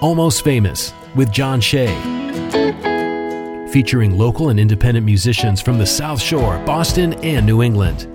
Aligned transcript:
Almost 0.00 0.44
Famous 0.44 0.92
with 1.16 1.32
John 1.32 1.60
Shea. 1.60 1.88
Featuring 3.72 4.16
local 4.16 4.50
and 4.50 4.60
independent 4.60 5.04
musicians 5.04 5.60
from 5.60 5.76
the 5.76 5.86
South 5.86 6.22
Shore, 6.22 6.56
Boston, 6.64 7.14
and 7.14 7.44
New 7.44 7.62
England. 7.62 8.06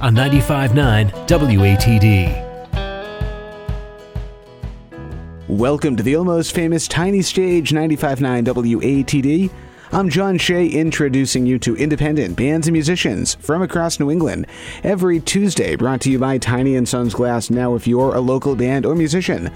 On 0.00 0.12
95.9 0.12 1.12
WATD. 1.28 2.42
Welcome 5.46 5.96
to 5.96 6.02
the 6.02 6.16
almost 6.16 6.52
famous 6.52 6.88
Tiny 6.88 7.22
Stage 7.22 7.70
95.9 7.70 8.44
WATD. 8.44 9.50
I'm 9.92 10.08
John 10.08 10.36
Shea 10.36 10.66
introducing 10.66 11.46
you 11.46 11.60
to 11.60 11.76
independent 11.76 12.36
bands 12.36 12.66
and 12.66 12.72
musicians 12.72 13.36
from 13.36 13.62
across 13.62 14.00
New 14.00 14.10
England 14.10 14.46
every 14.82 15.20
Tuesday, 15.20 15.76
brought 15.76 16.00
to 16.00 16.10
you 16.10 16.18
by 16.18 16.38
Tiny 16.38 16.74
and 16.74 16.88
Sons 16.88 17.14
Glass. 17.14 17.50
Now, 17.50 17.76
if 17.76 17.86
you're 17.86 18.12
a 18.12 18.20
local 18.20 18.56
band 18.56 18.84
or 18.84 18.96
musician 18.96 19.48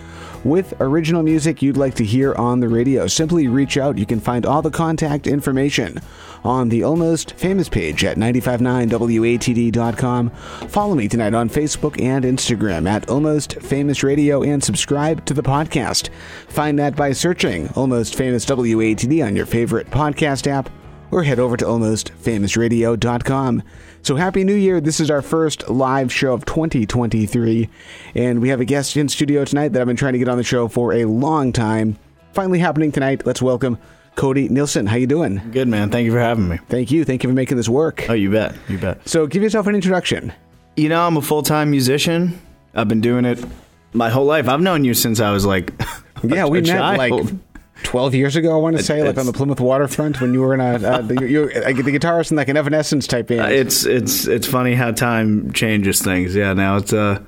with 0.45 0.73
original 0.81 1.25
music 1.25 1.61
you'd 1.61 1.77
like 1.77 1.97
to 1.97 2.05
hear 2.05 2.33
on 2.37 2.61
the 2.61 2.69
radio, 2.69 3.09
simply 3.09 3.49
reach 3.49 3.77
out. 3.77 3.99
You 3.99 4.07
can 4.07 4.21
find 4.21 4.47
all 4.47 4.63
the 4.63 4.71
contact 4.71 5.27
information 5.27 5.99
on 6.45 6.69
the 6.69 6.85
Almost 6.85 7.33
Famous 7.33 7.69
page 7.69 8.05
at 8.05 8.17
959watd.com. 8.17 10.31
Follow 10.31 10.95
me 10.95 11.09
tonight 11.09 11.35
on 11.35 11.51
Facebook 11.51 12.01
and 12.01 12.25
Instagram 12.25 12.89
at 12.89 13.11
Almost 13.11 13.61
Famous 13.61 14.05
Radio 14.05 14.43
and 14.43 14.63
subscribe 14.63 15.25
to 15.27 15.35
the 15.35 15.43
podcast. 15.43 16.09
Find 16.49 16.79
that 16.79 16.97
by 16.97 17.13
searching 17.13 17.69
Almost 17.75 18.15
Famous 18.15 18.47
WATD 18.47 19.27
on 19.27 19.37
your 19.37 19.45
favorite 19.45 19.91
podcast 19.91 20.20
app 20.23 20.69
or 21.11 21.23
head 21.25 21.39
over 21.39 21.57
to 21.57 21.65
almostfamousradio.com. 21.65 23.63
So 24.03 24.17
happy 24.17 24.45
new 24.45 24.55
year. 24.55 24.81
This 24.81 25.01
is 25.01 25.11
our 25.11 25.23
first 25.23 25.69
live 25.69 26.13
show 26.13 26.33
of 26.33 26.45
2023 26.47 27.69
and 28.15 28.41
we 28.41 28.49
have 28.49 28.61
a 28.61 28.65
guest 28.65 28.97
in 28.97 29.09
studio 29.09 29.45
tonight 29.45 29.69
that 29.69 29.81
I've 29.81 29.87
been 29.87 29.97
trying 29.97 30.13
to 30.15 30.19
get 30.19 30.29
on 30.29 30.39
the 30.39 30.45
show 30.45 30.69
for 30.69 30.93
a 30.93 31.05
long 31.05 31.53
time. 31.53 31.97
Finally 32.33 32.61
happening 32.61 32.93
tonight. 32.93 33.27
Let's 33.27 33.43
welcome 33.43 33.79
Cody 34.15 34.49
Nilsen. 34.49 34.87
How 34.87 34.97
you 34.97 35.07
doing? 35.07 35.41
Good 35.53 35.69
man. 35.69 35.91
Thank 35.91 36.05
you 36.07 36.13
for 36.13 36.21
having 36.21 36.49
me. 36.49 36.59
Thank 36.69 36.91
you. 36.91 37.05
Thank 37.05 37.23
you 37.25 37.29
for 37.31 37.35
making 37.35 37.57
this 37.57 37.69
work. 37.69 38.07
Oh, 38.09 38.13
you 38.15 38.31
bet. 38.31 38.55
You 38.69 38.79
bet. 38.79 39.07
So 39.09 39.27
give 39.27 39.43
yourself 39.43 39.67
an 39.67 39.75
introduction. 39.75 40.33
You 40.77 40.89
know, 40.89 41.07
I'm 41.07 41.17
a 41.17 41.23
full-time 41.23 41.71
musician. 41.71 42.41
I've 42.75 42.89
been 42.89 43.01
doing 43.01 43.25
it 43.25 43.45
my 43.93 44.09
whole 44.11 44.25
life. 44.27 44.49
I've 44.49 44.61
known 44.61 44.85
you 44.85 44.95
since 44.95 45.19
I 45.21 45.33
was 45.33 45.45
like 45.45 45.73
Yeah, 46.23 46.47
we 46.47 46.61
met 46.61 46.67
child. 46.69 46.99
like 46.99 47.35
12 47.83 48.15
years 48.15 48.37
ago, 48.37 48.55
I 48.55 48.57
want 48.57 48.77
to 48.77 48.83
say, 48.83 49.03
like 49.03 49.19
on 49.19 49.27
the 49.27 49.33
Plymouth 49.33 49.61
waterfront 49.61 50.21
when 50.21 50.35
you 50.35 50.41
were 50.41 50.55
in 50.55 50.61
a, 50.61 50.75
uh, 50.75 51.01
the, 51.01 51.29
you, 51.29 51.45
uh, 51.45 51.73
the 51.73 51.99
guitarist 51.99 52.31
in 52.31 52.37
like 52.37 52.49
an 52.49 52.57
Evanescence 52.57 53.07
type 53.07 53.29
band. 53.29 53.53
It's 53.53 53.85
it's 53.85 54.27
it's 54.27 54.47
funny 54.47 54.75
how 54.75 54.93
time 54.93 55.53
changes 55.53 56.03
things. 56.03 56.35
Yeah, 56.35 56.53
now 56.53 56.77
it's 56.77 56.93
uh 56.93 57.23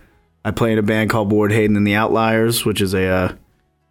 I 0.44 0.50
play 0.50 0.72
in 0.72 0.78
a 0.78 0.82
band 0.82 1.10
called 1.10 1.30
Ward 1.30 1.52
Hayden 1.52 1.76
and 1.76 1.86
the 1.86 1.94
Outliers, 1.94 2.64
which 2.64 2.80
is 2.80 2.94
a 2.94 3.06
uh, 3.06 3.32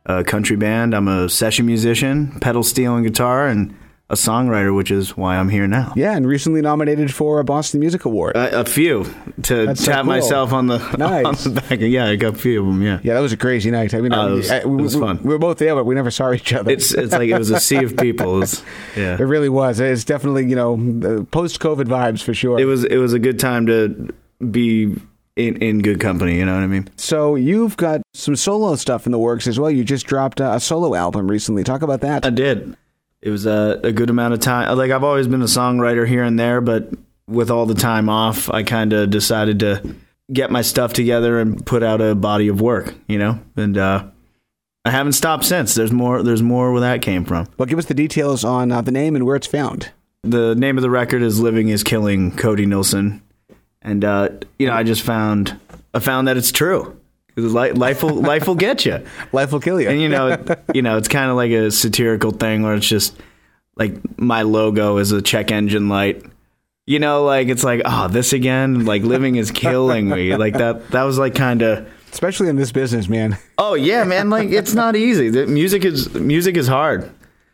a 0.06 0.24
country 0.24 0.56
band. 0.56 0.94
I'm 0.94 1.08
a 1.08 1.30
session 1.30 1.66
musician, 1.66 2.40
pedal 2.40 2.64
steel 2.64 2.96
and 2.96 3.06
guitar, 3.06 3.48
and 3.48 3.76
a 4.12 4.16
songwriter, 4.16 4.76
which 4.76 4.92
is 4.92 5.16
why 5.18 5.38
I'm 5.38 5.50
here 5.50 5.68
now. 5.68 5.94
yeah, 5.96 6.16
and 6.16 6.28
recently 6.28 6.62
nominated 6.62 7.14
for 7.14 7.40
a 7.40 7.44
Boston 7.44 7.80
Music 7.80 8.06
Award. 8.06 8.36
A, 8.36 8.60
a 8.60 8.66
few 8.66 9.06
to 9.44 9.66
That's 9.68 9.84
so 9.84 9.92
tap 9.92 10.02
cool. 10.02 10.06
myself 10.06 10.54
on 10.54 10.68
the 10.68 10.78
Nice. 10.98 11.46
on 11.48 11.54
the 11.54 11.62
back. 11.62 11.80
Yeah, 11.80 12.06
I 12.08 12.16
got 12.18 12.36
a 12.36 12.38
few 12.38 12.60
of 12.62 12.66
them. 12.68 12.82
Yeah. 12.82 13.00
yeah, 13.04 13.14
that 13.14 13.22
was 13.22 13.32
a 13.34 13.38
crazy 13.38 13.72
night. 13.72 13.94
I 13.94 14.02
mean, 14.02 14.14
Oh, 14.14 14.34
it 14.34 14.36
was- 14.36 14.52
I- 14.52 14.58
it 14.58 14.70
was 14.70 14.96
we- 14.96 15.02
fun. 15.02 15.20
we 15.24 15.30
were 15.30 15.40
both 15.40 15.58
there, 15.58 15.74
but 15.76 15.86
we 15.86 15.96
never 15.96 16.12
saw 16.12 16.32
each 16.34 16.54
other. 16.54 16.72
It's 16.72 16.94
it's 16.94 17.14
like 17.14 17.30
it 17.30 17.38
was 17.38 17.50
a 17.50 17.60
sea 17.60 17.84
of 17.84 17.96
people. 18.06 18.36
It 18.36 18.40
was, 18.40 18.64
yeah. 18.98 19.14
it 19.16 19.24
really 19.24 19.50
was. 19.50 19.80
It's 19.80 20.04
definitely, 20.04 20.46
you 20.48 20.56
know, 20.56 21.26
post 21.32 21.60
COVID 21.60 21.86
vibes 21.86 22.22
for 22.22 22.34
sure. 22.34 22.60
it 22.60 22.66
was 22.66 22.84
it 22.84 22.98
was 22.98 23.14
a 23.14 23.20
good 23.20 23.40
time 23.40 23.66
to 23.68 24.10
be 24.52 24.94
in, 25.38 25.56
in 25.62 25.80
good 25.82 26.00
company. 26.02 26.38
You 26.38 26.46
know 26.46 26.54
what 26.56 26.64
I 26.64 26.68
mean? 26.68 26.90
so 26.98 27.36
you've 27.36 27.78
got 27.78 28.02
some 28.14 28.36
solo 28.36 28.76
stuff 28.76 29.06
in 29.06 29.12
the 29.14 29.20
works 29.20 29.48
as 29.48 29.58
well. 29.60 29.72
You 29.72 29.84
just 29.86 30.06
dropped 30.06 30.40
a, 30.42 30.56
a 30.56 30.60
solo 30.60 30.96
album 30.96 31.30
recently. 31.32 31.64
Talk 31.64 31.82
about 31.82 32.02
that. 32.02 32.26
I 32.26 32.30
did. 32.30 32.76
It 33.22 33.30
was 33.30 33.46
a, 33.46 33.80
a 33.84 33.92
good 33.92 34.10
amount 34.10 34.34
of 34.34 34.40
time. 34.40 34.76
Like 34.78 34.92
I've 34.92 35.04
always 35.04 35.28
been 35.28 35.42
a 35.42 35.46
songwriter 35.46 36.08
here 36.08 36.24
and 36.24 36.40
there, 36.40 36.60
but 36.62 36.90
with 37.28 37.52
all 37.52 37.66
the 37.66 37.76
time 37.76 38.10
off, 38.10 38.50
I 38.50 38.64
kind 38.64 38.94
of 38.94 39.10
decided 39.10 39.60
to 39.60 39.96
get 40.34 40.50
my 40.50 40.62
stuff 40.62 40.94
together 40.94 41.40
and 41.40 41.64
put 41.66 41.84
out 41.84 42.02
a 42.02 42.16
body 42.16 42.48
of 42.48 42.62
work. 42.62 42.96
You 43.08 43.20
know, 43.20 43.40
and 43.56 43.78
uh, 43.78 44.06
I 44.86 44.90
haven't 44.92 45.14
stopped 45.14 45.46
since. 45.46 45.76
There's 45.76 45.92
more. 45.92 46.24
There's 46.24 46.42
more 46.42 46.72
where 46.72 46.82
that 46.82 47.02
came 47.04 47.24
from. 47.26 47.48
well, 47.58 47.68
give 47.68 47.78
us 47.80 47.86
the 47.86 47.94
details 47.94 48.44
on 48.44 48.72
uh, 48.72 48.82
the 48.82 48.92
name 48.92 49.16
and 49.16 49.26
where 49.26 49.36
it's 49.36 49.48
found. 49.48 49.92
the 50.24 50.56
name 50.56 50.78
of 50.78 50.82
the 50.82 50.90
record 50.90 51.22
is 51.22 51.40
"Living 51.40 51.70
Is 51.70 51.84
Killing" 51.84 52.36
Cody 52.36 52.66
Nilsen, 52.66 53.22
and 53.84 54.04
uh, 54.04 54.30
you 54.58 54.66
know 54.66 54.74
I 54.74 54.82
just 54.84 55.04
found 55.04 55.60
I 55.94 56.00
found 56.00 56.28
that 56.28 56.38
it's 56.38 56.52
true. 56.52 57.00
Life 57.50 58.04
will 58.04 58.16
life 58.16 58.48
will 58.48 58.56
get 58.56 58.86
you, 58.86 59.04
Life 59.32 59.52
will 59.52 59.60
kill 59.60 59.80
you. 59.82 59.90
and 59.90 60.00
you 60.02 60.10
know 60.10 60.30
it- 60.30 60.60
you 60.74 60.82
know 60.82 60.98
it's 60.98 61.08
kind 61.08 61.30
of 61.30 61.36
like 61.36 61.52
a 61.52 61.72
satirical 61.72 62.32
thing 62.32 62.64
where 62.64 62.76
it's 62.76 62.88
just 62.88 63.16
like 63.76 63.94
my 64.20 64.42
logo 64.44 64.98
is 64.98 65.12
a 65.12 65.22
check 65.22 65.52
engine 65.52 65.90
light. 65.90 66.24
You 66.88 67.00
know, 67.00 67.24
like 67.24 67.48
it's 67.48 67.64
like 67.64 67.82
oh 67.86 68.08
this 68.08 68.34
again. 68.34 68.86
Like 68.86 69.04
living 69.04 69.36
is 69.36 69.52
killing 69.52 70.10
me. 70.10 70.36
Like 70.38 70.58
that. 70.58 70.90
That 70.92 71.04
was 71.04 71.18
like 71.18 71.36
kind 71.36 71.62
of. 71.62 71.88
Especially 72.12 72.50
in 72.50 72.58
this 72.58 72.72
business, 72.74 73.08
man. 73.08 73.38
Oh 73.58 73.76
yeah, 73.76 74.04
man! 74.04 74.30
Like 74.30 74.50
it's 74.50 74.74
not 74.74 74.98
easy. 74.98 75.30
The 75.30 75.48
music 75.48 75.86
is 75.86 76.14
music 76.14 76.58
is 76.58 76.68
hard. 76.68 77.10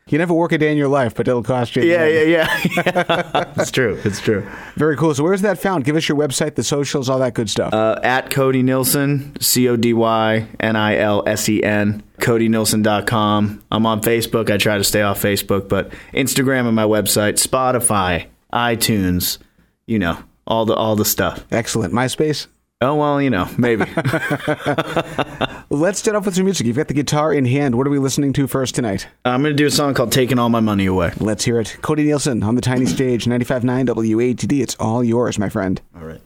You 0.09 0.17
never 0.17 0.33
work 0.33 0.51
a 0.53 0.57
day 0.57 0.71
in 0.71 0.77
your 0.77 0.87
life, 0.87 1.13
but 1.15 1.27
it'll 1.27 1.43
cost 1.43 1.75
you. 1.75 1.83
Yeah, 1.83 2.05
yeah, 2.05 2.21
yeah. 2.21 2.61
yeah. 2.75 3.53
it's 3.57 3.71
true. 3.71 3.99
It's 4.05 4.21
true. 4.21 4.47
Very 4.75 4.95
cool. 4.95 5.13
So 5.13 5.23
where's 5.23 5.41
that 5.41 5.59
found? 5.59 5.83
Give 5.83 5.95
us 5.95 6.07
your 6.07 6.17
website, 6.17 6.55
the 6.55 6.63
socials, 6.63 7.09
all 7.09 7.19
that 7.19 7.33
good 7.33 7.49
stuff. 7.49 7.73
uh, 7.73 7.99
at 8.03 8.29
Cody 8.31 8.63
Nilsen, 8.63 9.39
C 9.41 9.67
O 9.67 9.75
D 9.75 9.93
Y 9.93 10.47
N 10.59 10.75
I 10.75 10.97
L 10.97 11.23
S 11.27 11.49
E 11.49 11.61
N, 11.63 12.03
CodyNilsen.com. 12.19 13.63
I'm 13.71 13.85
on 13.85 14.01
Facebook. 14.01 14.49
I 14.49 14.57
try 14.57 14.77
to 14.77 14.83
stay 14.83 15.01
off 15.01 15.21
Facebook, 15.21 15.67
but 15.69 15.91
Instagram 16.13 16.67
and 16.67 16.75
my 16.75 16.83
website, 16.85 17.33
Spotify, 17.45 18.27
iTunes, 18.53 19.37
you 19.85 19.99
know, 19.99 20.17
all 20.45 20.65
the 20.65 20.73
all 20.73 20.95
the 20.95 21.05
stuff. 21.05 21.45
Excellent. 21.51 21.93
MySpace. 21.93 22.47
Oh 22.79 22.93
well, 22.93 23.19
you 23.19 23.31
know, 23.31 23.49
maybe. 23.57 23.85
Let's 25.71 25.97
start 25.97 26.15
off 26.15 26.25
with 26.27 26.35
some 26.35 26.45
music. 26.45 26.67
You've 26.67 26.77
got 26.77 26.87
the 26.87 26.93
guitar 26.93 27.33
in 27.33 27.45
hand. 27.45 27.73
What 27.73 27.87
are 27.87 27.89
we 27.89 27.97
listening 27.97 28.33
to 28.33 28.45
first 28.45 28.75
tonight? 28.75 29.07
Uh, 29.25 29.29
I'm 29.29 29.41
gonna 29.41 29.55
do 29.55 29.65
a 29.65 29.71
song 29.71 29.95
called 29.95 30.11
"Taking 30.11 30.37
All 30.37 30.49
My 30.49 30.59
Money 30.59 30.85
Away." 30.85 31.11
Let's 31.19 31.43
hear 31.43 31.59
it. 31.59 31.75
Cody 31.81 32.03
Nilsen 32.03 32.43
on 32.43 32.53
the 32.53 32.61
tiny 32.61 32.85
stage, 32.85 33.25
95.9 33.25 33.87
WATD. 33.87 34.61
It's 34.61 34.75
all 34.75 35.03
yours, 35.03 35.39
my 35.39 35.49
friend. 35.49 35.81
All 35.95 36.05
right. 36.05 36.21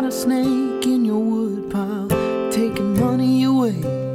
Got 0.00 0.04
a 0.04 0.10
snake 0.10 0.84
in 0.86 1.04
your 1.04 1.20
wood 1.20 1.70
pile, 1.70 2.08
taking 2.50 2.98
money 2.98 3.44
away. 3.44 4.13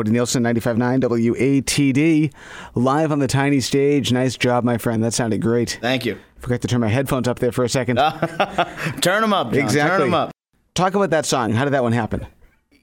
Cody 0.00 0.12
Nilsen, 0.12 0.42
95.9 0.42 1.02
WATD, 1.02 2.32
live 2.74 3.12
on 3.12 3.18
the 3.18 3.26
tiny 3.26 3.60
stage. 3.60 4.10
Nice 4.12 4.34
job, 4.34 4.64
my 4.64 4.78
friend. 4.78 5.04
That 5.04 5.12
sounded 5.12 5.42
great. 5.42 5.78
Thank 5.82 6.06
you. 6.06 6.16
Forgot 6.38 6.62
to 6.62 6.68
turn 6.68 6.80
my 6.80 6.88
headphones 6.88 7.28
up 7.28 7.38
there 7.38 7.52
for 7.52 7.64
a 7.64 7.68
second. 7.68 7.96
Turn 9.02 9.20
them 9.20 9.34
up, 9.34 9.52
John. 9.52 9.62
exactly. 9.62 9.98
Turn 9.98 10.00
them 10.00 10.14
up. 10.14 10.30
Talk 10.74 10.94
about 10.94 11.10
that 11.10 11.26
song. 11.26 11.52
How 11.52 11.64
did 11.64 11.74
that 11.74 11.82
one 11.82 11.92
happen? 11.92 12.26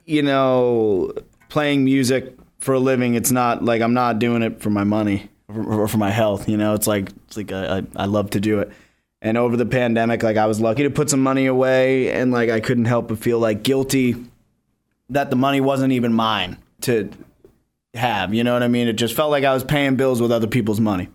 You 0.06 0.22
know, 0.22 1.12
playing 1.50 1.86
music 1.86 2.38
for 2.60 2.76
a 2.76 2.80
living, 2.80 3.16
it's 3.16 3.32
not 3.32 3.66
like 3.66 3.82
I'm 3.82 3.96
not 3.96 4.20
doing 4.20 4.44
it 4.44 4.62
for 4.62 4.70
my 4.70 4.84
money 4.84 5.28
or 5.48 5.82
or 5.82 5.88
for 5.88 5.98
my 5.98 6.12
health. 6.12 6.48
You 6.48 6.58
know, 6.58 6.76
it's 6.76 6.86
like 6.86 7.10
it's 7.26 7.36
like 7.38 7.52
I, 7.52 7.80
I, 7.80 7.84
I 7.96 8.06
love 8.06 8.30
to 8.32 8.40
do 8.40 8.60
it. 8.60 8.72
And 9.24 9.40
over 9.40 9.58
the 9.58 9.66
pandemic, 9.66 10.22
like 10.22 10.38
I 10.38 10.46
was 10.46 10.62
lucky 10.62 10.84
to 10.84 10.92
put 10.92 11.10
some 11.10 11.24
money 11.24 11.48
away, 11.48 12.12
and 12.12 12.32
like 12.32 12.52
I 12.52 12.60
couldn't 12.60 12.86
help 12.86 13.08
but 13.08 13.18
feel 13.18 13.40
like 13.40 13.64
guilty 13.64 14.18
that 15.10 15.32
the 15.32 15.36
money 15.36 15.62
wasn't 15.62 15.94
even 15.94 16.14
mine 16.14 16.60
to 16.82 17.10
have. 17.94 18.34
You 18.34 18.44
know 18.44 18.54
what 18.54 18.64
I 18.64 18.68
mean? 18.68 18.88
It 18.88 18.94
just 18.94 19.16
felt 19.16 19.32
like 19.32 19.44
I 19.44 19.54
was 19.54 19.64
paying 19.64 19.96
bills 19.96 20.22
with 20.22 20.32
other 20.32 20.48
people's 20.48 20.80
money. 20.80 21.10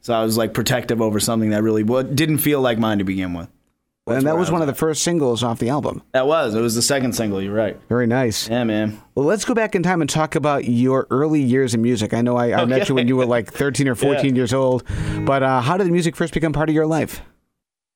So 0.00 0.12
I 0.12 0.22
was 0.22 0.36
like 0.36 0.52
protective 0.52 1.00
over 1.00 1.18
something 1.18 1.50
that 1.50 1.62
really 1.62 1.82
didn't 2.14 2.38
feel 2.38 2.60
like 2.60 2.78
mine 2.78 2.98
to 2.98 3.04
begin 3.04 3.32
with. 3.32 3.48
and 4.06 4.26
that 4.26 4.32
where 4.32 4.36
was 4.36 4.50
one 4.50 4.60
was 4.60 4.68
of 4.68 4.74
the 4.74 4.78
first 4.78 5.02
singles 5.02 5.42
off 5.42 5.58
the 5.58 5.70
album. 5.70 6.02
That 6.12 6.26
was. 6.26 6.54
It 6.54 6.60
was 6.60 6.74
the 6.74 6.82
second 6.82 7.14
single. 7.14 7.40
You're 7.40 7.54
right. 7.54 7.80
Very 7.88 8.06
nice. 8.06 8.46
Yeah, 8.48 8.64
man. 8.64 9.00
Well, 9.14 9.24
let's 9.24 9.46
go 9.46 9.54
back 9.54 9.74
in 9.74 9.82
time 9.82 10.02
and 10.02 10.10
talk 10.10 10.34
about 10.34 10.66
your 10.66 11.06
early 11.10 11.40
years 11.40 11.72
in 11.72 11.80
music. 11.80 12.12
I 12.12 12.20
know 12.20 12.36
I, 12.36 12.52
I 12.52 12.64
met 12.66 12.90
you 12.90 12.94
when 12.96 13.08
you 13.08 13.16
were 13.16 13.24
like 13.24 13.50
13 13.50 13.88
or 13.88 13.94
14 13.94 14.36
years 14.36 14.52
old, 14.52 14.84
but 15.24 15.42
uh, 15.42 15.62
how 15.62 15.78
did 15.78 15.86
music 15.90 16.16
first 16.16 16.34
become 16.34 16.52
part 16.52 16.68
of 16.68 16.74
your 16.74 16.86
life? 16.86 17.22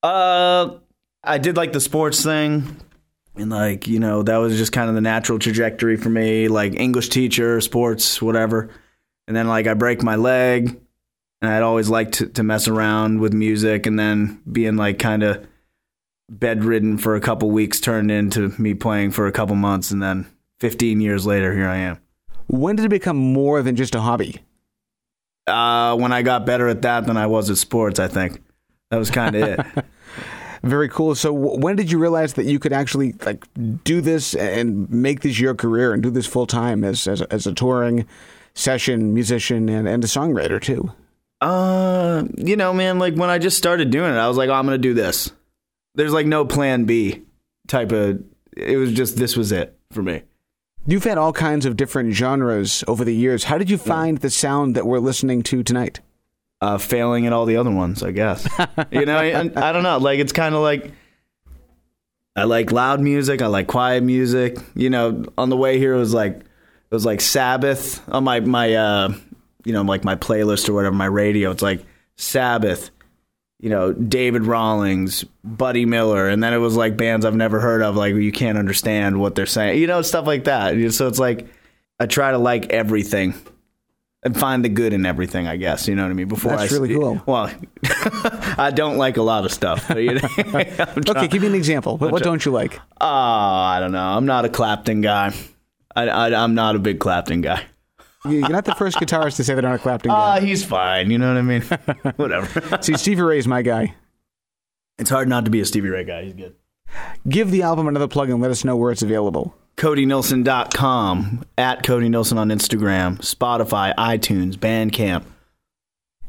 Uh, 0.03 0.77
I 1.23 1.37
did 1.39 1.57
like 1.59 1.73
the 1.75 1.81
sports 1.81 2.23
thing, 2.23 2.77
and 3.39 3.51
like 3.51 3.87
you 3.87 3.99
know 3.99 4.23
that 4.23 4.37
was 4.37 4.57
just 4.57 4.73
kind 4.73 4.89
of 4.89 4.95
the 4.95 5.01
natural 5.01 5.39
trajectory 5.39 5.97
for 5.97 6.09
me. 6.09 6.49
Like 6.49 6.75
English 6.75 7.09
teacher, 7.09 7.61
sports, 7.61 8.21
whatever. 8.21 8.71
And 9.27 9.37
then 9.37 9.49
like 9.49 9.67
I 9.67 9.75
break 9.75 10.03
my 10.03 10.17
leg, 10.17 10.81
and 11.41 11.51
I'd 11.51 11.63
always 11.63 11.89
liked 11.89 12.15
to, 12.15 12.27
to 12.27 12.43
mess 12.43 12.69
around 12.69 13.21
with 13.21 13.33
music, 13.33 13.87
and 13.87 13.99
then 13.99 14.41
being 14.51 14.77
like 14.77 14.99
kind 14.99 15.23
of 15.23 15.47
bedridden 16.31 16.99
for 16.99 17.17
a 17.17 17.21
couple 17.21 17.51
weeks 17.51 17.81
turned 17.81 18.11
into 18.11 18.53
me 18.61 18.75
playing 18.75 19.11
for 19.11 19.27
a 19.27 19.33
couple 19.33 19.57
months, 19.57 19.91
and 19.91 20.03
then 20.03 20.27
15 20.61 21.01
years 21.01 21.27
later, 21.27 21.55
here 21.55 21.69
I 21.69 21.77
am. 21.77 21.99
When 22.47 22.77
did 22.77 22.87
it 22.87 22.91
become 22.91 23.17
more 23.17 23.63
than 23.63 23.77
just 23.77 23.95
a 23.95 24.01
hobby? 24.01 24.41
Uh, 25.47 25.97
when 25.97 26.13
I 26.13 26.23
got 26.23 26.45
better 26.45 26.69
at 26.69 26.83
that 26.83 27.07
than 27.07 27.17
I 27.17 27.27
was 27.27 27.49
at 27.51 27.57
sports, 27.57 27.99
I 27.99 28.09
think 28.09 28.43
that 28.91 28.99
was 28.99 29.11
kind 29.11 29.35
of 29.35 29.43
it. 29.43 29.85
Very 30.63 30.89
cool. 30.89 31.15
So, 31.15 31.33
w- 31.33 31.61
when 31.61 31.77
did 31.77 31.91
you 31.91 31.99
realize 31.99 32.35
that 32.35 32.45
you 32.45 32.59
could 32.59 32.73
actually 32.73 33.15
like 33.25 33.47
do 33.85 34.01
this 34.01 34.35
and 34.35 34.91
make 34.91 35.21
this 35.21 35.39
your 35.39 35.55
career 35.55 35.93
and 35.93 36.03
do 36.03 36.11
this 36.11 36.27
full 36.27 36.47
time 36.47 36.85
as, 36.85 37.07
as 37.07 37.23
as 37.23 37.47
a 37.47 37.53
touring 37.53 38.07
session 38.55 39.15
musician 39.15 39.69
and, 39.69 39.87
and 39.87 40.03
a 40.03 40.07
songwriter 40.07 40.61
too? 40.61 40.93
Uh, 41.41 42.25
you 42.37 42.57
know, 42.57 42.73
man, 42.73 42.99
like 42.99 43.15
when 43.15 43.31
I 43.31 43.39
just 43.39 43.57
started 43.57 43.91
doing 43.91 44.13
it, 44.13 44.19
I 44.19 44.27
was 44.29 44.37
like, 44.37 44.49
oh, 44.49 44.55
I'm 44.55 44.65
gonna 44.65 44.79
do 44.79 44.95
this. 44.95 45.31
There's 45.95 46.13
like 46.13 46.27
no 46.27 46.45
plan 46.45 46.85
B 46.85 47.23
type 47.69 47.93
of. 47.93 48.23
It 48.57 48.77
was 48.77 48.93
just 48.93 49.17
this 49.17 49.37
was 49.37 49.53
it 49.53 49.79
for 49.93 50.03
me. 50.03 50.23
You've 50.87 51.05
had 51.05 51.19
all 51.19 51.33
kinds 51.33 51.67
of 51.67 51.77
different 51.77 52.15
genres 52.15 52.83
over 52.89 53.05
the 53.05 53.15
years. 53.15 53.45
How 53.45 53.59
did 53.59 53.69
you 53.69 53.79
find 53.79 54.19
the 54.19 54.31
sound 54.31 54.75
that 54.75 54.87
we're 54.87 55.01
listening 55.01 55.43
to 55.45 55.63
tonight? 55.63 56.01
Uh, 56.61 56.77
failing 56.77 57.25
at 57.25 57.33
all 57.33 57.47
the 57.47 57.57
other 57.57 57.71
ones, 57.71 58.03
I 58.03 58.11
guess. 58.11 58.47
you 58.91 59.07
know, 59.07 59.19
and 59.19 59.57
I 59.57 59.73
don't 59.73 59.85
know. 59.85 59.99
Like 59.99 60.19
it's 60.19 60.33
kind 60.33 60.57
of 60.57 60.61
like 60.61 60.93
I 62.39 62.45
like 62.45 62.71
loud 62.71 63.01
music. 63.01 63.43
I 63.43 63.49
like 63.49 63.67
quiet 63.67 64.03
music. 64.03 64.59
You 64.75 64.91
know, 64.91 65.25
on 65.37 65.51
the 65.51 65.57
way 65.57 65.79
here 65.79 65.95
it 65.95 65.99
was 65.99 66.15
like 66.15 66.35
it 66.37 66.95
was 66.95 67.05
like 67.05 67.21
Sabbath 67.21 68.03
on 68.09 68.25
my 68.25 68.41
my 68.41 68.75
uh 68.75 69.13
you 69.65 69.73
know 69.73 69.83
like 69.83 70.05
my 70.05 70.15
playlist 70.15 70.69
or 70.69 70.73
whatever 70.73 70.95
my 70.95 71.07
radio. 71.07 71.51
It's 71.51 71.63
like 71.63 71.85
Sabbath, 72.17 72.91
you 73.59 73.71
know 73.71 73.93
David 73.93 74.45
Rawlings, 74.45 75.25
Buddy 75.43 75.85
Miller, 75.85 76.29
and 76.29 76.43
then 76.43 76.55
it 76.55 76.59
was 76.59 76.77
like 76.77 76.97
bands 76.97 77.27
I've 77.27 77.35
never 77.35 77.59
heard 77.59 77.83
of. 77.83 77.97
Like 77.97 78.15
you 78.15 78.33
can't 78.33 78.57
understand 78.57 79.21
what 79.21 79.35
they're 79.35 79.47
saying. 79.47 79.81
You 79.81 79.89
know 79.89 80.03
stuff 80.03 80.27
like 80.27 80.45
that. 80.45 80.93
So 80.93 81.09
it's 81.09 81.19
like 81.19 81.49
I 81.99 82.07
try 82.07 82.31
to 82.31 82.39
like 82.39 82.71
everything. 82.71 83.35
And 84.25 84.37
find 84.37 84.65
the 84.65 84.69
good 84.69 84.93
in 84.93 85.07
everything, 85.07 85.47
I 85.47 85.57
guess. 85.57 85.87
You 85.87 85.95
know 85.95 86.03
what 86.03 86.11
I 86.11 86.15
mean. 86.15 86.27
Before 86.27 86.57
That's 86.57 86.73
I 86.73 86.75
really 86.75 86.93
cool. 86.93 87.23
Well, 87.25 87.53
I 88.59 88.73
don't 88.75 88.97
like 88.97 89.17
a 89.17 89.23
lot 89.23 89.45
of 89.45 89.53
stuff. 89.53 89.87
But, 89.87 89.99
you 89.99 90.15
know, 90.15 90.29
Okay, 90.39 91.29
give 91.29 91.43
me 91.43 91.47
an 91.49 91.55
example. 91.55 91.97
What, 91.99 92.11
what 92.11 92.23
don't 92.25 92.45
you 92.45 92.51
like? 92.51 92.81
Oh, 93.01 93.07
I 93.07 93.79
don't 93.79 93.93
know. 93.93 94.03
I'm 94.03 94.27
not 94.27 94.45
a 94.45 94.49
Clapton 94.49 95.03
guy. 95.03 95.33
I, 95.95 96.09
I, 96.09 96.35
I'm 96.43 96.55
not 96.55 96.75
a 96.75 96.81
big 96.81 96.99
Clapton 96.99 97.43
guy. 97.43 97.63
You- 98.25 98.39
You're 98.41 98.49
not 98.49 98.65
the 98.65 98.75
first 98.75 98.97
guitarist 99.01 99.37
to 99.37 99.45
say 99.45 99.55
they're 99.55 99.63
not 99.63 99.77
a 99.77 99.79
Clapton 99.79 100.11
guy. 100.11 100.17
Ah, 100.39 100.41
he's 100.41 100.65
fine. 100.65 101.13
You 101.13 101.19
know 101.19 101.29
what 101.33 101.39
I 101.39 101.43
mean? 101.43 101.63
Whatever. 102.17 102.83
See, 102.83 102.95
Stevie 102.97 103.23
Ray's 103.23 103.47
my 103.47 103.63
guy. 103.63 103.95
it's 104.99 105.11
hard 105.11 105.29
not 105.29 105.45
to 105.45 105.51
be 105.53 105.61
a 105.61 105.65
Stevie 105.65 105.91
Ray 105.91 106.03
guy. 106.03 106.25
He's 106.25 106.35
good. 106.35 106.57
Give 107.29 107.51
the 107.53 107.63
album 107.63 107.87
another 107.87 108.09
plug 108.09 108.31
and 108.31 108.41
let 108.43 108.51
us 108.51 108.65
know 108.65 108.75
where 108.77 108.91
it's 108.91 109.03
available. 109.03 109.55
CodyNilsen.com, 109.79 111.45
at 111.57 111.85
Cody 111.85 112.09
Nilsen 112.09 112.37
on 112.37 112.49
Instagram, 112.49 113.19
Spotify, 113.19 113.95
iTunes, 113.95 114.57
Bandcamp, 114.57 115.23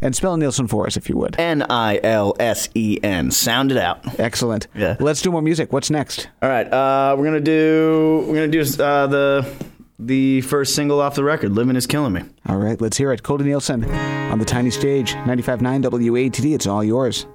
And 0.02 0.16
spell 0.16 0.38
Nilsen 0.38 0.68
for 0.68 0.86
us 0.86 0.96
if 0.96 1.10
you 1.10 1.18
would. 1.18 1.36
N 1.40 1.64
I 1.70 2.00
L 2.04 2.36
S 2.40 2.70
E 2.76 3.00
N. 3.04 3.32
Sound 3.32 3.72
it 3.72 3.78
out. 3.78 4.20
Excellent. 4.20 4.68
Yeah. 4.76 4.96
Let's 5.00 5.22
do 5.22 5.32
more 5.32 5.42
music. 5.42 5.74
What's 5.74 5.90
next? 5.90 6.30
All 6.42 6.50
right, 6.50 6.72
uh, 6.72 7.16
we're 7.18 7.26
gonna 7.26 7.40
do 7.42 8.24
we're 8.28 8.36
gonna 8.36 8.48
do 8.48 8.62
uh, 8.62 9.08
the 9.08 9.52
the 9.98 10.42
first 10.42 10.76
single 10.76 11.02
off 11.02 11.16
the 11.16 11.24
record, 11.24 11.52
"Living 11.52 11.76
Is 11.76 11.88
Killing 11.88 12.14
Me." 12.14 12.22
All 12.48 12.58
right, 12.58 12.80
let's 12.80 12.98
hear 12.98 13.12
it. 13.12 13.24
Cody 13.24 13.44
Nilsen 13.46 13.84
on 14.32 14.40
the 14.40 14.46
tiny 14.46 14.70
stage, 14.70 15.14
95.9 15.16 15.84
WATD. 15.84 16.54
It's 16.54 16.68
all 16.68 16.84
yours. 16.84 17.26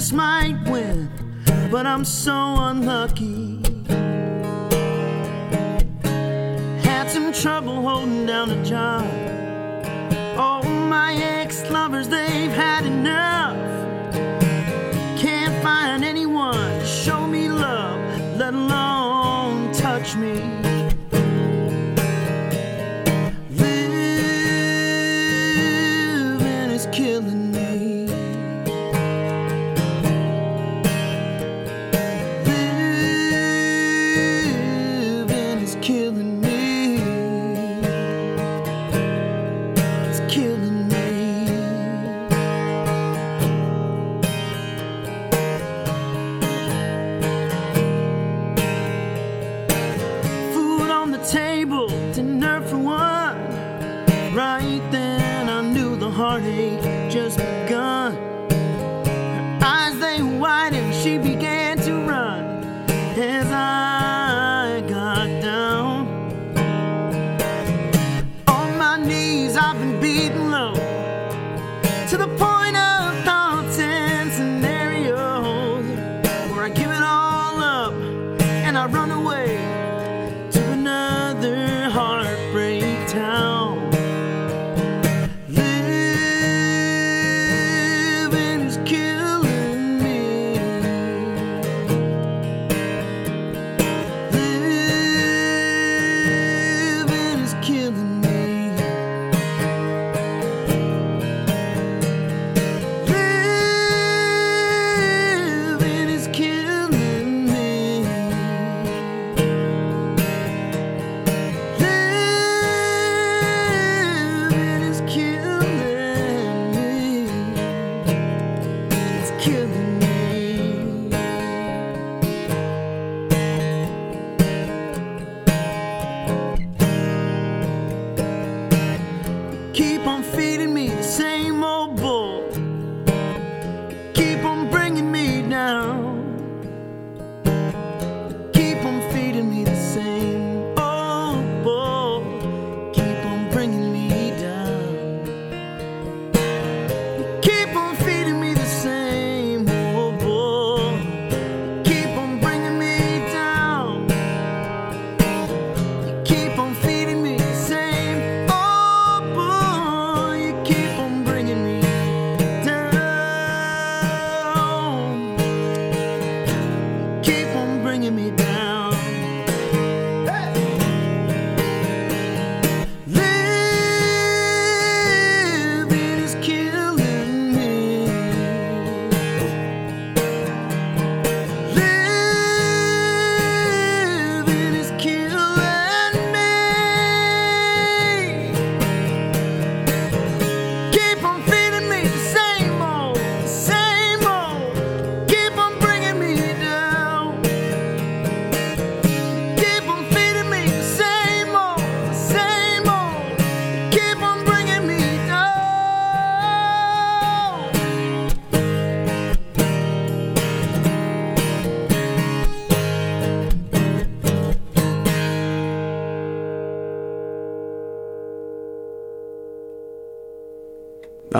Just 0.00 0.14
might 0.14 0.56
win, 0.64 1.10
but 1.70 1.84
I'm 1.84 2.06
so 2.06 2.32
unlucky. 2.32 3.60
Had 6.80 7.10
some 7.10 7.34
trouble 7.34 7.82
holding 7.82 8.24
down 8.24 8.48
a 8.50 8.64
job. 8.64 9.29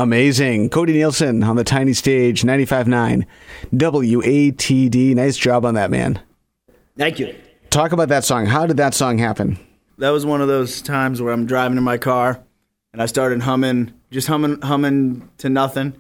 Amazing. 0.01 0.71
Cody 0.71 0.95
Nilsen 0.95 1.43
on 1.43 1.57
the 1.57 1.65
tiny 1.65 1.93
stage, 1.93 2.41
95.9 2.41 3.27
WATD. 3.75 5.15
Nice 5.15 5.37
job 5.37 5.67
on 5.67 5.75
that, 5.75 5.91
man. 5.91 6.19
Thank 6.97 7.19
you. 7.19 7.37
Talk 7.69 7.93
about 7.93 8.09
that 8.09 8.25
song. 8.25 8.47
How 8.47 8.65
did 8.65 8.79
that 8.79 8.95
song 8.95 9.19
happen? 9.19 9.59
That 9.99 10.09
was 10.09 10.25
one 10.25 10.41
of 10.41 10.49
those 10.49 10.81
times 10.81 11.21
where 11.21 11.35
I'm 11.35 11.45
driving 11.45 11.77
in 11.77 11.85
my 11.85 11.99
car 11.99 12.43
and 12.95 13.03
I 13.03 13.07
started 13.07 13.43
humming, 13.43 13.93
just 14.11 14.27
humming, 14.27 14.63
humming 14.63 15.29
to 15.37 15.51
nothing. 15.51 15.93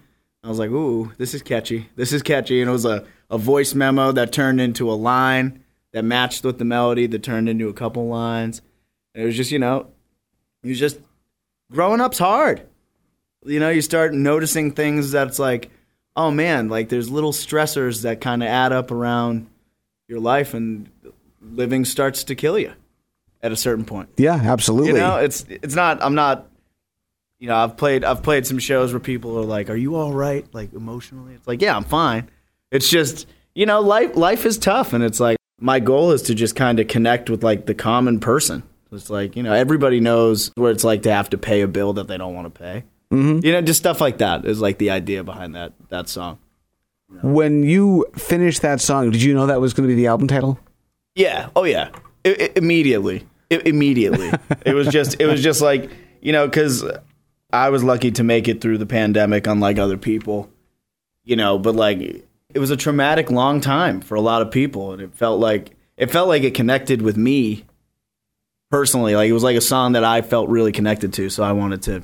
I 0.43 0.49
was 0.49 0.59
like, 0.59 0.71
"Ooh, 0.71 1.13
this 1.19 1.35
is 1.35 1.43
catchy. 1.43 1.91
This 1.97 2.15
is 2.15 2.23
catchy." 2.23 2.63
And 2.63 2.71
it 2.71 2.73
was 2.73 2.87
a, 2.87 3.05
a 3.29 3.37
voice 3.37 3.75
memo 3.75 4.13
that 4.13 4.33
turned 4.33 4.63
into 4.63 4.91
a 4.91 4.95
line 4.95 5.63
that 5.93 6.05
matched 6.05 6.43
with 6.43 6.59
the 6.59 6.65
melody 6.65 7.07
that 7.07 7.23
turned 7.23 7.51
into 7.51 7.69
a 7.69 7.75
couple 7.75 8.09
lines. 8.09 8.63
And 9.15 9.25
it 9.25 9.27
was 9.27 9.37
just, 9.37 9.51
you 9.51 9.59
know, 9.59 9.89
it 10.63 10.69
was 10.69 10.79
just 10.79 11.01
growing 11.71 12.01
up's 12.01 12.19
hard. 12.19 12.67
You 13.45 13.61
know, 13.61 13.71
you 13.71 13.81
start 13.81 14.13
noticing 14.13 14.73
things 14.73 15.11
that's 15.11 15.39
like, 15.39 15.71
oh 16.17 16.31
man, 16.31 16.69
like 16.69 16.89
there's 16.89 17.11
little 17.11 17.33
stressors 17.33 18.03
that 18.03 18.21
kind 18.21 18.43
of 18.43 18.49
add 18.49 18.73
up 18.73 18.91
around 18.91 19.49
your 20.09 20.21
life, 20.21 20.55
and 20.55 20.91
living 21.41 21.85
starts 21.85 22.25
to 22.25 22.35
kill 22.35 22.59
you 22.59 22.73
at 23.43 23.53
a 23.53 23.57
certain 23.57 23.85
point. 23.85 24.11
Yeah, 24.17 24.35
absolutely. 24.35 24.89
You 24.89 24.99
know, 24.99 25.17
it's 25.17 25.45
it's 25.49 25.75
not. 25.75 26.03
I'm 26.03 26.15
not. 26.15 26.47
You 27.39 27.49
know, 27.49 27.57
I've 27.57 27.77
played 27.79 28.05
I've 28.05 28.23
played 28.23 28.47
some 28.47 28.59
shows 28.59 28.93
where 28.93 29.01
people 29.01 29.39
are 29.39 29.45
like, 29.45 29.71
"Are 29.71 29.77
you 29.77 29.97
all 29.97 30.13
right?" 30.13 30.47
Like 30.53 30.75
emotionally, 30.75 31.35
it's 31.35 31.49
like, 31.49 31.63
"Yeah, 31.63 31.75
I'm 31.75 31.85
fine." 31.85 32.29
It's 32.71 32.91
just 32.91 33.27
you 33.55 33.65
know, 33.67 33.81
life 33.81 34.17
life 34.17 34.45
is 34.45 34.59
tough, 34.59 34.93
and 34.93 35.03
it's 35.03 35.21
like 35.21 35.39
my 35.59 35.81
goal 35.81 36.13
is 36.13 36.23
to 36.23 36.35
just 36.35 36.55
kind 36.55 36.79
of 36.81 36.89
connect 36.89 37.31
with 37.31 37.43
like 37.43 37.67
the 37.67 37.75
common 37.75 38.21
person. 38.21 38.63
It's 38.93 39.09
like 39.09 39.37
you 39.37 39.43
know, 39.43 39.53
everybody 39.53 40.01
knows 40.01 40.53
what 40.57 40.73
it's 40.73 40.85
like 40.85 41.03
to 41.05 41.13
have 41.13 41.31
to 41.31 41.39
pay 41.39 41.63
a 41.63 41.69
bill 41.69 41.95
that 41.95 42.09
they 42.09 42.19
don't 42.19 42.35
want 42.35 42.53
to 42.53 42.59
pay. 42.59 42.85
Mm-hmm. 43.13 43.45
You 43.45 43.53
know, 43.53 43.61
just 43.63 43.81
stuff 43.81 44.01
like 44.01 44.19
that 44.19 44.45
is 44.45 44.61
like 44.61 44.79
the 44.79 44.91
idea 44.91 45.25
behind 45.25 45.55
that 45.55 45.73
that 45.89 46.09
song. 46.09 46.39
when 47.23 47.63
you 47.65 48.07
finished 48.17 48.63
that 48.63 48.81
song, 48.81 49.11
did 49.11 49.23
you 49.23 49.35
know 49.35 49.47
that 49.47 49.61
was 49.61 49.75
going 49.75 49.89
to 49.89 49.95
be 49.95 50.01
the 50.01 50.07
album 50.07 50.29
title? 50.29 50.59
Yeah. 51.17 51.49
Oh 51.57 51.65
yeah. 51.65 51.91
I- 52.25 52.37
I- 52.41 52.51
immediately. 52.57 53.27
I- 53.51 53.63
immediately. 53.65 54.31
it 54.65 54.75
was 54.75 54.87
just. 54.89 55.21
It 55.21 55.27
was 55.27 55.43
just 55.43 55.61
like 55.61 55.91
you 56.23 56.33
know 56.33 56.47
because 56.47 56.85
I 57.53 57.71
was 57.71 57.83
lucky 57.83 58.13
to 58.13 58.23
make 58.23 58.47
it 58.47 58.61
through 58.61 58.79
the 58.79 58.87
pandemic, 58.87 59.47
unlike 59.49 59.79
other 59.79 59.97
people. 59.97 60.49
You 61.25 61.35
know, 61.37 61.59
but 61.59 61.75
like 61.75 61.99
it 62.01 62.59
was 62.59 62.71
a 62.71 62.77
traumatic 62.77 63.31
long 63.31 63.61
time 63.61 64.01
for 64.01 64.15
a 64.15 64.21
lot 64.21 64.41
of 64.43 64.53
people, 64.53 64.93
and 64.93 65.03
it 65.03 65.15
felt 65.17 65.41
like 65.41 65.73
it 65.97 66.13
felt 66.13 66.29
like 66.29 66.45
it 66.45 66.55
connected 66.55 67.03
with 67.03 67.17
me 67.17 67.65
personally. 68.71 69.17
Like 69.17 69.29
it 69.29 69.33
was 69.33 69.43
like 69.43 69.57
a 69.57 69.61
song 69.61 69.93
that 69.93 70.05
I 70.05 70.23
felt 70.23 70.49
really 70.49 70.73
connected 70.73 71.13
to, 71.15 71.29
so 71.29 71.43
I 71.43 71.53
wanted 71.53 71.83
to 71.83 72.03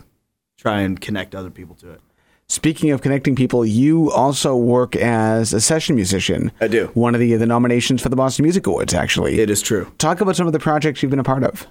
try 0.56 0.80
and 0.80 1.00
connect 1.00 1.34
other 1.34 1.50
people 1.50 1.74
to 1.76 1.90
it. 1.90 2.00
Speaking 2.48 2.90
of 2.90 3.02
connecting 3.02 3.34
people, 3.34 3.66
you 3.66 4.10
also 4.12 4.54
work 4.54 4.94
as 4.94 5.52
a 5.52 5.60
session 5.60 5.96
musician. 5.96 6.52
I 6.60 6.68
do. 6.68 6.86
One 6.94 7.14
of 7.14 7.20
the 7.20 7.34
the 7.34 7.46
nominations 7.46 8.02
for 8.02 8.08
the 8.08 8.14
Boston 8.16 8.44
Music 8.44 8.66
Awards, 8.68 8.94
actually. 8.94 9.40
It 9.40 9.50
is 9.50 9.60
true. 9.60 9.92
Talk 9.98 10.20
about 10.20 10.36
some 10.36 10.46
of 10.46 10.52
the 10.52 10.60
projects 10.60 11.02
you've 11.02 11.10
been 11.10 11.18
a 11.18 11.24
part 11.24 11.42
of. 11.42 11.66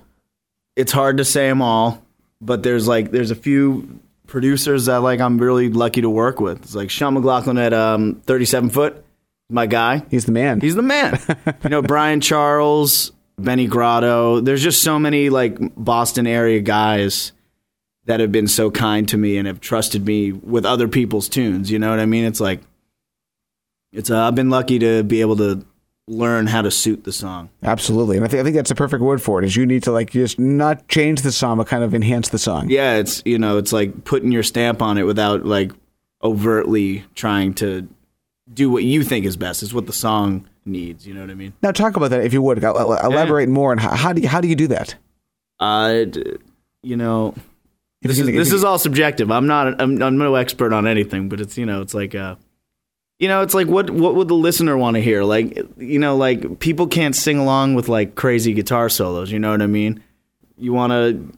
It's 0.75 0.91
hard 0.91 1.17
to 1.17 1.25
say 1.25 1.47
them 1.47 1.61
all, 1.61 2.03
but 2.41 2.63
there's 2.63 2.89
like 2.89 3.11
there's 3.11 3.31
a 3.31 3.35
few 3.35 3.99
producers 4.27 4.87
that 4.87 4.97
like 4.97 5.21
I'm 5.21 5.37
really 5.37 5.69
lucky 5.69 6.01
to 6.01 6.09
work 6.09 6.41
with. 6.41 6.63
It's 6.63 6.75
like 6.75 6.89
Sean 6.89 7.13
McLaughlin 7.13 7.57
at 7.57 7.73
um, 7.73 8.21
37 8.25 8.69
Foot, 8.71 9.05
my 9.49 9.67
guy. 9.67 10.03
He's 10.11 10.25
the 10.25 10.33
man. 10.33 10.59
He's 10.59 10.75
the 10.75 10.81
man. 10.81 11.17
you 11.63 11.69
know, 11.69 11.81
Brian 11.81 12.19
Charles, 12.19 13.13
Benny 13.37 13.67
Grotto. 13.67 14.41
There's 14.41 14.61
just 14.61 14.83
so 14.83 14.99
many 14.99 15.29
like 15.29 15.57
Boston 15.77 16.27
area 16.27 16.59
guys 16.59 17.31
that 18.05 18.19
have 18.19 18.31
been 18.31 18.47
so 18.47 18.69
kind 18.71 19.07
to 19.09 19.17
me 19.17 19.37
and 19.37 19.47
have 19.47 19.59
trusted 19.59 20.05
me 20.05 20.31
with 20.31 20.65
other 20.65 20.87
people's 20.87 21.27
tunes. 21.27 21.71
You 21.71 21.79
know 21.79 21.89
what 21.89 21.99
I 21.99 22.05
mean? 22.05 22.25
It's 22.25 22.39
like 22.39 22.61
it's 23.91 24.09
uh, 24.09 24.27
I've 24.27 24.35
been 24.35 24.49
lucky 24.49 24.79
to 24.79 25.03
be 25.03 25.21
able 25.21 25.37
to 25.37 25.65
learn 26.07 26.45
how 26.45 26.61
to 26.61 26.69
suit 26.69 27.03
the 27.03 27.11
song. 27.11 27.49
Absolutely, 27.63 28.17
and 28.17 28.25
I 28.25 28.27
think 28.29 28.41
I 28.41 28.43
think 28.43 28.55
that's 28.55 28.71
a 28.71 28.75
perfect 28.75 29.01
word 29.01 29.21
for 29.21 29.41
it. 29.41 29.45
Is 29.45 29.55
you 29.55 29.65
need 29.65 29.83
to 29.83 29.91
like 29.91 30.11
just 30.11 30.37
not 30.37 30.87
change 30.87 31.21
the 31.21 31.31
song, 31.31 31.57
but 31.57 31.67
kind 31.67 31.83
of 31.83 31.93
enhance 31.95 32.29
the 32.29 32.37
song. 32.37 32.69
Yeah, 32.69 32.97
it's 32.97 33.21
you 33.25 33.39
know, 33.39 33.57
it's 33.57 33.73
like 33.73 34.03
putting 34.03 34.31
your 34.31 34.43
stamp 34.43 34.81
on 34.81 34.97
it 34.97 35.03
without 35.03 35.45
like 35.45 35.71
overtly 36.23 37.05
trying 37.15 37.53
to 37.55 37.87
do 38.53 38.69
what 38.69 38.83
you 38.83 39.03
think 39.03 39.25
is 39.25 39.37
best. 39.37 39.63
It's 39.63 39.73
what 39.73 39.87
the 39.87 39.93
song 39.93 40.47
needs. 40.65 41.07
You 41.07 41.13
know 41.13 41.21
what 41.21 41.31
I 41.31 41.35
mean? 41.35 41.53
Now 41.61 41.71
talk 41.71 41.95
about 41.95 42.11
that 42.11 42.23
if 42.23 42.33
you 42.33 42.41
would. 42.41 42.63
El- 42.63 42.77
el- 42.77 42.93
Elaborate 42.93 43.49
more 43.49 43.71
on 43.71 43.77
how, 43.77 43.95
how 43.95 44.13
do 44.13 44.21
you, 44.21 44.27
how 44.27 44.41
do 44.41 44.47
you 44.47 44.55
do 44.55 44.67
that? 44.67 44.95
Uh, 45.59 46.05
you 46.83 46.95
know, 46.97 47.33
this 48.07 48.19
is 48.19 48.27
this 48.27 48.51
is 48.51 48.63
all 48.63 48.77
subjective. 48.77 49.31
I'm 49.31 49.47
not 49.47 49.81
I'm, 49.81 50.01
I'm 50.01 50.17
no 50.17 50.35
expert 50.35 50.73
on 50.73 50.87
anything, 50.87 51.29
but 51.29 51.39
it's 51.39 51.57
you 51.57 51.65
know 51.65 51.81
it's 51.81 51.93
like 51.93 52.15
uh, 52.15 52.35
you 53.19 53.27
know 53.27 53.41
it's 53.41 53.53
like 53.53 53.67
what 53.67 53.89
what 53.89 54.15
would 54.15 54.27
the 54.27 54.35
listener 54.35 54.77
want 54.77 54.95
to 54.95 55.01
hear? 55.01 55.23
Like 55.23 55.57
you 55.77 55.99
know 55.99 56.15
like 56.15 56.59
people 56.59 56.87
can't 56.87 57.15
sing 57.15 57.37
along 57.37 57.75
with 57.75 57.89
like 57.89 58.15
crazy 58.15 58.53
guitar 58.53 58.89
solos. 58.89 59.31
You 59.31 59.39
know 59.39 59.51
what 59.51 59.61
I 59.61 59.67
mean? 59.67 60.03
You 60.57 60.73
want 60.73 60.91
to 60.91 61.37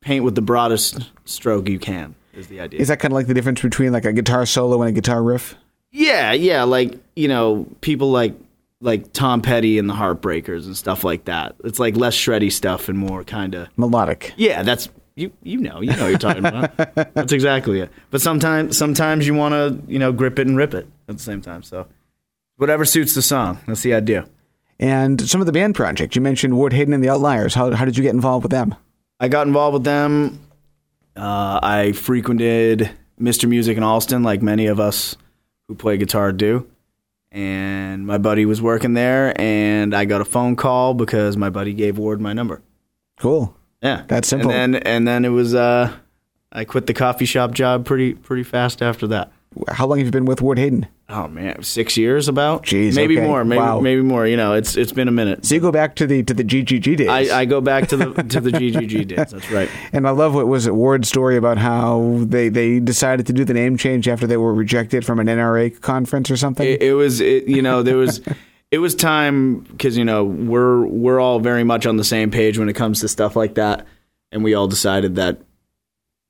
paint 0.00 0.24
with 0.24 0.34
the 0.34 0.42
broadest 0.42 1.10
stroke 1.24 1.68
you 1.68 1.78
can. 1.78 2.14
Is 2.34 2.48
the 2.48 2.60
idea? 2.60 2.80
Is 2.80 2.88
that 2.88 2.98
kind 2.98 3.12
of 3.12 3.16
like 3.16 3.26
the 3.26 3.34
difference 3.34 3.60
between 3.62 3.92
like 3.92 4.04
a 4.04 4.12
guitar 4.12 4.46
solo 4.46 4.80
and 4.82 4.88
a 4.88 4.92
guitar 4.92 5.22
riff? 5.22 5.54
Yeah, 5.90 6.32
yeah, 6.32 6.62
like 6.62 6.98
you 7.14 7.28
know, 7.28 7.66
people 7.82 8.10
like 8.10 8.34
like 8.80 9.12
Tom 9.12 9.42
Petty 9.42 9.78
and 9.78 9.88
the 9.88 9.94
Heartbreakers 9.94 10.66
and 10.66 10.76
stuff 10.76 11.04
like 11.04 11.26
that. 11.26 11.54
It's 11.64 11.78
like 11.78 11.96
less 11.96 12.16
shreddy 12.16 12.50
stuff 12.50 12.88
and 12.88 12.98
more 12.98 13.22
kind 13.22 13.54
of 13.54 13.68
Melodic. 13.76 14.32
yeah. 14.36 14.62
That's 14.62 14.88
you 15.14 15.32
you 15.42 15.58
know 15.58 15.80
you 15.80 15.90
know 15.90 16.02
what 16.02 16.08
you're 16.08 16.18
talking 16.18 16.44
about. 16.44 16.76
that's 17.14 17.32
exactly 17.32 17.80
it. 17.80 17.90
But 18.10 18.20
sometimes 18.20 18.76
sometimes 18.76 19.26
you 19.26 19.34
want 19.34 19.52
to 19.52 19.92
you 19.92 19.98
know 19.98 20.12
grip 20.12 20.38
it 20.38 20.46
and 20.46 20.56
rip 20.56 20.74
it 20.74 20.86
at 21.08 21.16
the 21.16 21.22
same 21.22 21.40
time. 21.40 21.62
So 21.62 21.86
whatever 22.56 22.84
suits 22.84 23.14
the 23.14 23.22
song. 23.22 23.58
That's 23.66 23.82
the 23.82 23.94
idea. 23.94 24.26
And 24.78 25.20
some 25.28 25.40
of 25.40 25.46
the 25.46 25.52
band 25.52 25.74
projects. 25.74 26.16
You 26.16 26.22
mentioned 26.22 26.56
Ward 26.56 26.72
Hayden 26.72 26.94
and 26.94 27.02
the 27.02 27.08
Outliers. 27.08 27.54
How, 27.54 27.72
how 27.72 27.84
did 27.84 27.96
you 27.96 28.02
get 28.02 28.14
involved 28.14 28.44
with 28.44 28.50
them? 28.50 28.74
I 29.20 29.28
got 29.28 29.46
involved 29.46 29.74
with 29.74 29.84
them. 29.84 30.40
Uh, 31.16 31.60
I 31.62 31.92
frequented 31.92 32.90
Mr. 33.20 33.48
Music 33.48 33.76
in 33.76 33.82
Allston, 33.82 34.22
like 34.22 34.42
many 34.42 34.66
of 34.66 34.80
us 34.80 35.16
who 35.68 35.74
play 35.74 35.96
guitar 35.96 36.32
do. 36.32 36.68
And 37.30 38.06
my 38.06 38.18
buddy 38.18 38.44
was 38.44 38.60
working 38.60 38.94
there, 38.94 39.40
and 39.40 39.94
I 39.94 40.04
got 40.04 40.20
a 40.20 40.24
phone 40.24 40.54
call 40.54 40.94
because 40.94 41.36
my 41.36 41.48
buddy 41.48 41.72
gave 41.72 41.96
Ward 41.96 42.20
my 42.20 42.32
number. 42.32 42.60
Cool. 43.18 43.56
Yeah, 43.82 44.04
That's 44.06 44.28
simple. 44.28 44.50
And 44.52 44.74
then, 44.74 44.82
and 44.84 45.08
then 45.08 45.24
it 45.24 45.30
was, 45.30 45.54
uh, 45.54 45.92
I 46.52 46.64
quit 46.64 46.86
the 46.86 46.94
coffee 46.94 47.24
shop 47.24 47.52
job 47.52 47.84
pretty, 47.84 48.14
pretty 48.14 48.44
fast 48.44 48.80
after 48.82 49.06
that. 49.08 49.32
How 49.68 49.86
long 49.86 49.98
have 49.98 50.06
you 50.06 50.10
been 50.12 50.24
with 50.24 50.40
Ward 50.40 50.58
Hayden? 50.58 50.86
Oh 51.10 51.28
man, 51.28 51.62
six 51.62 51.98
years 51.98 52.26
about? 52.26 52.64
Jeez, 52.64 52.96
maybe 52.96 53.18
okay. 53.18 53.26
more, 53.26 53.44
maybe 53.44 53.58
Wow. 53.58 53.80
maybe 53.80 54.00
more. 54.00 54.26
You 54.26 54.38
know, 54.38 54.54
it's 54.54 54.78
it's 54.78 54.92
been 54.92 55.08
a 55.08 55.12
minute. 55.12 55.44
So 55.44 55.54
you 55.54 55.60
go 55.60 55.70
back 55.70 55.94
to 55.96 56.06
the 56.06 56.22
to 56.22 56.32
the 56.32 56.42
GGG 56.42 56.96
days. 56.96 57.08
I, 57.10 57.40
I 57.40 57.44
go 57.44 57.60
back 57.60 57.88
to 57.88 57.98
the 57.98 58.14
to 58.14 58.40
the 58.40 58.50
GGG 58.50 59.08
days. 59.08 59.30
That's 59.30 59.50
right. 59.50 59.68
and 59.92 60.08
I 60.08 60.10
love 60.12 60.34
what 60.34 60.46
was 60.48 60.66
it 60.66 60.74
Ward's 60.74 61.06
story 61.08 61.36
about 61.36 61.58
how 61.58 62.16
they, 62.20 62.48
they 62.48 62.80
decided 62.80 63.26
to 63.26 63.34
do 63.34 63.44
the 63.44 63.52
name 63.52 63.76
change 63.76 64.08
after 64.08 64.26
they 64.26 64.38
were 64.38 64.54
rejected 64.54 65.04
from 65.04 65.20
an 65.20 65.26
NRA 65.26 65.78
conference 65.82 66.30
or 66.30 66.38
something. 66.38 66.66
it, 66.66 66.80
it 66.80 66.94
was 66.94 67.20
it, 67.20 67.46
you 67.46 67.60
know 67.60 67.82
there 67.82 67.98
was 67.98 68.22
it 68.72 68.78
was 68.78 68.94
time 68.94 69.58
because 69.60 69.96
you 69.96 70.04
know 70.04 70.24
we're 70.24 70.84
we're 70.86 71.20
all 71.20 71.38
very 71.38 71.62
much 71.62 71.86
on 71.86 71.98
the 71.98 72.04
same 72.04 72.30
page 72.30 72.58
when 72.58 72.68
it 72.68 72.72
comes 72.72 73.00
to 73.00 73.08
stuff 73.08 73.36
like 73.36 73.54
that. 73.54 73.86
And 74.32 74.42
we 74.42 74.54
all 74.54 74.66
decided 74.66 75.16
that 75.16 75.42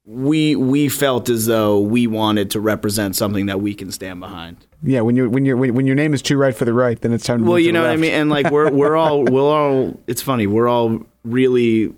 we 0.05 0.57
we 0.57 0.88
felt 0.88 1.28
as 1.28 1.46
though 1.46 1.78
we 1.78 2.09
wanted 2.09 2.50
to 2.50 2.61
represent 2.61 3.14
something 3.14 3.46
that 3.46 3.61
we 3.61 3.74
can 3.74 3.92
stand 3.92 4.18
behind. 4.18 4.57
Yeah, 4.83 5.02
when 5.02 5.14
you 5.14 5.31
when 5.31 5.44
you 5.44 5.57
when, 5.57 5.72
when 5.72 5.87
your 5.87 5.94
name 5.94 6.12
is 6.12 6.20
too 6.20 6.37
right 6.37 6.55
for 6.55 6.64
the 6.64 6.74
right, 6.74 7.00
then 7.00 7.12
it's 7.12 7.24
time 7.24 7.44
to 7.44 7.48
well 7.48 7.61
you 7.61 7.70
know 7.70 7.83
what 7.83 7.90
i 7.90 7.96
mean? 7.96 8.12
And 8.12 8.28
like 8.28 8.50
we're 8.50 8.72
we're 8.72 8.96
all 8.96 9.22
we're 9.33 9.40
all 9.40 10.00
it's 10.09 10.20
funny 10.20 10.48
we're 10.48 10.68
all 10.68 11.07
really 11.24 11.94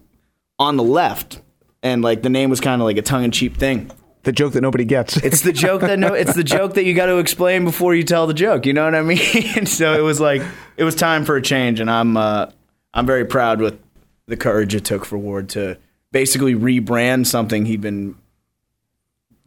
on 0.58 0.76
the 0.76 0.84
left. 0.84 1.40
And 1.82 2.02
like 2.02 2.22
the 2.22 2.30
name 2.30 2.50
was 2.50 2.60
kind 2.60 2.82
of 2.82 2.86
like 2.86 2.98
a 2.98 3.02
tongue-in-cheek 3.02 3.56
thing 3.56 3.90
The 4.24 4.32
joke 4.32 4.54
that 4.54 4.62
nobody 4.62 4.84
gets. 4.84 5.16
It's 5.18 5.42
the 5.42 5.52
joke 5.52 5.82
that 5.82 5.98
no, 5.98 6.14
it's 6.14 6.34
the 6.34 6.44
joke 6.44 6.74
that 6.74 6.84
you 6.84 6.94
got 6.94 7.06
to 7.06 7.18
explain 7.18 7.64
before 7.64 7.94
you 7.94 8.02
tell 8.02 8.26
the 8.26 8.34
joke. 8.34 8.66
You 8.66 8.72
know 8.72 8.84
what 8.84 8.94
I 8.94 9.02
mean? 9.02 9.66
so 9.66 9.94
it 9.94 10.00
was 10.02 10.20
like 10.20 10.42
it 10.76 10.84
was 10.84 10.94
time 10.94 11.24
for 11.24 11.36
a 11.36 11.42
change, 11.42 11.78
and 11.80 11.90
I'm 11.90 12.16
uh, 12.16 12.46
I'm 12.92 13.06
very 13.06 13.24
proud 13.24 13.60
with 13.60 13.78
the 14.26 14.36
courage 14.36 14.74
it 14.74 14.84
took 14.84 15.04
for 15.04 15.18
Ward 15.18 15.50
to 15.50 15.76
basically 16.10 16.54
rebrand 16.54 17.26
something 17.26 17.66
he'd 17.66 17.80
been 17.80 18.16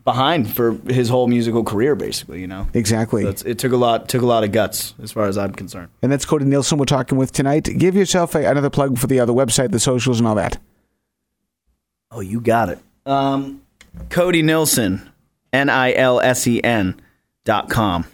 behind 0.04 0.54
for 0.54 0.74
his 0.88 1.10
whole 1.10 1.28
musical 1.28 1.64
career. 1.64 1.96
Basically, 1.96 2.40
you 2.40 2.48
know, 2.48 2.68
exactly. 2.74 3.24
That's, 3.24 3.42
it 3.44 3.58
took 3.60 3.72
a 3.72 3.78
lot 3.78 4.08
took 4.08 4.22
a 4.22 4.26
lot 4.28 4.44
of 4.44 4.52
guts 4.52 4.94
as 5.02 5.12
far 5.12 5.26
as 5.26 5.38
I'm 5.38 5.54
concerned. 5.54 5.90
and 6.02 6.12
that's 6.12 6.24
Cody 6.26 6.46
Nilsen 6.46 6.78
we're 6.78 6.86
talking 6.86 7.18
with 7.18 7.32
tonight. 7.32 7.64
Give 7.78 7.96
yourself 7.96 8.36
a, 8.36 8.46
another 8.46 8.70
plug 8.70 8.98
for 8.98 9.08
the 9.08 9.20
other 9.20 9.34
website, 9.34 9.72
the 9.72 9.80
socials, 9.80 10.20
and 10.20 10.28
all 10.28 10.36
that. 10.36 10.60
Oh, 12.12 12.22
you 12.22 12.40
got 12.40 12.70
it. 12.70 12.80
Um, 13.06 13.62
Cody 14.10 14.42
Nilsen, 14.42 15.10
N 15.54 15.70
I 15.70 15.94
L 15.94 16.20
S 16.20 16.48
E 16.48 16.62
N 16.64 17.00
dot 17.46 17.70
com. 17.70 18.06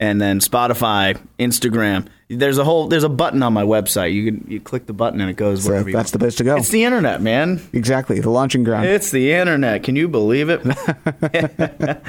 And 0.00 0.20
then 0.20 0.40
Spotify, 0.40 1.18
Instagram. 1.38 2.08
There's 2.28 2.58
a 2.58 2.64
whole 2.64 2.88
there's 2.88 3.04
a 3.04 3.08
button 3.08 3.42
on 3.42 3.52
my 3.52 3.62
website. 3.62 4.12
You 4.12 4.24
can 4.24 4.50
you 4.50 4.60
click 4.60 4.86
the 4.86 4.92
button 4.92 5.20
and 5.20 5.30
it 5.30 5.36
goes 5.36 5.64
So 5.64 5.70
wherever 5.70 5.90
that's 5.92 6.10
the 6.10 6.18
place 6.18 6.34
to 6.36 6.44
go. 6.44 6.56
It's 6.56 6.70
the 6.70 6.84
internet, 6.84 7.22
man. 7.22 7.60
exactly 7.72 8.20
the 8.20 8.30
launching 8.30 8.64
ground. 8.64 8.86
It's 8.86 9.10
the 9.10 9.32
internet. 9.32 9.82
Can 9.82 9.96
you 9.96 10.08
believe 10.08 10.48
it? 10.50 10.62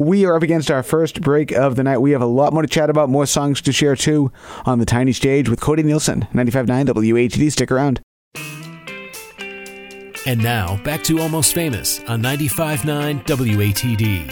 We 0.00 0.24
are 0.26 0.36
up 0.36 0.44
against 0.44 0.70
our 0.70 0.84
first 0.84 1.22
break 1.22 1.50
of 1.50 1.74
the 1.74 1.82
night. 1.82 1.98
We 1.98 2.12
have 2.12 2.22
a 2.22 2.26
lot 2.26 2.52
more 2.52 2.62
to 2.62 2.68
chat 2.68 2.88
about, 2.88 3.08
more 3.08 3.26
songs 3.26 3.60
to 3.62 3.72
share 3.72 3.96
too, 3.96 4.30
on 4.64 4.78
the 4.78 4.86
tiny 4.86 5.12
stage 5.12 5.48
with 5.48 5.60
Cody 5.60 5.82
Nilsen, 5.82 6.28
95.9 6.32 6.86
WATD. 6.86 7.50
Stick 7.50 7.72
around. 7.72 8.00
And 10.28 10.42
now, 10.42 10.76
back 10.84 11.02
to 11.04 11.20
Almost 11.20 11.54
Famous 11.54 12.00
on 12.00 12.20
95.9 12.20 13.24
WATD. 13.24 14.30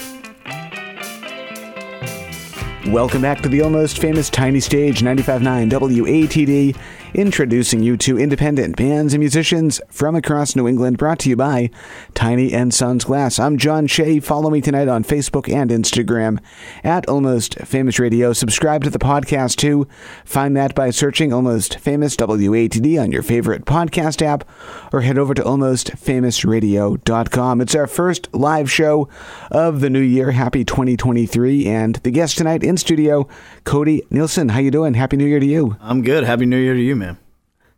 Welcome 2.93 3.23
back 3.23 3.41
to 3.41 3.49
the 3.49 3.63
almost 3.63 3.99
famous 3.99 4.29
Tiny 4.29 4.61
Stage 4.61 5.01
95.9 5.01 5.71
WATD, 5.71 6.77
introducing 7.17 7.83
you 7.83 7.97
to 7.97 8.17
independent 8.19 8.77
bands 8.77 9.15
and 9.15 9.21
musicians 9.21 9.81
from 9.89 10.15
across 10.15 10.55
New 10.55 10.69
England, 10.69 10.99
brought 10.99 11.19
to 11.21 11.31
you 11.31 11.37
by 11.37 11.71
Tiny 12.13 12.53
and 12.53 12.75
Sons 12.75 13.05
Glass. 13.05 13.39
I'm 13.39 13.57
John 13.57 13.87
Shea. 13.87 14.21
Follow 14.21 14.51
me 14.51 14.61
tonight 14.61 14.87
on 14.87 15.03
Facebook 15.03 15.51
and 15.51 15.71
Instagram 15.71 16.39
at 16.85 17.09
Almost 17.09 17.59
Famous 17.61 17.99
Radio. 17.99 18.35
Subscribe 18.35 18.85
to 18.85 18.91
the 18.91 18.99
podcast 18.99 19.57
too. 19.57 19.89
Find 20.27 20.55
that 20.59 20.75
by 20.75 20.91
searching 20.91 21.33
Almost 21.33 21.79
Famous 21.79 22.15
WATD 22.17 23.03
on 23.03 23.11
your 23.11 23.23
favorite 23.23 23.65
podcast 23.65 24.21
app 24.21 24.47
or 24.93 25.01
head 25.01 25.17
over 25.17 25.33
to 25.33 25.43
almostfamousradio.com. 25.43 27.61
It's 27.63 27.75
our 27.75 27.87
first 27.87 28.29
live 28.35 28.71
show 28.71 29.09
of 29.51 29.81
the 29.81 29.89
new 29.89 30.01
year. 30.01 30.33
Happy 30.33 30.67
2023 30.67 31.67
and 31.67 31.95
the 31.97 32.11
guest 32.11 32.37
tonight 32.37 32.63
in 32.63 32.77
studio, 32.77 33.27
Cody 33.65 34.03
Nilsen. 34.11 34.51
How 34.51 34.59
you 34.59 34.71
doing? 34.71 34.93
Happy 34.93 35.17
New 35.17 35.25
Year 35.25 35.41
to 35.41 35.47
you. 35.47 35.79
I'm 35.81 36.03
good. 36.03 36.25
Happy 36.25 36.45
New 36.45 36.59
Year 36.59 36.75
to 36.75 36.81
you, 36.81 36.95
man. 36.95 37.06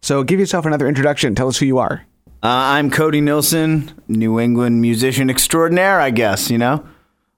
So 0.01 0.23
give 0.23 0.41
yourself 0.41 0.67
another 0.67 0.89
introduction. 0.89 1.35
Tell 1.35 1.49
us 1.49 1.59
who 1.59 1.67
you 1.67 1.79
are. 1.79 2.05
Uh, 2.43 2.49
I'm 2.77 2.91
Cody 2.91 3.21
Nilsen, 3.21 3.91
New 4.07 4.39
England 4.39 4.81
musician 4.81 5.29
extraordinaire. 5.29 6.01
I 6.01 6.11
guess 6.11 6.51
you 6.51 6.59
know. 6.59 6.87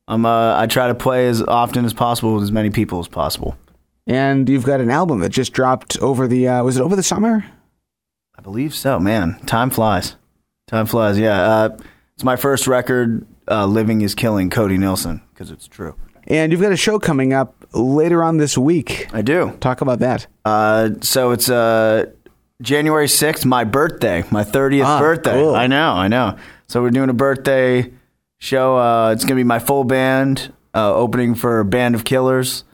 I'm. 0.07 0.27
Uh, 0.27 0.59
I 0.59 0.67
try 0.67 0.89
to 0.89 0.95
play 0.95 1.29
as 1.29 1.43
often 1.43 1.85
as 1.85 1.95
possible 1.95 2.35
with 2.35 2.43
as 2.43 2.53
many 2.53 2.71
people 2.71 2.99
as 3.01 3.09
possible. 3.09 3.57
And 4.07 4.49
you've 4.49 4.65
got 4.65 4.81
an 4.81 4.91
album 4.91 5.21
that 5.21 5.31
just 5.31 5.53
dropped 5.53 5.99
over 6.01 6.27
the 6.27 6.49
uh, 6.49 6.63
was 6.65 6.77
it 6.77 6.83
over 6.83 6.97
the 6.97 7.03
summer? 7.03 7.45
I 8.37 8.43
believe 8.43 8.75
so, 8.75 8.99
man. 8.99 9.39
Time 9.47 9.71
flies. 9.71 10.17
Time 10.67 10.87
flies. 10.87 11.19
Yeah. 11.19 11.41
Uh, 11.41 11.79
it's 12.15 12.25
my 12.25 12.37
first 12.37 12.67
record. 12.67 13.27
Uh, 13.49 13.67
Living 13.67 14.03
is 14.03 14.15
killing 14.15 14.51
Cody 14.51 14.79
Nilsen 14.79 15.23
because 15.33 15.51
it's 15.51 15.67
true. 15.67 15.95
And 16.27 16.53
you've 16.53 16.61
got 16.61 16.73
a 16.73 16.77
show 16.77 16.99
coming 16.99 17.33
up 17.33 17.67
later 17.73 18.23
on 18.23 18.37
this 18.37 18.57
week. 18.57 19.09
I 19.13 19.23
do. 19.23 19.57
Talk 19.61 19.81
about 19.81 19.99
that. 20.01 20.27
Uh, 20.45 20.91
so 21.01 21.31
it's 21.33 21.49
uh, 21.49 22.07
January 22.61 23.07
6th, 23.07 23.45
my 23.45 23.65
birthday, 23.65 24.25
my 24.31 24.45
30th 24.45 24.85
Ah, 24.85 24.99
birthday. 25.01 25.33
cool. 25.35 25.55
I 25.55 25.67
know, 25.67 25.93
I 25.93 26.09
know. 26.09 26.37
So 26.69 26.83
we're 26.83 26.91
doing 26.91 27.11
a 27.11 27.15
birthday 27.15 27.91
show. 28.39 28.77
Uh, 28.77 29.11
it's 29.13 29.25
gonna 29.25 29.35
be 29.37 29.45
my 29.45 29.59
full 29.59 29.85
band 29.85 30.53
uh, 30.75 30.95
opening 30.95 31.35
for 31.35 31.65
Band 31.65 31.95
of 31.95 32.05
Killers 32.05 32.65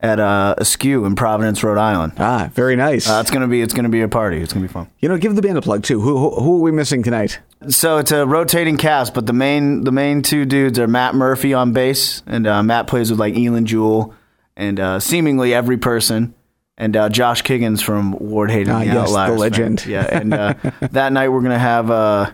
at 0.00 0.20
uh, 0.20 0.54
Askew 0.58 1.04
in 1.06 1.14
Providence, 1.16 1.62
Rhode 1.64 1.78
Island. 1.78 2.12
Ah, 2.18 2.50
very 2.52 2.76
nice. 2.76 3.08
Uh, 3.08 3.18
it's 3.20 3.30
gonna 3.30 3.48
be 3.48 3.62
it's 3.62 3.74
gonna 3.74 3.88
be 3.88 4.02
a 4.02 4.08
party. 4.08 4.40
It's 4.42 4.52
gonna 4.52 4.66
be 4.66 4.72
fun. 4.72 4.88
you 5.00 5.08
know, 5.08 5.16
give 5.16 5.34
the 5.34 5.42
band 5.42 5.56
a 5.58 5.62
plug 5.62 5.82
too. 5.82 6.00
Who, 6.00 6.18
who 6.18 6.40
who 6.42 6.56
are 6.58 6.62
we 6.62 6.70
missing 6.72 7.02
tonight? 7.02 7.38
So 7.68 7.98
it's 7.98 8.12
a 8.12 8.24
rotating 8.26 8.76
cast, 8.76 9.14
but 9.14 9.26
the 9.26 9.32
main 9.32 9.82
the 9.84 9.90
main 9.92 10.22
two 10.22 10.44
dudes 10.44 10.78
are 10.78 10.86
Matt 10.86 11.14
Murphy 11.14 11.54
on 11.54 11.72
bass, 11.72 12.22
and 12.26 12.46
uh, 12.46 12.62
Matt 12.62 12.86
plays 12.86 13.10
with 13.10 13.18
like 13.18 13.34
Eilen 13.34 13.64
Jewell, 13.64 14.14
and 14.56 14.78
uh, 14.78 15.00
seemingly 15.00 15.52
every 15.54 15.76
person, 15.78 16.34
and 16.78 16.96
uh, 16.96 17.08
Josh 17.10 17.42
Kiggins 17.42 17.82
from 17.82 18.12
Ward 18.12 18.50
Hayden, 18.50 18.72
Ah, 18.72 18.78
the 18.78 18.86
yes, 18.86 19.10
the 19.12 19.32
legend. 19.32 19.84
Yeah, 19.86 20.06
and 20.10 20.32
uh, 20.32 20.54
that 20.92 21.12
night 21.12 21.28
we're 21.28 21.42
gonna 21.42 21.58
have 21.58 21.90
uh, 21.90 22.30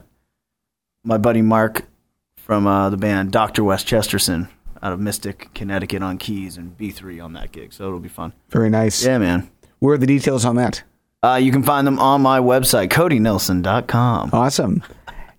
my 1.02 1.18
buddy 1.18 1.42
Mark 1.42 1.84
from 2.36 2.66
uh, 2.68 2.90
the 2.90 2.96
band 2.96 3.32
Doctor 3.32 3.64
West 3.64 3.86
Chesterson 3.88 4.48
out 4.82 4.92
of 4.92 5.00
Mystic, 5.00 5.48
Connecticut 5.54 6.02
on 6.02 6.18
keys, 6.18 6.56
and 6.58 6.76
B 6.76 6.90
three 6.90 7.18
on 7.18 7.32
that 7.32 7.50
gig. 7.52 7.72
So 7.72 7.86
it'll 7.86 7.98
be 8.00 8.08
fun. 8.08 8.32
Very 8.50 8.70
nice. 8.70 9.04
Yeah, 9.04 9.18
man. 9.18 9.50
Where 9.80 9.94
are 9.94 9.98
the 9.98 10.06
details 10.06 10.44
on 10.44 10.56
that? 10.56 10.82
Uh, 11.22 11.36
you 11.36 11.50
can 11.50 11.62
find 11.62 11.86
them 11.86 11.98
on 11.98 12.20
my 12.20 12.38
website, 12.38 12.88
CodyNilsen.com. 12.90 14.30
Awesome. 14.34 14.82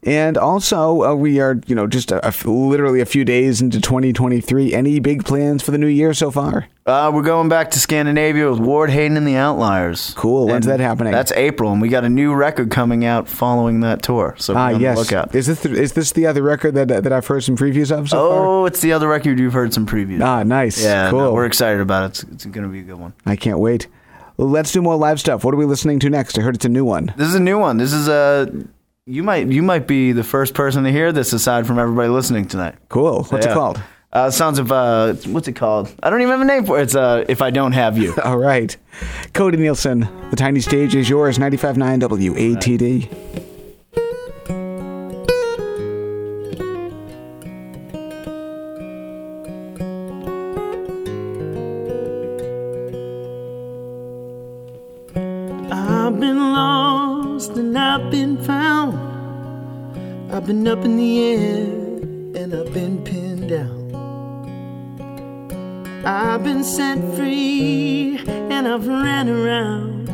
And 0.06 0.38
also, 0.38 1.02
uh, 1.04 1.16
we 1.16 1.40
are, 1.40 1.60
you 1.66 1.74
know, 1.74 1.88
just 1.88 2.12
a, 2.12 2.24
a 2.24 2.28
f- 2.28 2.46
literally 2.46 3.02
a 3.02 3.06
few 3.06 3.26
days 3.26 3.60
into 3.62 3.82
2023. 3.82 4.74
Any 4.74 5.00
big 5.00 5.26
plans 5.26 5.64
for 5.64 5.72
the 5.72 5.78
new 5.80 5.88
year 5.88 6.14
so 6.14 6.30
far? 6.30 6.68
Uh, 6.86 7.12
we're 7.12 7.24
going 7.24 7.50
back 7.50 7.72
to 7.72 7.80
Scandinavia 7.80 8.48
with 8.48 8.60
Ward 8.60 8.92
Hayden 8.92 9.18
and 9.18 9.26
the 9.28 9.36
Outliers. 9.36 10.14
Cool. 10.16 10.46
When's 10.46 10.68
And 10.68 10.74
that 10.74 10.80
happening? 10.84 11.12
That's 11.12 11.32
April, 11.32 11.72
and 11.72 11.82
we 11.82 11.90
got 11.90 12.04
a 12.04 12.10
new 12.10 12.36
record 12.36 12.70
coming 12.70 13.04
out 13.04 13.28
following 13.28 13.80
that 13.80 14.04
tour. 14.04 14.36
So 14.38 14.54
Ah, 14.56 14.70
yes. 14.70 14.96
lookout. 14.96 15.34
Is 15.34 15.48
this 15.48 15.62
the, 15.62 15.72
is 15.72 15.94
this 15.94 16.12
the 16.12 16.28
other 16.28 16.44
record 16.44 16.76
that 16.76 16.90
that 16.90 17.12
I've 17.12 17.26
heard 17.26 17.44
some 17.44 17.58
previews 17.58 17.92
of 17.92 18.08
so 18.10 18.30
far? 18.30 18.46
Oh, 18.46 18.66
it's 18.66 18.82
the 18.82 18.94
other 18.94 19.08
record 19.08 19.40
you've 19.40 19.54
heard 19.54 19.74
some 19.74 19.88
previews. 19.88 20.22
Ah, 20.24 20.44
nice. 20.44 20.84
yeah, 20.84 21.10
cool. 21.10 21.20
no, 21.22 21.34
we're 21.34 21.48
excited 21.48 21.82
about 21.82 22.04
it. 22.04 22.08
It's, 22.10 22.24
it's 22.32 22.46
going 22.46 22.68
to 22.68 22.72
be 22.72 22.82
a 22.82 22.84
good 22.84 23.00
one. 23.00 23.14
I 23.26 23.36
can't 23.36 23.58
wait. 23.58 23.88
Let's 24.38 24.72
do 24.72 24.84
more 24.84 24.96
live 24.98 25.20
stuff. 25.20 25.44
What 25.44 25.54
are 25.56 25.58
we 25.58 25.66
listening 25.66 25.98
to 26.02 26.10
next? 26.12 26.38
I 26.38 26.42
heard 26.42 26.54
it's 26.56 26.66
a 26.66 26.70
new 26.70 26.86
one. 26.86 27.12
This 27.18 27.30
is 27.30 27.36
a 27.36 27.40
new 27.40 27.58
one. 27.58 27.78
This 27.78 27.94
is 27.94 28.08
a 28.08 28.52
you 29.08 29.22
might 29.24 29.48
you 29.48 29.62
might 29.62 29.88
be 29.88 30.12
the 30.12 30.24
first 30.24 30.54
person 30.54 30.84
to 30.84 30.92
hear 30.92 31.12
this 31.12 31.32
aside 31.34 31.68
from 31.68 31.78
everybody 31.78 32.10
listening 32.10 32.48
tonight. 32.48 32.76
Cool. 32.90 33.24
What's 33.26 33.46
it 33.46 33.54
called? 33.54 33.82
Uh, 34.12 34.32
Sounds 34.32 34.60
of 34.60 34.72
uh, 34.72 35.14
what's 35.28 35.48
it 35.48 35.54
called? 35.54 35.94
I 36.02 36.10
don't 36.10 36.22
even 36.22 36.32
have 36.32 36.42
a 36.42 36.46
name 36.46 36.66
for 36.66 36.80
it. 36.80 36.84
It's 36.84 36.96
uh, 36.96 37.26
if 37.28 37.42
I 37.42 37.52
don't 37.52 37.74
have 37.74 37.98
you. 37.98 38.16
All 38.24 38.38
right. 38.38 38.76
Cody 39.34 39.58
Nilsen, 39.58 40.08
the 40.30 40.36
tiny 40.36 40.62
stage 40.62 40.96
is 40.96 41.10
yours. 41.10 41.38
95.9 41.38 42.02
WATD. 42.02 43.45
Up 60.76 60.84
in 60.84 60.98
the 60.98 61.24
air 61.24 61.64
and 62.42 62.54
I've 62.54 62.74
been 62.74 63.02
pinned 63.02 63.48
down. 63.50 63.96
I've 66.06 66.44
been 66.44 66.66
set 66.66 66.98
free 67.16 68.20
and 68.28 68.68
I've 68.68 68.86
ran 68.86 69.30
around. 69.30 70.10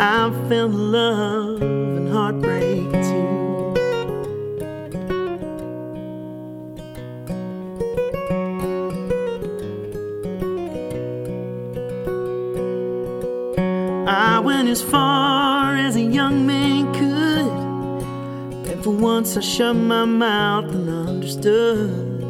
I've 0.00 0.36
felt 0.48 0.72
love 0.72 1.60
and 1.60 2.08
heartbreak 2.08 2.90
too. 3.08 3.74
I 14.08 14.38
went 14.38 14.68
as 14.70 14.80
far 14.80 15.11
for 18.82 18.90
once 18.90 19.36
I 19.36 19.40
shut 19.40 19.76
my 19.76 20.04
mouth 20.04 20.64
and 20.74 20.88
understood. 20.88 22.24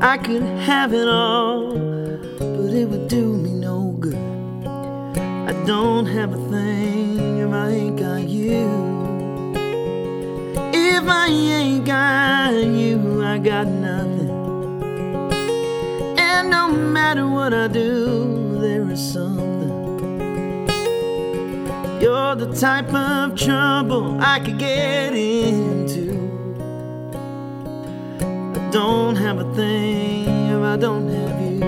I 0.00 0.16
could 0.18 0.42
have 0.42 0.92
it 0.92 1.08
all, 1.08 1.72
but 2.38 2.72
it 2.72 2.88
would 2.88 3.08
do 3.08 3.36
me 3.36 3.50
no 3.50 3.96
good. 3.98 4.14
I 4.14 5.52
don't 5.66 6.06
have 6.06 6.32
a 6.32 6.50
thing 6.50 7.38
if 7.40 7.52
I 7.52 7.70
ain't 7.70 7.98
got 7.98 8.28
you. 8.28 9.52
If 10.72 11.04
I 11.08 11.26
ain't 11.26 11.84
got 11.84 12.52
you, 12.52 13.24
I 13.24 13.38
got 13.38 13.66
nothing. 13.66 14.30
And 16.18 16.50
no 16.50 16.68
matter 16.68 17.26
what 17.26 17.52
I 17.52 17.66
do, 17.66 18.60
there 18.60 18.88
is 18.90 19.12
something. 19.12 19.57
You're 22.08 22.36
the 22.36 22.50
type 22.54 22.90
of 22.94 23.34
trouble 23.34 24.18
I 24.18 24.40
could 24.40 24.58
get 24.58 25.12
into. 25.12 26.16
I 28.22 28.70
don't 28.70 29.14
have 29.14 29.38
a 29.38 29.54
thing 29.54 30.26
if 30.48 30.62
I 30.62 30.76
don't 30.78 31.06
have 31.10 31.38
you. 31.42 31.58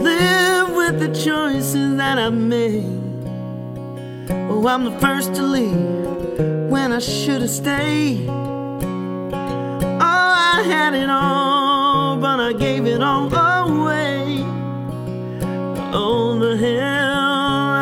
Live 0.00 0.76
with 0.76 1.00
the 1.00 1.08
choices 1.08 1.96
that 1.96 2.18
I've 2.20 2.34
made. 2.34 2.86
Oh, 4.48 4.68
I'm 4.68 4.84
the 4.84 4.96
first 5.00 5.34
to 5.34 5.42
leave 5.42 6.70
when 6.70 6.92
I 6.92 7.00
should 7.00 7.40
have 7.40 7.50
stayed. 7.50 8.30
I 10.24 10.62
had 10.62 10.94
it 10.94 11.10
all, 11.10 12.16
but 12.16 12.40
I 12.40 12.52
gave 12.52 12.86
it 12.86 13.02
all 13.02 13.26
away. 13.26 14.38
Oh, 15.92 16.38
the 16.38 16.56
hell 16.56 17.14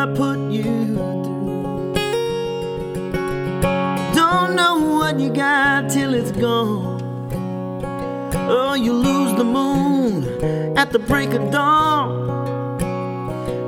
I 0.02 0.07
put 0.14 0.50
you 0.50 0.62
through. 0.62 1.94
Don't 4.14 4.55
know 4.55 4.96
what 4.96 5.18
you 5.18 5.31
got 5.31 5.90
till 5.90 6.14
it's 6.14 6.33
gone. 6.33 7.00
Oh, 8.35 8.74
you 8.74 8.92
lose 8.92 9.35
the 9.37 9.44
moon 9.44 10.24
at 10.76 10.92
the 10.92 10.98
break 10.98 11.33
of 11.33 11.50
dawn. 11.50 12.31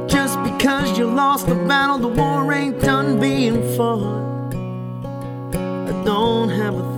Just 0.08 0.42
because 0.42 0.98
you 0.98 1.06
lost 1.06 1.46
the 1.46 1.54
battle, 1.54 1.98
the 1.98 2.08
war 2.08 2.52
ain't 2.52 2.80
done 2.80 3.18
being 3.20 3.62
fought. 3.76 4.52
I 5.54 5.92
don't 6.04 6.50
have 6.50 6.74
a 6.74 6.93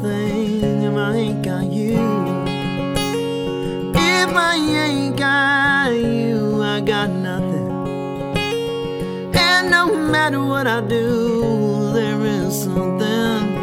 I 4.36 4.56
ain't 4.56 5.16
got 5.16 5.90
you, 5.90 6.62
I 6.62 6.80
got 6.80 7.10
nothing. 7.10 7.66
And 9.34 9.70
no 9.70 9.86
matter 10.10 10.40
what 10.42 10.66
I 10.66 10.80
do, 10.80 11.92
there 11.92 12.20
is 12.22 12.62
something. 12.62 13.56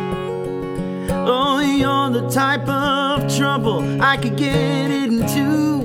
Oh, 1.26 1.60
you're 1.60 2.10
the 2.10 2.28
type 2.30 2.68
of 2.68 3.28
trouble 3.38 4.02
I 4.02 4.18
could 4.18 4.36
get 4.36 4.92
into. 4.92 5.84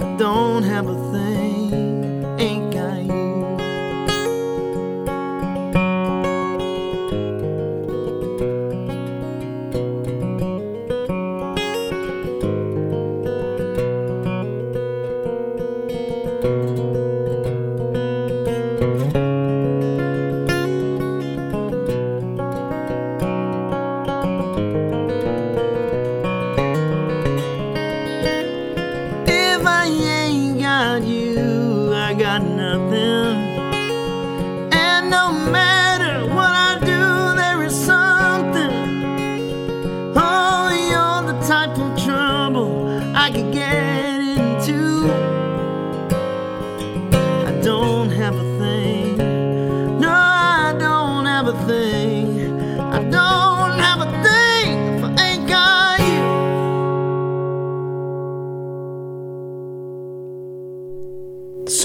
I 0.00 0.16
don't 0.16 0.62
have 0.62 0.86
a 0.88 0.96
thing, 1.12 1.47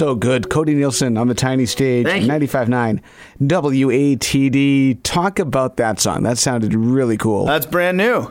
So 0.04 0.14
good. 0.14 0.50
Cody 0.50 0.74
Nilsen 0.74 1.16
on 1.16 1.28
the 1.28 1.34
tiny 1.34 1.64
stage, 1.64 2.04
Thank 2.04 2.24
you. 2.24 2.28
95.9 2.28 3.00
WATD. 3.40 5.00
Talk 5.02 5.38
about 5.38 5.78
that 5.78 5.98
song. 5.98 6.24
That 6.24 6.36
sounded 6.36 6.74
really 6.74 7.16
cool. 7.16 7.46
That's 7.46 7.64
brand 7.64 7.96
new. 7.96 8.30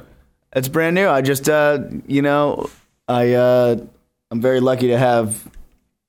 It's 0.55 0.67
brand 0.67 0.93
new. 0.93 1.07
I 1.09 1.21
just, 1.21 1.49
uh, 1.49 1.79
you 2.05 2.21
know, 2.21 2.69
I, 3.07 3.33
uh, 3.33 3.77
I'm 4.29 4.39
very 4.39 4.59
lucky 4.59 4.89
to 4.89 4.99
have 4.99 5.49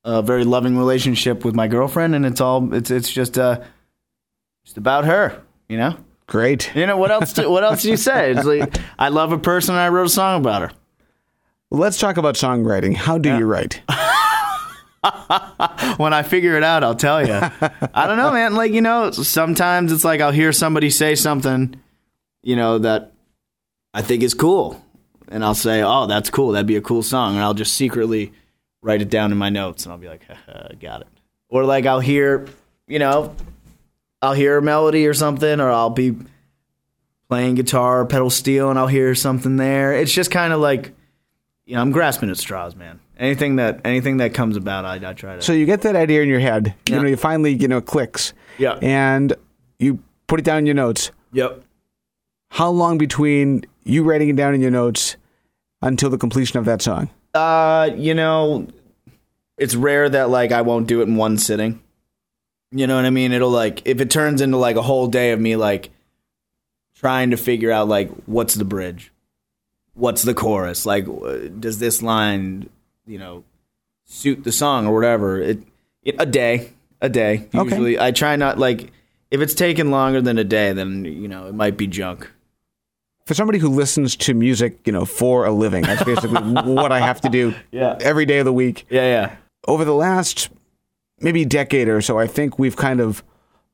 a 0.04 0.20
very 0.20 0.44
loving 0.44 0.76
relationship 0.76 1.46
with 1.46 1.54
my 1.54 1.66
girlfriend, 1.66 2.14
and 2.14 2.26
it's 2.26 2.42
all, 2.42 2.74
it's, 2.74 2.90
it's 2.90 3.10
just, 3.10 3.38
uh, 3.38 3.62
just 4.66 4.76
about 4.76 5.06
her. 5.06 5.42
You 5.70 5.78
know. 5.78 5.96
Great. 6.26 6.76
You 6.76 6.84
know 6.84 6.98
what 6.98 7.10
else? 7.10 7.32
Do, 7.32 7.50
what 7.50 7.64
else 7.64 7.80
do 7.80 7.88
you 7.88 7.96
say? 7.96 8.32
It's 8.32 8.44
like 8.44 8.76
I 8.98 9.08
love 9.08 9.32
a 9.32 9.38
person, 9.38 9.76
and 9.76 9.80
I 9.80 9.88
wrote 9.88 10.08
a 10.08 10.10
song 10.10 10.42
about 10.42 10.60
her. 10.60 10.72
Let's 11.70 11.98
talk 11.98 12.18
about 12.18 12.34
songwriting. 12.34 12.94
How 12.96 13.16
do 13.16 13.34
you 13.34 13.46
write? 13.46 13.80
when 15.96 16.14
I 16.14 16.22
figure 16.22 16.56
it 16.56 16.62
out, 16.62 16.82
I'll 16.82 16.94
tell 16.94 17.26
you. 17.26 17.34
I 17.94 18.06
don't 18.06 18.16
know, 18.16 18.32
man. 18.32 18.54
Like, 18.54 18.72
you 18.72 18.80
know, 18.80 19.10
sometimes 19.10 19.92
it's 19.92 20.04
like 20.04 20.20
I'll 20.20 20.32
hear 20.32 20.52
somebody 20.52 20.90
say 20.90 21.14
something, 21.14 21.80
you 22.42 22.56
know, 22.56 22.78
that 22.78 23.12
I 23.92 24.02
think 24.02 24.22
is 24.22 24.34
cool. 24.34 24.82
And 25.28 25.44
I'll 25.44 25.54
say, 25.54 25.82
oh, 25.82 26.06
that's 26.06 26.30
cool. 26.30 26.52
That'd 26.52 26.66
be 26.66 26.76
a 26.76 26.80
cool 26.80 27.02
song. 27.02 27.34
And 27.34 27.42
I'll 27.42 27.54
just 27.54 27.74
secretly 27.74 28.32
write 28.82 29.02
it 29.02 29.10
down 29.10 29.32
in 29.32 29.38
my 29.38 29.50
notes 29.50 29.84
and 29.84 29.92
I'll 29.92 29.98
be 29.98 30.08
like, 30.08 30.26
got 30.80 31.02
it. 31.02 31.08
Or 31.48 31.64
like 31.64 31.86
I'll 31.86 32.00
hear, 32.00 32.46
you 32.86 32.98
know, 32.98 33.34
I'll 34.20 34.32
hear 34.32 34.58
a 34.58 34.62
melody 34.62 35.06
or 35.06 35.14
something, 35.14 35.60
or 35.60 35.70
I'll 35.70 35.90
be 35.90 36.16
playing 37.28 37.56
guitar 37.56 38.04
pedal 38.06 38.30
steel 38.30 38.70
and 38.70 38.78
I'll 38.78 38.86
hear 38.86 39.14
something 39.14 39.56
there. 39.56 39.92
It's 39.92 40.12
just 40.12 40.30
kind 40.30 40.52
of 40.52 40.60
like, 40.60 40.94
you 41.66 41.74
know, 41.74 41.82
I'm 41.82 41.92
grasping 41.92 42.30
at 42.30 42.36
straws, 42.36 42.74
man. 42.74 43.00
Anything 43.18 43.56
that 43.56 43.80
anything 43.84 44.16
that 44.16 44.34
comes 44.34 44.56
about, 44.56 44.84
I, 44.84 44.94
I 45.10 45.12
try 45.14 45.36
to. 45.36 45.42
So 45.42 45.52
you 45.52 45.66
get 45.66 45.82
that 45.82 45.94
idea 45.96 46.22
in 46.22 46.28
your 46.28 46.40
head. 46.40 46.74
You 46.88 46.96
Yeah. 46.96 47.02
know, 47.02 47.08
you 47.08 47.16
finally, 47.16 47.52
you 47.54 47.68
know, 47.68 47.78
it 47.78 47.86
clicks. 47.86 48.32
Yeah. 48.58 48.78
And 48.82 49.32
you 49.78 50.00
put 50.26 50.40
it 50.40 50.44
down 50.44 50.58
in 50.58 50.66
your 50.66 50.74
notes. 50.74 51.10
yep. 51.32 51.62
How 52.50 52.70
long 52.70 52.98
between 52.98 53.64
you 53.84 54.04
writing 54.04 54.28
it 54.28 54.36
down 54.36 54.54
in 54.54 54.60
your 54.60 54.70
notes 54.70 55.16
until 55.82 56.08
the 56.10 56.18
completion 56.18 56.58
of 56.58 56.64
that 56.66 56.80
song? 56.82 57.10
Uh, 57.34 57.90
you 57.96 58.14
know, 58.14 58.68
it's 59.58 59.74
rare 59.74 60.08
that 60.08 60.30
like 60.30 60.52
I 60.52 60.62
won't 60.62 60.86
do 60.86 61.00
it 61.00 61.08
in 61.08 61.16
one 61.16 61.36
sitting. 61.38 61.80
You 62.70 62.86
know 62.86 62.96
what 62.96 63.04
I 63.04 63.10
mean? 63.10 63.32
It'll 63.32 63.50
like 63.50 63.82
if 63.84 64.00
it 64.00 64.10
turns 64.10 64.40
into 64.40 64.56
like 64.56 64.76
a 64.76 64.82
whole 64.82 65.06
day 65.08 65.32
of 65.32 65.40
me 65.40 65.56
like 65.56 65.90
trying 66.96 67.30
to 67.30 67.36
figure 67.36 67.70
out 67.70 67.88
like 67.88 68.10
what's 68.26 68.54
the 68.54 68.64
bridge, 68.64 69.12
what's 69.94 70.22
the 70.22 70.34
chorus, 70.34 70.86
like 70.86 71.06
does 71.60 71.78
this 71.80 72.02
line, 72.02 72.68
you 73.06 73.18
know, 73.18 73.44
suit 74.04 74.44
the 74.44 74.52
song 74.52 74.86
or 74.86 74.94
whatever. 74.94 75.40
It, 75.40 75.62
it 76.02 76.16
a 76.18 76.26
day, 76.26 76.72
a 77.00 77.08
day. 77.08 77.48
Okay. 77.54 77.64
Usually, 77.70 77.98
I 77.98 78.10
try 78.10 78.36
not 78.36 78.58
like 78.58 78.92
if 79.30 79.40
it's 79.40 79.54
taking 79.54 79.90
longer 79.90 80.20
than 80.20 80.38
a 80.38 80.44
day, 80.44 80.72
then 80.72 81.04
you 81.04 81.28
know 81.28 81.46
it 81.46 81.54
might 81.54 81.76
be 81.76 81.86
junk. 81.86 82.30
For 83.26 83.32
somebody 83.32 83.58
who 83.58 83.70
listens 83.70 84.16
to 84.16 84.34
music, 84.34 84.78
you 84.86 84.92
know, 84.92 85.06
for 85.06 85.46
a 85.46 85.50
living, 85.50 85.82
that's 85.82 86.04
basically 86.04 86.42
what 86.74 86.92
I 86.92 87.00
have 87.00 87.22
to 87.22 87.30
do 87.30 87.54
Yeah. 87.72 87.96
every 88.00 88.26
day 88.26 88.38
of 88.40 88.44
the 88.44 88.52
week. 88.52 88.86
Yeah, 88.90 89.02
yeah. 89.06 89.36
Over 89.66 89.86
the 89.86 89.94
last 89.94 90.50
maybe 91.20 91.46
decade 91.46 91.88
or 91.88 92.02
so, 92.02 92.18
I 92.18 92.26
think 92.26 92.58
we've 92.58 92.76
kind 92.76 93.00
of 93.00 93.24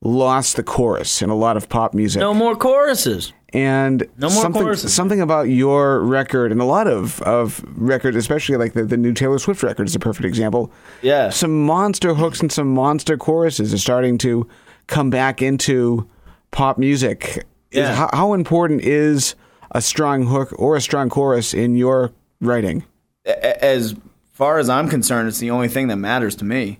lost 0.01 0.55
the 0.55 0.63
chorus 0.63 1.21
in 1.21 1.29
a 1.29 1.35
lot 1.35 1.57
of 1.57 1.67
pop 1.67 1.93
music. 1.93 2.21
No 2.21 2.33
more 2.33 2.55
choruses. 2.55 3.33
And 3.53 4.07
No 4.17 4.29
something, 4.29 4.75
something 4.75 5.19
about 5.21 5.43
your 5.49 5.99
record 5.99 6.51
and 6.51 6.61
a 6.61 6.65
lot 6.65 6.87
of, 6.87 7.21
of 7.23 7.63
records, 7.75 8.15
especially 8.15 8.57
like 8.57 8.73
the, 8.73 8.83
the 8.83 8.97
new 8.97 9.13
Taylor 9.13 9.39
Swift 9.39 9.61
record 9.63 9.87
is 9.87 9.95
a 9.95 9.99
perfect 9.99 10.25
example. 10.25 10.71
Yeah. 11.01 11.29
Some 11.29 11.65
monster 11.65 12.13
hooks 12.13 12.39
and 12.39 12.51
some 12.51 12.73
monster 12.73 13.17
choruses 13.17 13.73
are 13.73 13.77
starting 13.77 14.17
to 14.19 14.47
come 14.87 15.09
back 15.09 15.41
into 15.41 16.07
pop 16.51 16.77
music. 16.77 17.45
Is- 17.71 17.79
Yeah. 17.79 17.93
how, 17.95 18.09
how 18.13 18.33
important 18.33 18.81
is 18.81 19.35
a 19.71 19.81
strong 19.81 20.25
hook 20.27 20.53
or 20.59 20.75
a 20.75 20.81
strong 20.81 21.09
chorus 21.09 21.53
in 21.53 21.75
your 21.75 22.11
writing? 22.41 22.83
as 23.25 23.95
far 24.33 24.57
as 24.57 24.67
I'm 24.69 24.89
concerned, 24.89 25.27
it's 25.27 25.37
the 25.39 25.51
only 25.51 25.67
thing 25.67 25.87
that 25.89 25.97
matters 25.97 26.35
to 26.37 26.45
me. 26.45 26.79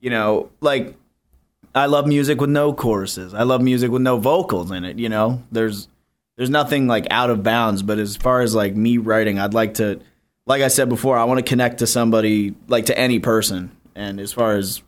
You 0.00 0.10
know, 0.10 0.50
like 0.60 0.94
I 1.76 1.86
love 1.86 2.06
music 2.06 2.40
with 2.40 2.50
no 2.50 2.72
choruses. 2.72 3.34
I 3.34 3.42
love 3.42 3.60
music 3.60 3.90
with 3.90 4.02
no 4.02 4.16
vocals 4.16 4.70
in 4.70 4.84
it. 4.84 4.98
You 4.98 5.10
know, 5.10 5.42
there's 5.52 5.88
there's 6.36 6.50
nothing 6.50 6.86
like 6.86 7.06
out 7.10 7.30
of 7.30 7.42
bounds. 7.42 7.82
But 7.82 7.98
as 7.98 8.16
far 8.16 8.40
as 8.40 8.54
like 8.54 8.74
me 8.74 8.98
writing, 8.98 9.38
I'd 9.38 9.54
like 9.54 9.74
to, 9.74 10.00
like 10.46 10.62
I 10.62 10.68
said 10.68 10.88
before, 10.88 11.18
I 11.18 11.24
want 11.24 11.38
to 11.38 11.44
connect 11.44 11.78
to 11.78 11.86
somebody, 11.86 12.54
like 12.66 12.86
to 12.86 12.98
any 12.98 13.18
person. 13.18 13.70
And 13.94 14.18
as 14.20 14.32
far 14.32 14.56
as 14.56 14.82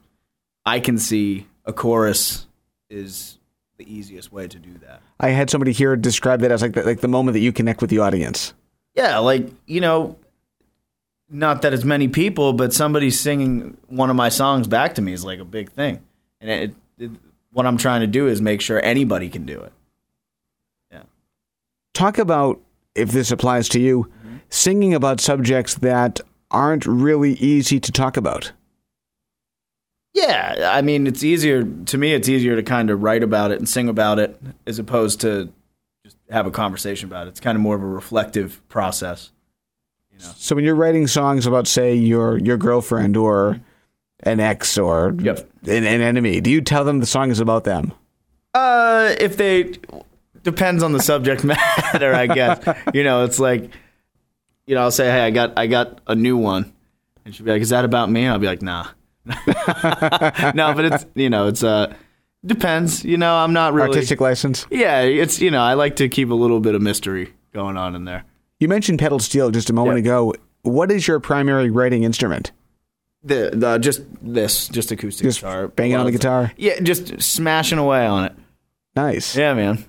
I 0.65 0.81
can 0.81 0.99
see, 0.99 1.47
a 1.65 1.73
chorus 1.73 2.47
is 2.89 3.39
the 3.77 3.95
easiest 3.95 4.33
way 4.33 4.49
to 4.49 4.59
do 4.59 4.73
that. 4.79 5.03
I 5.21 5.29
had 5.29 5.51
somebody 5.51 5.73
here 5.73 5.95
describe 5.95 6.41
that 6.41 6.51
as 6.51 6.63
like 6.63 6.73
the, 6.73 6.83
like 6.85 7.01
the 7.01 7.09
moment 7.09 7.35
that 7.35 7.41
you 7.41 7.53
connect 7.53 7.83
with 7.83 7.91
the 7.91 7.99
audience. 7.99 8.55
Yeah, 8.95 9.19
like 9.19 9.49
you 9.67 9.81
know, 9.81 10.17
not 11.29 11.63
that 11.63 11.75
it's 11.75 11.85
many 11.85 12.09
people, 12.09 12.55
but 12.55 12.73
somebody 12.73 13.11
singing 13.11 13.77
one 13.89 14.09
of 14.09 14.17
my 14.17 14.31
songs 14.31 14.67
back 14.67 14.95
to 14.95 15.03
me 15.03 15.13
is 15.13 15.25
like 15.25 15.39
a 15.39 15.45
big 15.45 15.71
thing, 15.71 16.03
and 16.41 16.51
it, 16.51 16.75
it, 16.99 17.11
what 17.53 17.67
I'm 17.67 17.77
trying 17.77 18.01
to 18.01 18.07
do 18.07 18.27
is 18.27 18.41
make 18.41 18.61
sure 18.61 18.85
anybody 18.85 19.29
can 19.29 19.45
do 19.47 19.61
it. 19.61 19.73
Yeah, 20.93 21.03
Talk 21.95 22.19
about 22.19 22.61
if 22.95 23.11
this 23.11 23.31
applies 23.31 23.69
to 23.71 23.81
you, 23.81 24.11
singing 24.51 24.95
about 24.95 25.21
subjects 25.21 25.75
that 25.77 26.21
aren't 26.51 26.87
really 26.87 27.35
easy 27.35 27.79
to 27.81 27.93
talk 27.93 28.17
about. 28.17 28.53
yeah. 30.15 30.73
I 30.75 30.83
mean, 30.83 31.07
it's 31.07 31.23
easier 31.23 31.63
to 31.65 31.99
me. 31.99 32.13
It's 32.15 32.29
easier 32.29 32.57
to 32.57 32.63
kind 32.63 32.91
of 32.91 33.03
write 33.03 33.23
about 33.23 33.51
it 33.53 33.59
and 33.59 33.69
sing 33.69 33.89
about 33.89 34.19
it 34.19 34.41
as 34.67 34.79
opposed 34.79 35.21
to 35.21 35.53
just 36.05 36.17
have 36.31 36.47
a 36.47 36.51
conversation 36.51 37.09
about 37.09 37.27
it. 37.27 37.31
It's 37.31 37.41
kind 37.41 37.55
of 37.57 37.63
more 37.63 37.77
of 37.77 37.83
a 37.83 37.87
reflective 37.87 38.67
process. 38.69 39.31
So 40.19 40.57
when 40.57 40.65
you're 40.65 40.75
writing 40.75 41.07
songs 41.07 41.47
about, 41.47 41.69
say, 41.69 41.95
your 41.95 42.39
your 42.39 42.57
girlfriend 42.57 43.17
or 43.17 43.61
an 44.25 44.41
ex 44.41 44.77
or 44.79 45.15
Yep. 45.19 45.49
an, 45.65 45.85
an 45.85 46.01
enemy, 46.01 46.41
do 46.41 46.51
you 46.51 46.61
tell 46.61 46.85
them 46.85 47.01
the 47.01 47.07
song 47.07 47.31
is 47.31 47.41
about 47.41 47.65
them? 47.65 47.93
Uh, 48.55 49.15
if 49.21 49.37
they 49.37 49.75
depends 50.43 50.83
on 50.83 50.93
the 50.93 51.01
subject 51.03 51.45
matter, 51.45 52.15
I 52.15 52.27
guess. 52.27 52.65
you 52.95 53.05
know, 53.05 53.25
it's 53.25 53.39
like, 53.39 53.71
you 54.67 54.75
know, 54.75 54.83
I'll 54.83 54.91
say, 54.91 55.07
hey, 55.11 55.21
I 55.21 55.31
got, 55.31 55.59
I 55.59 55.67
got 55.67 56.01
a 56.07 56.15
new 56.15 56.37
one, 56.37 56.73
and 57.25 57.35
she'll 57.35 57.47
be 57.47 57.53
like, 57.53 57.63
is 57.63 57.71
that 57.71 57.85
about 57.85 58.11
me? 58.11 58.25
And 58.25 58.33
I'll 58.33 58.39
be 58.39 58.47
like, 58.47 58.63
nah, 58.63 58.87
no, 59.27 60.75
but 60.75 60.85
it's, 60.85 61.07
you 61.15 61.31
know, 61.31 61.49
it's 61.49 61.63
uh, 61.63 61.95
depends. 62.45 63.05
You 63.05 63.17
know, 63.19 63.37
I'm 63.37 63.53
not 63.53 63.73
really. 63.75 63.89
Artistic 63.89 64.21
license. 64.21 64.67
Yeah, 64.71 65.03
it's 65.03 65.41
you 65.41 65.51
know, 65.51 65.61
I 65.61 65.75
like 65.75 65.97
to 65.97 66.09
keep 66.09 66.31
a 66.31 66.35
little 66.35 66.61
bit 66.61 66.75
of 66.75 66.83
mystery 66.83 67.33
going 67.53 67.77
on 67.77 67.95
in 67.95 68.05
there. 68.05 68.25
You 68.61 68.69
mentioned 68.69 68.99
pedal 68.99 69.19
steel 69.19 69.51
just 69.51 69.71
a 69.71 69.73
moment 69.73 69.97
Yeah. 69.99 70.01
ago. 70.13 70.35
What 70.63 70.91
is 70.91 71.07
your 71.07 71.21
primary 71.21 71.71
writing 71.71 72.03
instrument? 72.03 72.53
The, 73.25 73.51
the 73.53 73.79
just 73.79 74.03
this, 74.23 74.69
just 74.69 74.93
acoustic 74.93 75.25
Just 75.25 75.41
guitar, 75.41 75.69
banging 75.69 75.97
on 75.97 76.05
the 76.07 76.11
of- 76.11 76.21
guitar. 76.21 76.53
Yeah, 76.57 76.79
just 76.81 77.21
smashing 77.21 77.79
away 77.79 78.07
on 78.07 78.25
it. 78.27 78.33
Nice. 78.95 79.37
Yeah, 79.37 79.55
man. 79.55 79.85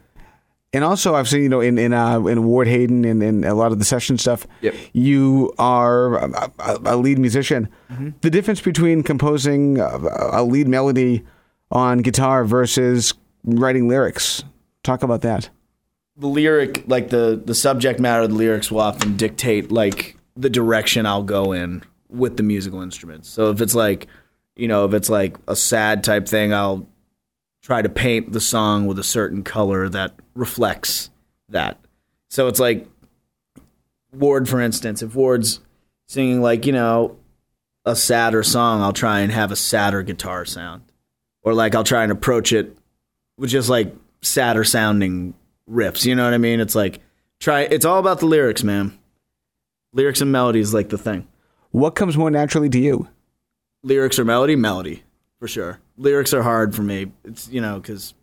And 0.74 0.84
also, 0.84 1.16
I've 1.16 1.28
seen 1.28 1.44
you 1.44 1.50
know 1.50 1.62
in 1.62 1.78
in 1.78 1.94
uh, 1.94 2.20
in 2.26 2.44
Ward 2.44 2.68
Hayden 2.68 3.04
and 3.06 3.22
in 3.24 3.44
a 3.44 3.54
lot 3.56 3.72
of 3.72 3.80
the 3.80 3.86
session 3.86 4.18
stuff. 4.18 4.46
Yep. 4.62 4.76
You 4.94 5.54
are 5.58 6.18
a, 6.18 6.52
a- 6.60 6.80
a 6.86 6.96
lead 6.98 7.18
musician. 7.20 7.70
Mm-hmm. 7.92 8.10
The 8.22 8.30
difference 8.30 8.62
between 8.62 9.02
composing 9.04 9.80
a, 9.80 9.98
a 10.32 10.44
lead 10.44 10.68
melody 10.68 11.24
on 11.72 12.00
guitar 12.00 12.46
versus 12.46 13.14
writing 13.44 13.88
lyrics. 13.88 14.44
Talk 14.84 15.02
about 15.04 15.22
that. 15.22 15.50
the 16.18 16.28
lyric 16.28 16.84
like 16.88 17.10
the 17.10 17.42
the 17.44 17.56
subject 17.56 18.00
matter 18.00 18.24
of 18.24 18.30
the 18.30 18.36
lyrics 18.36 18.72
will 18.72 18.82
often 18.82 19.18
dictate 19.18 19.72
like 19.72 20.18
the 20.36 20.50
direction 20.50 21.06
I'll 21.06 21.24
go 21.24 21.52
in 21.52 21.82
with 22.10 22.38
the 22.38 22.44
musical 22.44 22.82
instruments. 22.82 23.30
So 23.30 23.52
if 23.52 23.62
it's 23.62 23.76
like, 23.76 24.08
you 24.56 24.68
know, 24.68 24.86
if 24.86 24.94
it's 24.94 25.10
like 25.10 25.38
a 25.48 25.56
sad 25.56 26.04
type 26.04 26.28
thing, 26.28 26.54
I'll 26.54 26.88
try 27.62 27.82
to 27.82 27.90
paint 27.90 28.32
the 28.32 28.42
song 28.42 28.88
with 28.88 29.00
a 29.00 29.04
certain 29.04 29.44
color 29.44 29.90
that 29.90 30.14
reflects 30.34 31.10
that. 31.50 31.78
So 32.30 32.48
it's 32.48 32.60
like 32.60 32.88
Ward 34.12 34.50
for 34.50 34.60
instance, 34.60 35.02
if 35.02 35.16
Ward's 35.16 35.60
singing 36.08 36.42
like, 36.42 36.66
you 36.66 36.74
know, 36.74 37.18
a 37.86 37.96
sadder 37.96 38.44
song, 38.44 38.82
I'll 38.82 38.94
try 38.94 39.20
and 39.20 39.32
have 39.32 39.52
a 39.52 39.56
sadder 39.56 40.04
guitar 40.04 40.46
sound. 40.46 40.84
Or 41.44 41.54
like 41.54 41.76
I'll 41.76 41.84
try 41.84 42.04
and 42.04 42.12
approach 42.12 42.52
it 42.52 42.76
with 43.38 43.50
just 43.50 43.70
like 43.70 43.96
sadder 44.22 44.64
sounding 44.64 45.34
riffs. 45.70 46.06
You 46.06 46.16
know 46.16 46.26
what 46.26 46.34
I 46.34 46.38
mean? 46.38 46.60
It's 46.60 46.76
like 46.76 47.00
try. 47.40 47.62
It's 47.62 47.86
all 47.86 48.00
about 48.00 48.20
the 48.20 48.26
lyrics, 48.26 48.64
man. 48.64 48.98
Lyrics 49.94 50.22
and 50.22 50.32
melodies 50.32 50.74
like 50.74 50.90
the 50.90 50.98
thing. 50.98 51.28
What 51.72 51.96
comes 51.96 52.18
more 52.18 52.32
naturally 52.32 52.70
to 52.70 52.80
you? 52.80 53.08
Lyrics 53.84 54.20
or 54.20 54.26
melody, 54.26 54.56
melody 54.56 55.04
for 55.40 55.48
sure. 55.48 55.80
Lyrics 55.98 56.34
are 56.34 56.44
hard 56.44 56.76
for 56.76 56.82
me. 56.82 57.12
It's 57.24 57.48
you 57.50 57.62
know 57.62 57.80
because 57.80 58.14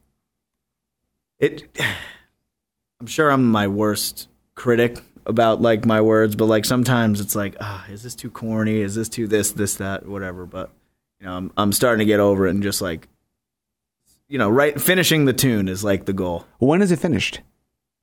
it. 1.39 1.65
I'm 2.99 3.07
sure 3.07 3.31
I'm 3.31 3.51
my 3.51 3.69
worst 3.69 4.27
critic 4.55 5.03
about 5.27 5.61
like 5.61 5.85
my 5.85 6.01
words, 6.01 6.35
but 6.35 6.47
like 6.47 6.65
sometimes 6.65 7.21
it's 7.21 7.37
like, 7.37 7.55
ah, 7.61 7.85
is 7.91 8.03
this 8.03 8.15
too 8.15 8.31
corny? 8.31 8.81
Is 8.81 8.95
this 8.95 9.11
too 9.11 9.27
this, 9.27 9.53
this, 9.53 9.75
that, 9.75 10.07
whatever? 10.07 10.47
But 10.47 10.71
you 11.21 11.27
know, 11.27 11.37
I'm 11.37 11.53
I'm 11.59 11.73
starting 11.73 11.99
to 11.99 12.07
get 12.07 12.21
over 12.21 12.47
it 12.47 12.51
and 12.51 12.63
just 12.63 12.81
like, 12.81 13.07
you 14.29 14.39
know, 14.39 14.49
right 14.49 14.81
finishing 14.81 15.27
the 15.27 15.35
tune 15.35 15.69
is 15.69 15.85
like 15.85 16.07
the 16.07 16.15
goal. 16.15 16.47
When 16.59 16.81
is 16.81 16.91
it 16.91 16.99
finished? 16.99 17.41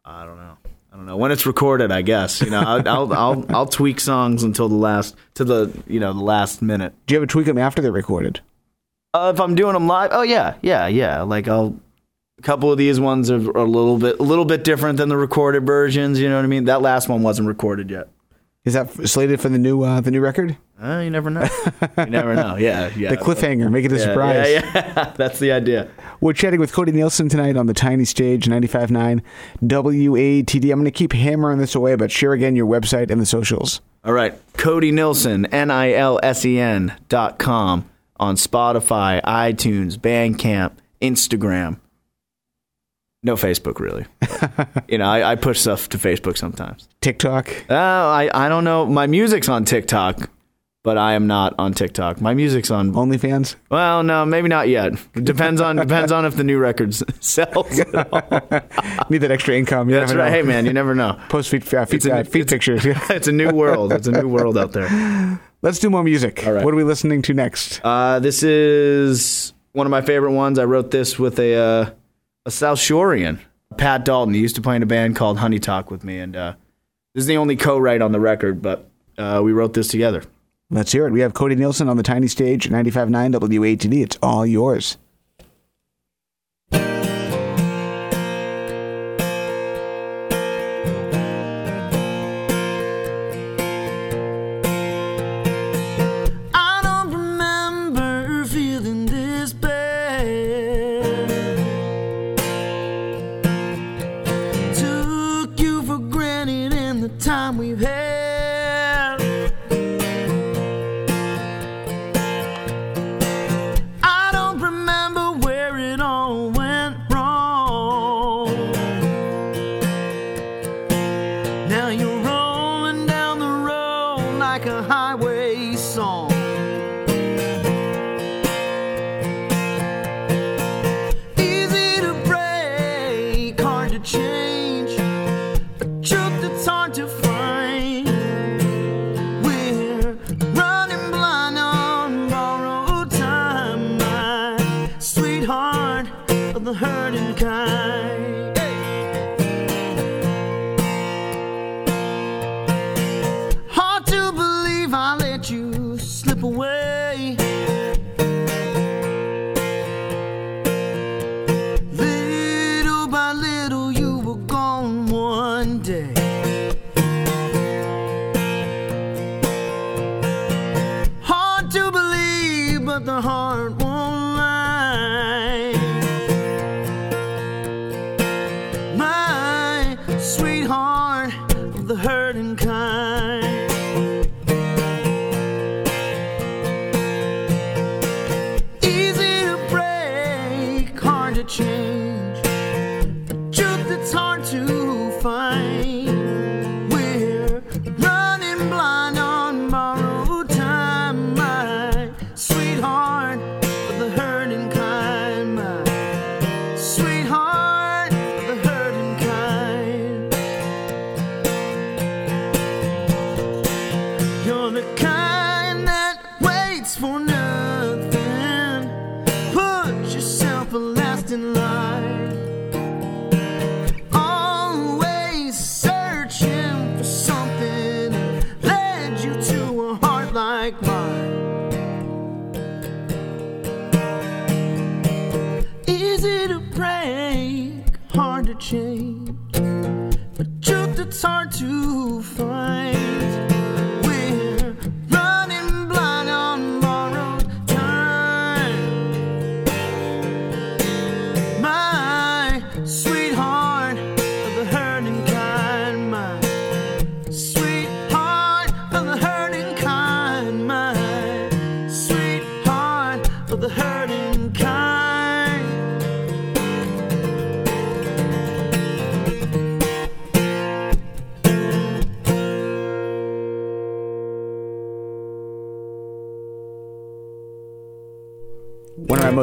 I 0.06 0.26
don't 0.26 0.38
know. 0.38 0.58
I 0.94 0.96
don't 0.96 1.08
know 1.08 1.18
when 1.18 1.32
it's 1.32 1.48
recorded. 1.48 1.92
I 1.92 2.04
guess 2.04 2.40
you 2.40 2.52
know 2.52 2.60
I'll 2.60 2.88
I'll 2.88 3.14
I'll, 3.14 3.46
I'll 3.50 3.66
tweak 3.66 4.00
songs 4.00 4.44
until 4.44 4.70
the 4.70 4.76
last 4.76 5.16
to 5.34 5.44
the 5.44 5.76
you 5.88 6.00
know 6.00 6.14
the 6.14 6.24
last 6.24 6.62
minute. 6.62 6.94
Do 7.08 7.16
you 7.16 7.20
ever 7.20 7.26
tweak 7.26 7.48
them 7.48 7.58
after 7.58 7.82
they're 7.82 7.92
recorded? 7.92 8.42
Uh, 9.12 9.32
if 9.34 9.42
I'm 9.42 9.56
doing 9.56 9.74
them 9.74 9.88
live, 9.88 10.12
oh 10.14 10.22
yeah, 10.22 10.56
yeah, 10.62 10.86
yeah. 10.86 11.24
Like 11.24 11.48
I'll 11.48 11.76
a 12.38 12.42
couple 12.44 12.72
of 12.72 12.78
these 12.78 13.00
ones 13.00 13.32
are, 13.32 13.50
are 13.58 13.58
a 13.58 13.64
little 13.64 13.98
bit 13.98 14.20
a 14.20 14.24
little 14.24 14.46
bit 14.46 14.64
different 14.64 14.98
than 14.98 15.10
the 15.10 15.18
recorded 15.18 15.66
versions. 15.66 16.20
You 16.20 16.30
know 16.30 16.36
what 16.36 16.46
I 16.46 16.48
mean? 16.48 16.66
That 16.66 16.84
last 16.84 17.10
one 17.10 17.24
wasn't 17.24 17.48
recorded 17.48 17.90
yet. 17.90 18.10
Is 18.66 18.74
that 18.76 18.92
slated 19.10 19.42
for 19.42 19.50
the 19.50 19.58
new 19.58 19.84
uh, 19.84 20.00
the 20.00 20.10
new 20.10 20.22
record? 20.22 20.56
Uh, 20.82 21.00
you 21.04 21.10
never 21.10 21.30
know. 21.30 21.48
you 21.98 22.06
never 22.06 22.34
know. 22.34 22.56
Yeah, 22.60 22.90
yeah. 22.96 23.10
The 23.10 23.18
cliffhanger, 23.18 23.70
make 23.70 23.84
it 23.84 23.92
a 23.92 23.98
Yeah, 23.98 24.04
surprise. 24.04 24.50
Yeah, 24.50 24.72
yeah. 24.74 25.14
That's 25.18 25.40
the 25.40 25.52
idea. 25.52 25.90
We're 26.22 26.34
chatting 26.34 26.60
with 26.62 26.72
Cody 26.72 26.94
Nilsen 26.94 27.28
tonight 27.30 27.58
on 27.58 27.66
the 27.68 27.74
tiny 27.74 28.06
stage, 28.06 28.46
95.9 28.46 29.22
WATD. 29.62 30.64
I'm 30.72 30.80
going 30.80 30.86
to 30.86 30.92
keep 30.92 31.12
hammering 31.14 31.58
this 31.58 31.76
away, 31.76 31.96
but 31.96 32.12
share 32.12 32.32
again 32.34 32.56
your 32.56 32.68
website 32.68 33.12
and 33.12 33.20
the 33.20 33.26
socials. 33.26 33.82
All 34.06 34.14
right. 34.14 34.34
Cody 34.58 34.92
Nilsen, 34.92 35.46
N 35.48 35.70
I 35.72 35.94
L 35.94 36.20
S 36.24 36.46
E 36.46 36.58
N 36.60 36.94
dot 37.10 37.40
com 37.40 37.90
on 38.18 38.36
Spotify, 38.36 39.22
iTunes, 39.24 39.98
Bandcamp, 39.98 40.72
Instagram. 41.02 41.80
No 43.26 43.36
Facebook, 43.36 43.80
really. 43.80 44.06
you 44.90 44.98
know, 44.98 45.06
I, 45.06 45.32
I 45.32 45.36
push 45.36 45.62
stuff 45.62 45.88
to 45.90 45.98
Facebook 45.98 46.38
sometimes. 46.38 46.90
TikTok. 47.02 47.50
Uh, 47.70 47.74
I, 47.74 48.30
I 48.34 48.50
don't 48.50 48.66
know. 48.66 48.86
My 48.86 49.08
music's 49.08 49.48
on 49.48 49.64
TikTok, 49.64 50.30
but 50.84 50.98
I 50.98 51.14
am 51.14 51.26
not 51.26 51.56
on 51.58 51.74
TikTok. 51.74 52.20
My 52.20 52.34
music's 52.34 52.70
on. 52.70 52.92
OnlyFans. 52.92 53.56
Well, 53.72 54.04
no, 54.04 54.26
maybe 54.26 54.50
not 54.50 54.68
yet. 54.68 54.92
Depends 55.14 55.62
on 55.62 55.78
depends 55.78 56.12
on 56.12 56.26
if 56.26 56.36
the 56.36 56.44
new 56.44 56.60
record 56.60 56.94
sells. 57.24 57.80
at. 57.80 57.92
Need 59.10 59.20
that 59.20 59.32
extra 59.32 59.56
income. 59.56 59.90
You 59.90 59.96
That's 59.96 60.14
right. 60.14 60.26
know. 60.26 60.36
Hey, 60.36 60.42
man, 60.42 60.66
you 60.66 60.74
never 60.74 60.94
know. 60.94 61.18
Post 61.30 61.50
feed, 61.50 61.74
uh, 61.74 61.86
feed, 61.86 62.06
uh, 62.06 62.26
feed 62.26 62.50
pictures. 62.50 62.82
It's 62.86 63.30
a 63.30 63.32
new 63.32 63.52
world. 63.52 63.94
It's 63.94 64.08
a 64.08 64.12
new 64.12 64.28
world 64.28 64.58
out 64.58 64.74
there. 64.74 65.40
Let's 65.62 65.80
do 65.80 65.90
more 65.90 66.04
music. 66.04 66.46
All 66.46 66.52
right. 66.52 66.66
What 66.66 66.74
are 66.74 66.78
we 66.78 66.84
listening 66.84 67.22
to 67.22 67.34
next? 67.34 67.80
Uh, 67.86 68.20
this 68.20 68.44
is 68.44 69.54
one 69.72 69.88
of 69.88 69.92
my 69.92 70.02
favorite 70.02 70.34
ones. 70.34 70.60
I 70.60 70.66
wrote 70.66 70.92
this 70.92 71.18
with 71.18 71.40
a 71.40 71.56
uh, 71.56 71.90
a 72.46 72.52
South 72.52 72.80
Shorean, 72.80 73.40
Pat 73.78 74.06
Dalton. 74.06 74.34
He 74.34 74.42
used 74.42 74.56
to 74.56 74.62
play 74.62 74.76
in 74.76 74.84
a 74.84 74.88
band 74.88 75.16
called 75.16 75.38
Honey 75.40 75.60
Talk 75.60 75.90
with 75.90 76.04
me, 76.04 76.20
and 76.20 76.36
uh, 76.36 76.54
this 77.14 77.24
is 77.24 77.28
the 77.28 77.38
only 77.38 77.56
co-write 77.56 78.02
on 78.02 78.12
the 78.12 78.20
record, 78.20 78.62
but 78.62 78.90
uh, 79.18 79.42
we 79.44 79.52
wrote 79.52 79.74
this 79.74 79.88
together. 79.88 80.24
Let's 80.70 80.92
hear 80.92 81.06
it. 81.08 81.12
We 81.12 81.20
have 81.20 81.34
Cody 81.34 81.56
Nilsen 81.56 81.88
on 81.88 81.98
the 81.98 82.04
tiny 82.04 82.28
stage, 82.28 82.70
95.9 82.70 83.36
WATD. 83.36 84.04
It's 84.04 84.18
all 84.22 84.46
yours. 84.46 84.98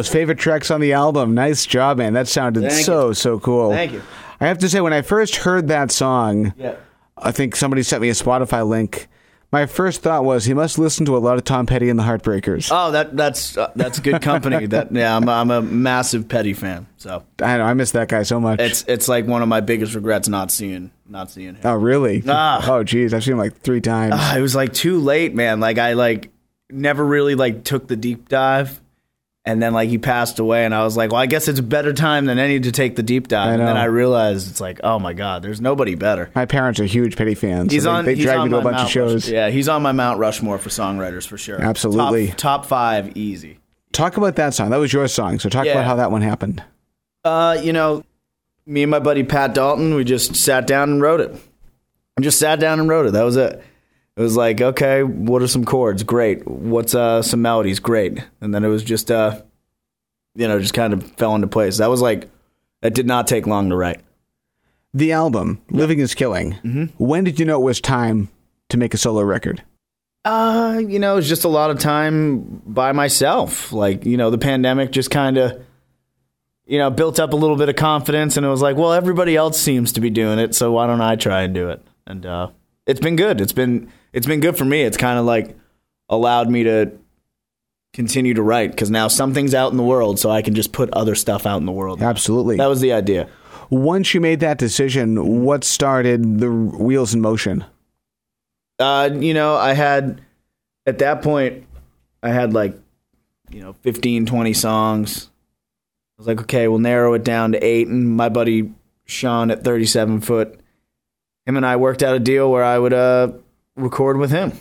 Most 0.01 0.13
favorite 0.13 0.39
tracks 0.39 0.71
on 0.71 0.81
the 0.81 0.95
album. 0.95 1.35
Nice 1.35 1.67
job, 1.67 1.99
man. 1.99 2.15
That 2.15 2.27
sounded 2.27 2.63
Thank 2.71 2.87
so, 2.87 3.13
so 3.13 3.39
cool. 3.39 3.71
Thank 3.71 3.93
you. 3.93 4.03
I 4.41 4.47
have 4.47 4.57
to 4.59 4.69
say, 4.71 4.81
when 4.81 4.95
I 4.95 5.03
first 5.03 5.37
heard 5.37 5.69
that 5.69 5.91
song, 5.91 6.55
Yeah. 6.57 6.77
I 7.19 7.33
think 7.33 7.55
somebody 7.55 7.83
sent 7.83 8.01
me 8.01 8.09
a 8.09 8.13
Spotify 8.13 8.67
link. 8.67 9.07
My 9.53 9.67
first 9.67 10.01
thought 10.01 10.25
was 10.25 10.47
he 10.47 10.55
must 10.55 10.79
listen 10.79 11.05
to 11.05 11.15
a 11.15 11.19
lot 11.19 11.37
of 11.37 11.45
Tom 11.45 11.67
Petty 11.67 11.91
and 11.91 11.99
the 11.99 12.03
Heartbreakers. 12.03 12.71
Oh, 12.73 12.93
that 12.93 13.15
that's 13.15 13.59
uh, 13.59 13.71
that's 13.77 13.99
good 14.01 14.23
company. 14.23 14.65
that 14.75 14.91
yeah, 14.91 15.15
I'm 15.15 15.29
I'm 15.29 15.51
a 15.51 15.61
massive 15.61 16.29
Petty 16.29 16.55
fan. 16.55 16.87
So 16.97 17.25
I 17.43 17.59
know 17.59 17.65
I 17.65 17.75
miss 17.75 17.91
that 17.91 18.09
guy 18.09 18.23
so 18.23 18.41
much. 18.41 18.59
it's 18.61 18.85
it's 18.89 19.07
like 19.09 19.27
one 19.27 19.43
of 19.43 19.49
my 19.49 19.61
biggest 19.61 19.95
regrets 19.95 20.29
not 20.29 20.51
seeing 20.51 20.93
not 21.07 21.31
seeing 21.31 21.57
him. 21.57 21.61
oh 21.65 21.75
really? 21.75 22.23
Ah. 22.27 22.65
Oh 22.71 22.85
geez, 22.85 23.13
I've 23.13 23.25
seen 23.25 23.33
him 23.33 23.39
like 23.39 23.59
three 23.59 23.81
times. 23.83 24.15
Ah, 24.17 24.37
it 24.37 24.41
was 24.41 24.55
like 24.55 24.73
too 24.73 24.99
late, 25.01 25.35
man. 25.35 25.61
Like 25.61 25.77
I 25.79 25.93
like 25.93 26.31
never 26.71 27.05
really 27.05 27.35
like 27.35 27.65
took 27.65 27.89
the 27.89 27.97
deep 27.97 28.29
dive. 28.29 28.81
And 29.45 29.63
then 29.63 29.73
like 29.73 29.89
he 29.89 29.97
passed 29.97 30.39
away 30.39 30.67
and 30.67 30.75
I 30.75 30.85
was 30.85 30.99
like, 30.99 31.13
well, 31.13 31.21
I 31.21 31.27
guess 31.27 31.49
it's 31.49 31.59
a 31.59 31.63
better 31.63 31.95
time 31.95 32.27
than 32.27 32.39
any 32.39 32.61
to 32.61 32.71
take 32.71 32.97
the 32.97 33.03
deep 33.03 33.27
dive. 33.27 33.59
And 33.59 33.67
then. 33.67 33.77
I 33.77 33.85
realized 33.85 34.51
it's 34.51 34.61
like, 34.61 34.81
oh 34.85 34.99
my 34.99 35.15
god, 35.15 35.43
there's 35.43 35.63
nobody 35.63 35.95
better. 35.95 36.31
My 36.35 36.45
parents 36.45 36.79
are 36.79 36.85
huge 36.85 37.17
Petty 37.17 37.35
fans. 37.35 37.73
He's 37.73 37.85
they, 37.85 37.91
on. 37.91 38.05
They 38.05 38.15
he's 38.17 38.25
drag 38.25 38.45
me 38.45 38.51
to 38.51 38.59
a 38.59 38.63
bunch 38.63 38.81
of 38.81 38.91
shows. 38.91 39.27
Rush- 39.27 39.33
yeah, 39.33 39.49
he's 39.49 39.69
on 39.69 39.83
my 39.83 39.93
Mount 39.93 40.19
Rushmore 40.19 40.59
for 40.59 40.69
songwriters 40.69 41.27
for 41.27 41.39
sure. 41.39 41.61
Absolutely. 41.61 42.29
Top, 42.29 42.37
top 42.37 42.67
five, 42.67 43.17
easy. 43.17 43.59
Talk 43.93 44.19
about 44.19 44.37
that 44.37 44.53
song. 44.53 44.71
That 44.71 44.77
was 44.77 44.93
your 44.93 45.09
song. 45.09 45.39
So 45.39 45.49
talk 45.49 45.65
Yeah. 45.65 45.73
about 45.73 45.85
how 45.87 45.97
that 45.97 46.11
one 46.11 46.23
happened. 46.23 46.63
Uh, 47.25 47.59
you 47.63 47.73
know, 47.73 48.05
me 48.67 48.83
and 48.83 48.91
my 48.91 49.01
buddy 49.01 49.25
Pat 49.25 49.55
Dalton, 49.55 49.95
we 49.95 50.05
just 50.05 50.37
sat 50.37 50.67
down 50.67 50.91
and 50.91 51.03
wrote 51.03 51.21
it. 51.21 51.35
i 52.17 52.21
just 52.21 52.39
sat 52.39 52.61
down 52.61 52.79
and 52.79 52.89
wrote 52.89 53.07
it. 53.07 53.13
That 53.13 53.23
was 53.23 53.37
it. 53.37 53.63
It 54.17 54.23
was 54.23 54.37
like, 54.37 54.61
okay, 54.61 55.03
what 55.03 55.43
are 55.43 55.49
some 55.49 55.65
chords? 55.65 56.03
Great. 56.03 56.47
What's 56.47 56.95
uh 56.95 57.23
some 57.23 57.43
melodies? 57.43 57.81
Great. 57.81 58.25
And 58.41 58.55
then 58.55 58.65
it 58.65 58.69
was 58.69 58.85
just 58.85 59.11
uh 59.11 59.43
you 60.35 60.47
know, 60.47 60.61
just 60.61 60.75
kind 60.75 60.93
of 60.93 61.03
fell 61.13 61.35
into 61.35 61.49
place. 61.49 61.79
That 61.79 61.91
was 61.91 62.01
like 62.01 62.29
it 62.83 62.95
did 62.95 63.07
not 63.07 63.27
take 63.27 63.47
long 63.47 63.71
to 63.71 63.77
write. 63.77 64.01
The 64.93 65.13
album, 65.13 65.63
Living 65.71 66.01
is 66.01 66.15
Killing. 66.15 66.53
Mm-hmm. 66.65 66.85
When 66.99 67.25
did 67.25 67.39
you 67.39 67.47
know 67.47 67.61
it 67.61 67.65
was 67.65 67.81
time 67.81 68.29
to 68.71 68.77
make 68.77 68.95
a 68.95 68.99
solo 68.99 69.23
record? 69.23 69.63
Uh, 70.25 70.83
you 70.87 70.99
know, 70.99 71.13
it 71.13 71.17
was 71.17 71.29
just 71.29 71.45
a 71.45 71.49
lot 71.49 71.71
of 71.71 71.79
time 71.79 72.63
by 72.67 72.93
myself. 72.93 73.73
Like, 73.73 74.05
you 74.05 74.17
know, 74.17 74.31
the 74.31 74.39
pandemic 74.39 74.91
just 74.91 75.11
kind 75.11 75.39
of, 75.39 75.63
you 76.67 76.79
know, 76.79 76.91
built 76.91 77.19
up 77.19 77.33
a 77.33 77.37
little 77.37 77.57
bit 77.57 77.69
of 77.69 77.77
confidence, 77.77 78.37
and 78.37 78.45
it 78.45 78.49
was 78.49 78.61
like, 78.61 78.77
well, 78.77 78.93
everybody 78.93 79.35
else 79.37 79.59
seems 79.59 79.93
to 79.93 80.01
be 80.01 80.11
doing 80.11 80.39
it, 80.39 80.55
so 80.55 80.73
why 80.73 80.87
don't 80.87 81.01
I 81.01 81.17
try 81.17 81.43
and 81.43 81.55
do 81.55 81.71
it? 81.71 81.83
And 82.07 82.27
uh, 82.27 82.51
it's 82.87 83.01
been 83.01 83.17
good. 83.17 83.41
It's 83.41 83.53
been 83.53 83.91
it's 84.13 84.27
been 84.27 84.41
good 84.41 84.57
for 84.57 84.65
me. 84.65 84.83
It's 84.83 84.97
kind 84.97 85.19
of 85.19 85.25
like 85.25 85.57
allowed 86.09 86.51
me 86.51 86.65
to 86.65 86.93
continue 87.93 88.35
to 88.35 88.43
write 88.43 88.71
because 88.71 88.91
now 88.91 89.09
something's 89.09 89.55
out 89.55 89.71
in 89.71 89.77
the 89.77 89.83
world, 89.83 90.19
so 90.19 90.31
I 90.31 90.43
can 90.43 90.55
just 90.55 90.73
put 90.73 90.91
other 90.93 91.15
stuff 91.15 91.47
out 91.47 91.59
in 91.59 91.67
the 91.67 91.73
world. 91.73 92.03
Absolutely. 92.03 92.57
That 92.57 92.69
was 92.69 92.81
the 92.81 92.93
idea. 92.93 93.29
Once 93.69 94.15
you 94.15 94.21
made 94.21 94.41
that 94.41 94.59
decision, 94.59 95.45
what 95.45 95.63
started 95.65 96.41
the 96.41 96.51
wheels 96.51 97.15
in 97.15 97.21
motion? 97.21 97.65
Uh, 98.79 99.11
you 99.13 99.35
know, 99.35 99.57
I 99.57 99.75
had 99.75 100.21
at 100.87 100.99
that 100.99 101.23
point, 101.23 101.67
I 102.23 102.31
had 102.31 102.53
like, 102.53 102.75
you 103.51 103.61
know, 103.61 103.75
15, 103.75 104.27
20 104.27 104.53
songs. 104.53 105.27
I 105.27 106.21
was 106.21 106.27
like, 106.27 106.41
okay, 106.43 106.69
we'll 106.69 106.79
narrow 106.79 107.15
it 107.15 107.25
down 107.25 107.53
to 107.53 107.65
eight. 107.65 107.89
And 107.89 108.09
my 108.17 108.29
buddy 108.29 108.73
Sean 109.07 109.51
at 109.51 109.65
37 109.65 110.21
foot, 110.21 110.61
him 111.47 111.57
and 111.57 111.67
I 111.67 111.77
worked 111.77 112.03
out 112.03 112.15
a 112.15 112.21
deal 112.21 112.51
where 112.51 112.65
I 112.65 112.79
would 112.79 112.93
uh, 112.93 113.33
record 113.83 114.17
with 114.17 114.31
him. 114.31 114.53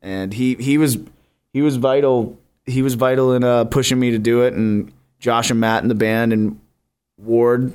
And 0.00 0.32
he, 0.32 0.54
he 0.54 0.78
was 0.78 0.98
he 1.52 1.62
was 1.62 1.76
vital. 1.76 2.38
He 2.64 2.82
was 2.82 2.94
vital 2.94 3.32
in 3.34 3.44
uh, 3.44 3.64
pushing 3.64 3.98
me 3.98 4.12
to 4.12 4.18
do 4.18 4.42
it, 4.42 4.54
and 4.54 4.92
Josh 5.18 5.50
and 5.50 5.60
Matt 5.60 5.82
in 5.82 5.88
the 5.88 5.94
band, 5.94 6.32
and 6.32 6.60
Ward 7.18 7.72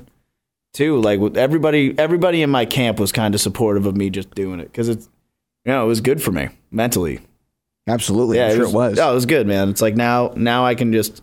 too. 0.74 1.00
Like 1.00 1.20
everybody, 1.36 1.98
everybody 1.98 2.42
in 2.42 2.50
my 2.50 2.66
camp 2.66 3.00
was 3.00 3.12
kind 3.12 3.34
of 3.34 3.42
supportive 3.42 3.86
of 3.86 3.96
me 3.96 4.10
just 4.10 4.32
doing 4.36 4.60
it 4.60 4.72
because 4.72 4.90
it's, 4.90 5.10
you 5.66 5.72
know, 5.72 5.84
it 5.84 5.88
was 5.88 6.02
good 6.02 6.22
for 6.22 6.32
me 6.32 6.50
mentally. 6.72 7.20
Absolutely. 7.88 8.38
Yeah, 8.38 8.50
I'm 8.50 8.56
sure 8.56 8.66
it 8.66 8.74
was. 8.74 9.00
Oh, 9.00 9.12
it 9.12 9.16
was 9.16 9.26
good, 9.26 9.48
man. 9.48 9.70
It's 9.70 9.82
like 9.82 9.96
now, 9.96 10.34
now 10.36 10.66
I 10.66 10.76
can 10.76 10.92
just 10.92 11.22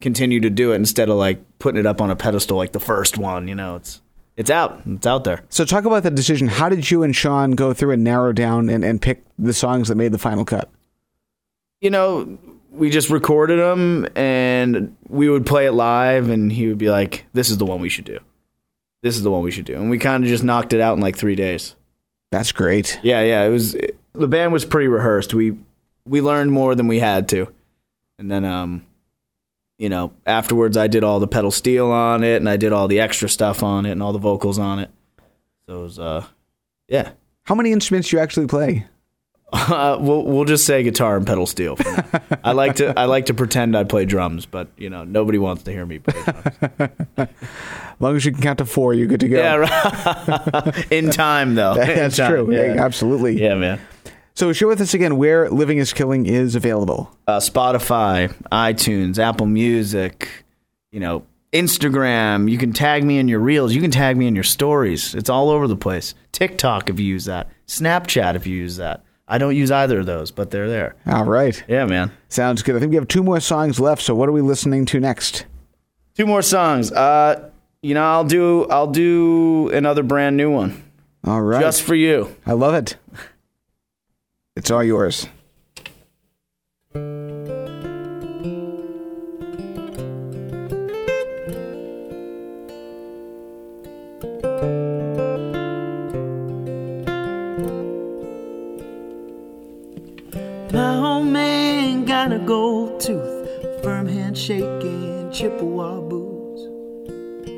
continue 0.00 0.40
to 0.40 0.50
do 0.50 0.72
it 0.72 0.76
instead 0.76 1.08
of 1.08 1.16
like 1.16 1.40
putting 1.58 1.80
it 1.80 1.86
up 1.86 2.00
on 2.00 2.10
a 2.10 2.16
pedestal 2.16 2.58
like 2.58 2.72
the 2.72 2.80
first 2.80 3.16
one. 3.16 3.48
You 3.48 3.54
know, 3.54 3.76
it's 3.76 4.00
it's 4.42 4.50
out, 4.50 4.82
it's 4.86 5.06
out 5.06 5.24
there. 5.24 5.42
So 5.48 5.64
talk 5.64 5.86
about 5.86 6.02
that 6.02 6.14
decision. 6.14 6.48
How 6.48 6.68
did 6.68 6.90
you 6.90 7.02
and 7.02 7.16
Sean 7.16 7.52
go 7.52 7.72
through 7.72 7.92
and 7.92 8.04
narrow 8.04 8.32
down 8.32 8.68
and, 8.68 8.84
and 8.84 9.00
pick 9.00 9.24
the 9.38 9.54
songs 9.54 9.88
that 9.88 9.94
made 9.94 10.12
the 10.12 10.18
final 10.18 10.44
cut? 10.44 10.68
you 11.82 11.90
know, 11.90 12.38
we 12.70 12.88
just 12.88 13.10
recorded 13.10 13.58
them 13.58 14.06
and 14.16 14.96
we 15.08 15.28
would 15.28 15.44
play 15.44 15.66
it 15.66 15.72
live, 15.72 16.30
and 16.30 16.50
he 16.50 16.68
would 16.68 16.78
be 16.78 16.88
like, 16.88 17.26
"This 17.34 17.50
is 17.50 17.58
the 17.58 17.66
one 17.66 17.80
we 17.80 17.90
should 17.90 18.06
do. 18.06 18.18
This 19.02 19.16
is 19.16 19.22
the 19.22 19.30
one 19.30 19.42
we 19.42 19.50
should 19.50 19.66
do." 19.66 19.74
And 19.74 19.90
we 19.90 19.98
kind 19.98 20.22
of 20.24 20.30
just 20.30 20.44
knocked 20.44 20.72
it 20.72 20.80
out 20.80 20.94
in 20.94 21.02
like 21.02 21.16
three 21.16 21.34
days. 21.34 21.74
That's 22.30 22.52
great. 22.52 22.98
Yeah, 23.02 23.20
yeah. 23.22 23.42
It 23.44 23.50
was 23.50 23.76
the 24.14 24.28
band 24.28 24.52
was 24.52 24.64
pretty 24.64 24.88
rehearsed. 24.88 25.34
We 25.34 25.58
we 26.06 26.22
learned 26.22 26.52
more 26.52 26.74
than 26.74 26.86
we 26.86 27.00
had 27.00 27.28
to, 27.30 27.52
and 28.18 28.30
then 28.30 28.44
um, 28.44 28.86
you 29.82 29.88
know, 29.88 30.12
afterwards 30.26 30.76
I 30.76 30.86
did 30.86 31.02
all 31.02 31.18
the 31.18 31.26
pedal 31.26 31.50
steel 31.50 31.90
on 31.90 32.22
it, 32.22 32.36
and 32.36 32.48
I 32.48 32.56
did 32.56 32.72
all 32.72 32.86
the 32.86 33.00
extra 33.00 33.28
stuff 33.28 33.64
on 33.64 33.84
it, 33.84 33.90
and 33.90 34.00
all 34.00 34.12
the 34.12 34.20
vocals 34.20 34.56
on 34.56 34.78
it. 34.78 34.90
So 35.66 35.80
it 35.80 35.82
was 35.82 35.98
uh, 35.98 36.24
yeah. 36.86 37.10
How 37.42 37.56
many 37.56 37.72
instruments 37.72 38.08
do 38.08 38.16
you 38.16 38.22
actually 38.22 38.46
play? 38.46 38.86
Uh, 39.54 39.98
we'll 40.00 40.24
we'll 40.24 40.46
just 40.46 40.64
say 40.64 40.82
guitar 40.82 41.14
and 41.14 41.26
pedal 41.26 41.44
steel. 41.44 41.76
For. 41.76 42.38
I 42.42 42.52
like 42.52 42.76
to 42.76 42.98
I 42.98 43.04
like 43.04 43.26
to 43.26 43.34
pretend 43.34 43.76
I 43.76 43.84
play 43.84 44.06
drums, 44.06 44.46
but 44.46 44.68
you 44.78 44.88
know 44.88 45.04
nobody 45.04 45.36
wants 45.36 45.64
to 45.64 45.72
hear 45.72 45.84
me 45.84 45.98
play 45.98 46.22
drums. 46.22 46.96
As 47.18 47.28
long 48.00 48.16
as 48.16 48.24
you 48.24 48.32
can 48.32 48.40
count 48.40 48.60
to 48.60 48.64
four, 48.64 48.94
you're 48.94 49.08
good 49.08 49.20
to 49.20 49.28
go. 49.28 49.36
Yeah, 49.36 49.56
right. 49.56 50.90
in 50.90 51.10
time 51.10 51.54
though. 51.54 51.74
That's 51.74 52.16
time, 52.16 52.30
true. 52.30 52.50
Yeah. 52.50 52.74
Yeah, 52.76 52.82
absolutely. 52.82 53.42
yeah, 53.42 53.54
man. 53.54 53.78
So 54.34 54.52
share 54.52 54.68
with 54.68 54.80
us 54.80 54.94
again 54.94 55.16
where 55.16 55.50
Living 55.50 55.78
is 55.78 55.92
Killing 55.92 56.26
is 56.26 56.54
available. 56.54 57.14
uh, 57.26 57.38
Spotify, 57.38 58.32
iTunes, 58.50 59.18
Apple 59.18 59.46
Music, 59.46 60.28
you 60.90 61.00
know, 61.00 61.24
Instagram. 61.52 62.50
You 62.50 62.56
can 62.58 62.72
tag 62.72 63.04
me 63.04 63.18
in 63.18 63.28
your 63.28 63.40
reels. 63.40 63.74
You 63.74 63.82
can 63.82 63.90
tag 63.90 64.16
me 64.16 64.26
in 64.26 64.34
your 64.34 64.44
stories. 64.44 65.14
It's 65.14 65.28
all 65.28 65.50
over 65.50 65.68
the 65.68 65.76
place. 65.76 66.14
TikTok, 66.32 66.88
if 66.88 66.98
you 66.98 67.06
use 67.06 67.26
that. 67.26 67.48
Snapchat, 67.66 68.34
if 68.34 68.46
you 68.46 68.56
use 68.56 68.76
that. 68.78 69.04
I 69.28 69.38
don't 69.38 69.54
use 69.54 69.70
either 69.70 70.00
of 70.00 70.06
those, 70.06 70.30
but 70.30 70.50
they're 70.50 70.68
there. 70.68 70.96
All 71.06 71.24
right. 71.24 71.62
Yeah, 71.68 71.84
man. 71.86 72.10
Sounds 72.28 72.62
good. 72.62 72.74
I 72.76 72.80
think 72.80 72.90
we 72.90 72.96
have 72.96 73.08
two 73.08 73.22
more 73.22 73.40
songs 73.40 73.78
left. 73.80 74.02
So 74.02 74.14
what 74.14 74.28
are 74.28 74.32
we 74.32 74.40
listening 74.42 74.84
to 74.86 75.00
next? 75.00 75.46
Two 76.16 76.26
more 76.26 76.42
songs. 76.42 76.90
Uh, 76.90 77.50
you 77.82 77.94
know, 77.94 78.02
I'll 78.04 78.24
do 78.24 78.66
I'll 78.68 78.90
do 78.90 79.68
another 79.70 80.02
brand 80.02 80.36
new 80.36 80.50
one 80.50 80.82
All 81.24 81.40
right. 81.40 81.60
just 81.60 81.82
for 81.82 81.94
you. 81.94 82.34
I 82.46 82.52
love 82.52 82.74
it. 82.74 82.96
It's 84.54 84.70
all 84.70 84.84
yours. 84.84 85.26
My 100.70 100.98
old 100.98 101.28
man 101.28 102.04
got 102.04 102.32
a 102.32 102.38
gold 102.38 103.00
tooth, 103.00 103.82
firm 103.82 104.06
handshake 104.06 104.64
and 104.64 105.32
Chippewa 105.32 106.02
boots. 106.02 106.62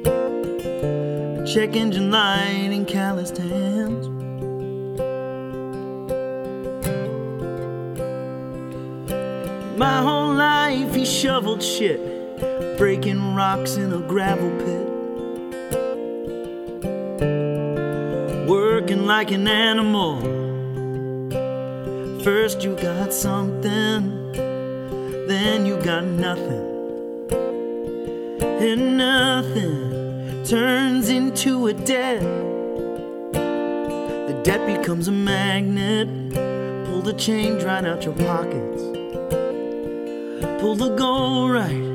A 0.07 1.45
check 1.45 1.74
engine 1.74 2.12
light 2.12 2.70
and 2.70 2.86
calloused 2.86 3.38
hands. 3.38 3.63
My 9.76 10.00
whole 10.02 10.32
life 10.32 10.94
he 10.94 11.04
shoveled 11.04 11.60
shit, 11.60 11.98
breaking 12.78 13.34
rocks 13.34 13.74
in 13.74 13.92
a 13.92 13.98
gravel 13.98 14.50
pit. 14.58 14.88
Working 18.48 19.04
like 19.04 19.32
an 19.32 19.48
animal. 19.48 20.20
First 22.22 22.62
you 22.62 22.76
got 22.76 23.12
something, 23.12 24.30
then 25.26 25.66
you 25.66 25.76
got 25.82 26.04
nothing. 26.04 26.70
And 28.40 28.96
nothing 28.96 30.44
turns 30.44 31.08
into 31.08 31.66
a 31.66 31.72
debt. 31.72 32.22
The 33.32 34.40
debt 34.44 34.64
becomes 34.68 35.08
a 35.08 35.12
magnet. 35.12 36.08
Pull 36.86 37.02
the 37.02 37.14
change 37.14 37.64
right 37.64 37.84
out 37.84 38.04
your 38.04 38.14
pockets. 38.14 38.93
Pull 40.64 40.76
the 40.76 40.96
gold 40.96 41.50
right 41.52 41.93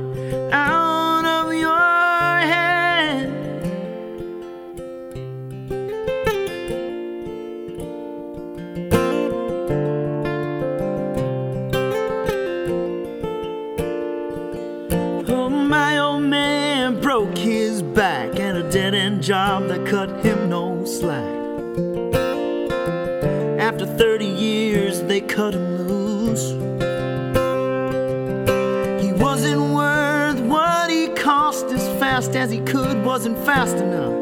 wasn't 29.20 29.61
worth 29.74 30.39
what 30.39 30.89
he 30.89 31.09
cost 31.09 31.65
as 31.65 31.86
fast 31.99 32.36
as 32.36 32.49
he 32.49 32.59
could, 32.61 33.03
wasn't 33.03 33.38
fast 33.45 33.76
enough. 33.76 34.13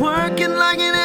Working 0.00 0.54
like 0.54 0.78
an 0.78 0.99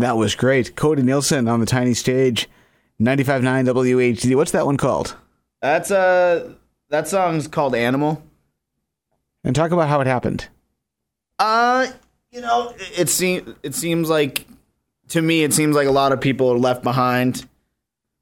That 0.00 0.16
was 0.16 0.34
great. 0.34 0.76
Cody 0.76 1.02
Nilsen 1.02 1.46
on 1.46 1.60
the 1.60 1.66
tiny 1.66 1.92
stage, 1.92 2.48
95.9 3.02 3.66
WATD. 3.66 4.34
What's 4.34 4.52
that 4.52 4.64
one 4.64 4.78
called? 4.78 5.14
That's 5.60 5.90
uh 5.90 6.54
that 6.88 7.06
song's 7.06 7.46
called 7.46 7.74
Animal. 7.74 8.22
And 9.44 9.54
talk 9.54 9.72
about 9.72 9.90
how 9.90 10.00
it 10.00 10.06
happened. 10.06 10.48
Uh, 11.38 11.86
you 12.30 12.40
know, 12.40 12.70
it, 12.78 13.00
it 13.00 13.08
seems 13.10 13.54
it 13.62 13.74
seems 13.74 14.08
like 14.08 14.46
to 15.08 15.20
me 15.20 15.44
it 15.44 15.52
seems 15.52 15.76
like 15.76 15.86
a 15.86 15.92
lot 15.92 16.12
of 16.12 16.20
people 16.22 16.50
are 16.50 16.58
left 16.58 16.82
behind 16.82 17.46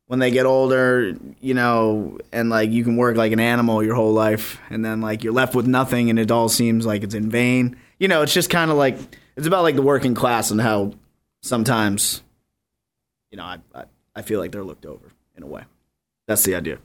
when 0.07 0.18
they 0.18 0.33
get 0.33 0.47
older, 0.47 1.14
you 1.41 1.55
know, 1.55 2.18
and 2.33 2.51
like 2.51 2.70
you 2.70 2.83
can 2.83 2.97
work 2.97 3.16
like 3.16 3.31
an 3.31 3.39
animal 3.39 3.85
your 3.85 3.95
whole 3.95 4.12
life 4.12 4.59
and 4.68 4.85
then 4.85 5.01
like 5.01 5.22
you're 5.22 5.33
left 5.33 5.55
with 5.55 5.68
nothing 5.68 6.11
and 6.11 6.18
it 6.18 6.33
all 6.33 6.49
seems 6.49 6.85
like 6.85 7.05
it's 7.05 7.14
in 7.14 7.31
vain. 7.31 7.76
You 8.01 8.09
know, 8.09 8.22
it's 8.22 8.35
just 8.35 8.51
kind 8.51 8.72
of 8.72 8.76
like 8.76 8.99
it's 9.37 9.47
about 9.47 9.62
like 9.62 9.76
the 9.76 9.83
working 9.83 10.16
class 10.16 10.51
and 10.51 10.61
how 10.61 10.95
sometimes 11.43 12.22
you 13.30 13.36
know, 13.36 13.45
I, 13.45 13.59
I 13.74 13.84
I 14.16 14.22
feel 14.22 14.41
like 14.41 14.53
they're 14.53 14.64
looked 14.64 14.86
over 14.86 15.12
in 15.36 15.43
a 15.43 15.47
way. 15.47 15.62
That's 16.26 16.43
the 16.45 16.55
idea. 16.55 16.78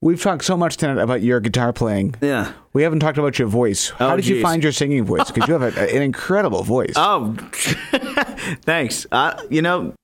We've 0.00 0.20
talked 0.20 0.44
so 0.44 0.56
much 0.56 0.76
tonight 0.76 1.00
about 1.00 1.22
your 1.22 1.40
guitar 1.40 1.72
playing. 1.72 2.16
Yeah. 2.20 2.52
We 2.74 2.82
haven't 2.82 3.00
talked 3.00 3.16
about 3.16 3.38
your 3.38 3.48
voice. 3.48 3.88
How 3.88 4.12
Oh, 4.12 4.16
did 4.16 4.26
you 4.26 4.42
find 4.42 4.62
your 4.62 4.72
singing 4.72 5.04
voice? 5.04 5.30
Because 5.30 5.48
you 5.48 5.54
have 5.58 5.62
a, 5.78 5.94
an 5.96 6.02
incredible 6.02 6.62
voice. 6.62 6.92
Oh, 6.96 7.34
thanks. 8.62 9.06
Uh, 9.10 9.40
you 9.50 9.62
know, 9.62 9.94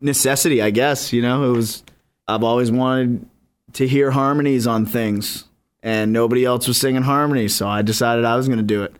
necessity, 0.00 0.62
I 0.62 0.70
guess. 0.70 1.12
You 1.12 1.22
know, 1.22 1.50
it 1.52 1.56
was. 1.56 1.82
I've 2.28 2.44
always 2.44 2.70
wanted 2.70 3.26
to 3.72 3.88
hear 3.88 4.12
harmonies 4.12 4.68
on 4.68 4.86
things, 4.86 5.46
and 5.82 6.12
nobody 6.12 6.44
else 6.44 6.68
was 6.68 6.76
singing 6.78 7.02
harmonies, 7.02 7.54
so 7.54 7.66
I 7.66 7.82
decided 7.82 8.24
I 8.24 8.36
was 8.36 8.46
going 8.46 8.58
to 8.60 8.64
do 8.64 8.84
it. 8.84 8.94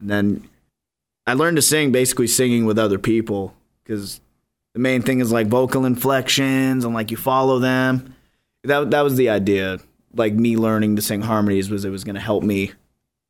And 0.00 0.08
then 0.08 0.48
I 1.26 1.34
learned 1.34 1.56
to 1.56 1.62
sing 1.62 1.90
basically 1.90 2.28
singing 2.28 2.66
with 2.66 2.78
other 2.78 2.98
people 3.00 3.54
because 3.88 4.20
the 4.74 4.80
main 4.80 5.02
thing 5.02 5.20
is 5.20 5.32
like 5.32 5.46
vocal 5.46 5.86
inflections 5.86 6.84
and 6.84 6.94
like 6.94 7.10
you 7.10 7.16
follow 7.16 7.58
them. 7.58 8.14
That 8.64 8.90
that 8.90 9.00
was 9.00 9.16
the 9.16 9.30
idea. 9.30 9.78
Like 10.14 10.34
me 10.34 10.56
learning 10.56 10.96
to 10.96 11.02
sing 11.02 11.22
harmonies 11.22 11.70
was 11.70 11.84
it 11.84 11.90
was 11.90 12.04
going 12.04 12.14
to 12.14 12.20
help 12.20 12.42
me 12.42 12.72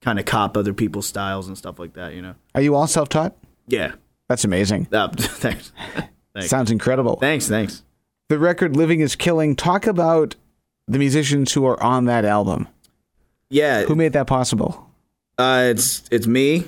kind 0.03 0.19
of 0.19 0.25
cop 0.25 0.57
other 0.57 0.73
people's 0.73 1.07
styles 1.07 1.49
and 1.49 1.57
stuff 1.57 1.79
like 1.79 1.95
that. 1.95 2.15
You 2.15 2.23
know. 2.23 2.35
Are 2.55 2.61
you 2.61 2.75
all 2.75 2.87
self 2.87 3.09
taught? 3.09 3.37
Yeah. 3.67 3.93
That's 4.29 4.45
amazing. 4.45 4.89
Uh, 4.93 5.09
thanks. 5.17 5.73
thanks. 6.35 6.51
Sounds 6.51 6.71
incredible. 6.71 7.17
thanks. 7.17 7.49
Thanks. 7.49 7.83
The 8.29 8.39
record 8.39 8.77
Living 8.77 9.01
is 9.01 9.17
Killing. 9.17 9.57
Talk 9.57 9.87
about 9.87 10.35
the 10.87 10.99
musicians 10.99 11.53
who 11.53 11.65
are 11.67 11.83
on 11.83 12.05
that 12.07 12.25
album. 12.25 12.69
Yeah. 13.49 13.85
Who 13.85 13.95
made 13.95 14.13
that 14.13 14.27
possible? 14.27 14.91
Uh, 15.39 15.69
it's 15.71 16.03
it's 16.11 16.27
me, 16.27 16.65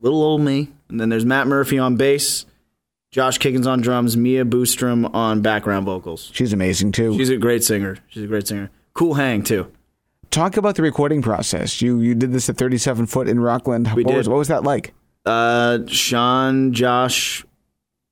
little 0.00 0.22
old 0.22 0.42
me, 0.42 0.68
and 0.90 1.00
then 1.00 1.08
there's 1.08 1.24
Matt 1.24 1.46
Murphy 1.46 1.78
on 1.78 1.96
bass, 1.96 2.44
Josh 3.14 3.38
Kiggins 3.38 3.64
on 3.64 3.80
drums, 3.80 4.16
Mia 4.16 4.44
Boostrom 4.44 5.14
on 5.14 5.40
background 5.40 5.86
vocals. 5.86 6.32
She's 6.34 6.52
amazing 6.52 6.90
too. 6.90 7.16
She's 7.16 7.30
a 7.30 7.36
great 7.36 7.62
singer. 7.62 7.96
She's 8.08 8.24
a 8.24 8.26
great 8.26 8.48
singer. 8.48 8.72
Cool 8.92 9.14
hang 9.14 9.44
too. 9.44 9.70
Talk 10.32 10.56
about 10.56 10.74
the 10.74 10.82
recording 10.82 11.22
process. 11.22 11.80
You 11.80 12.00
you 12.00 12.16
did 12.16 12.32
this 12.32 12.48
at 12.48 12.56
37 12.56 13.06
foot 13.06 13.28
in 13.28 13.38
Rockland. 13.38 13.92
We 13.94 14.02
what 14.02 14.10
did. 14.10 14.16
Was, 14.18 14.28
what 14.28 14.38
was 14.38 14.48
that 14.48 14.64
like? 14.64 14.94
Uh, 15.24 15.86
Sean, 15.86 16.72
Josh, 16.72 17.44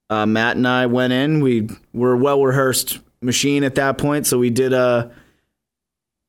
uh, 0.08 0.24
Matt, 0.24 0.54
and 0.54 0.68
I 0.68 0.86
went 0.86 1.12
in. 1.12 1.40
We 1.40 1.68
were 1.92 2.12
a 2.12 2.16
well 2.16 2.40
rehearsed 2.40 3.00
machine 3.20 3.64
at 3.64 3.74
that 3.74 3.98
point, 3.98 4.28
so 4.28 4.38
we 4.38 4.50
did 4.50 4.72
uh 4.72 5.08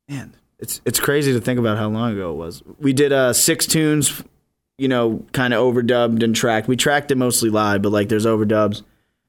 man, 0.10 0.34
it's 0.58 0.82
it's 0.84 1.00
crazy 1.00 1.32
to 1.32 1.40
think 1.40 1.60
about 1.60 1.78
how 1.78 1.90
long 1.90 2.14
ago 2.14 2.32
it 2.32 2.38
was. 2.38 2.64
We 2.80 2.94
did 2.94 3.12
uh 3.12 3.34
six 3.34 3.68
tunes, 3.68 4.24
you 4.78 4.88
know, 4.88 5.26
kind 5.34 5.54
of 5.54 5.60
overdubbed 5.62 6.24
and 6.24 6.36
tracked. 6.36 6.68
We 6.68 6.76
tracked 6.76 7.12
it 7.12 7.16
mostly 7.18 7.50
live, 7.50 7.82
but 7.82 7.92
like 7.92 8.10
there's 8.10 8.26
overdubs. 8.26 8.82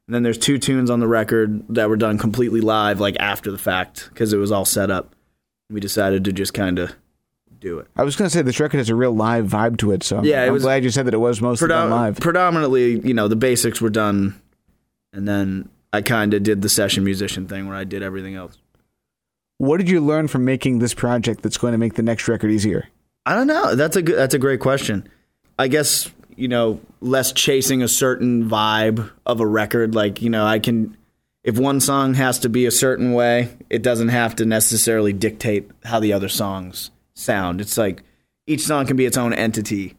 And 0.07 0.15
then 0.15 0.23
there's 0.23 0.39
two 0.39 0.59
tunes 0.59 0.91
on 0.91 1.01
the 1.01 1.09
record 1.09 1.65
that 1.71 1.89
were 1.89 1.97
done 1.97 2.19
completely 2.19 2.61
live, 2.61 3.01
like 3.01 3.17
after 3.21 3.51
the 3.51 3.57
fact, 3.59 4.09
because 4.11 4.33
it 4.33 4.37
was 4.37 4.53
all 4.53 4.65
set 4.67 4.91
up. 4.91 5.15
We 5.71 5.81
decided 5.81 6.25
to 6.27 6.33
just 6.33 6.53
kind 6.53 6.79
of 6.79 6.93
do 7.59 7.79
it. 7.79 7.87
I 7.97 8.03
was 8.05 8.15
going 8.15 8.29
to 8.29 8.35
say 8.37 8.43
this 8.43 8.61
record 8.61 8.77
has 8.79 8.91
a 8.91 8.95
real 8.95 9.13
live 9.17 9.47
vibe 9.47 9.79
to 9.79 9.93
it. 9.93 10.03
So 10.03 10.23
Yeah, 10.23 10.45
I'm 10.45 10.53
was- 10.53 10.63
glad 10.63 10.85
you 10.85 10.91
said 10.91 11.07
that 11.07 11.15
it 11.15 11.19
was 11.19 11.41
mostly 11.41 11.69
Predom- 11.69 11.91
live. 11.91 12.17
Predominantly, 12.21 13.01
you 13.01 13.15
know, 13.15 13.29
the 13.29 13.37
basics 13.37 13.81
were 13.81 13.89
done, 13.89 14.39
and 15.15 15.27
then 15.27 15.71
I 15.93 16.03
kind 16.03 16.35
of 16.35 16.43
did 16.43 16.61
the 16.61 16.69
session 16.69 17.03
musician 17.05 17.47
thing 17.49 17.67
where 17.67 17.77
I 17.77 17.85
did 17.85 18.03
everything 18.03 18.35
else. 18.35 18.59
What 19.57 19.79
did 19.79 19.89
you 19.89 20.01
learn 20.01 20.29
from 20.29 20.45
making 20.45 20.81
this 20.81 20.93
project 20.93 21.43
that's 21.43 21.57
going 21.57 21.73
to 21.73 21.79
make 21.79 21.95
the 21.95 22.03
next 22.03 22.29
record 22.29 22.51
easier? 22.51 22.89
I 23.25 23.35
don't 23.35 23.47
know. 23.47 23.75
That's 23.75 23.97
a 23.97 24.03
good, 24.03 24.19
that's 24.19 24.35
a 24.35 24.39
great 24.39 24.61
question. 24.61 25.09
I 25.59 25.69
guess 25.69 26.11
you 26.37 26.49
know, 26.49 26.81
less 27.01 27.33
chasing 27.33 27.83
a 27.83 27.89
certain 27.89 28.49
vibe 28.49 29.11
of 29.25 29.41
a 29.41 29.47
record. 29.47 29.95
Like 29.95 30.23
you 30.23 30.31
know, 30.31 30.47
I 30.47 30.59
can 30.59 30.97
if 31.43 31.59
one 31.59 31.81
song 31.81 32.15
has 32.15 32.39
to 32.41 32.49
be 32.49 32.67
a 32.67 32.71
certain 32.71 33.13
way, 33.13 33.57
it 33.69 33.83
doesn't 33.83 34.09
have 34.09 34.37
to 34.37 34.47
necessarily 34.47 35.13
dictate 35.13 35.71
how 35.85 36.01
the 36.01 36.13
other 36.13 36.29
songs 36.29 36.91
sound. 37.15 37.61
It's 37.61 37.77
like 37.77 38.03
each 38.47 38.63
song 38.63 38.87
can 38.87 38.97
be 38.97 39.05
its 39.05 39.17
own 39.17 39.33
entity 39.33 39.97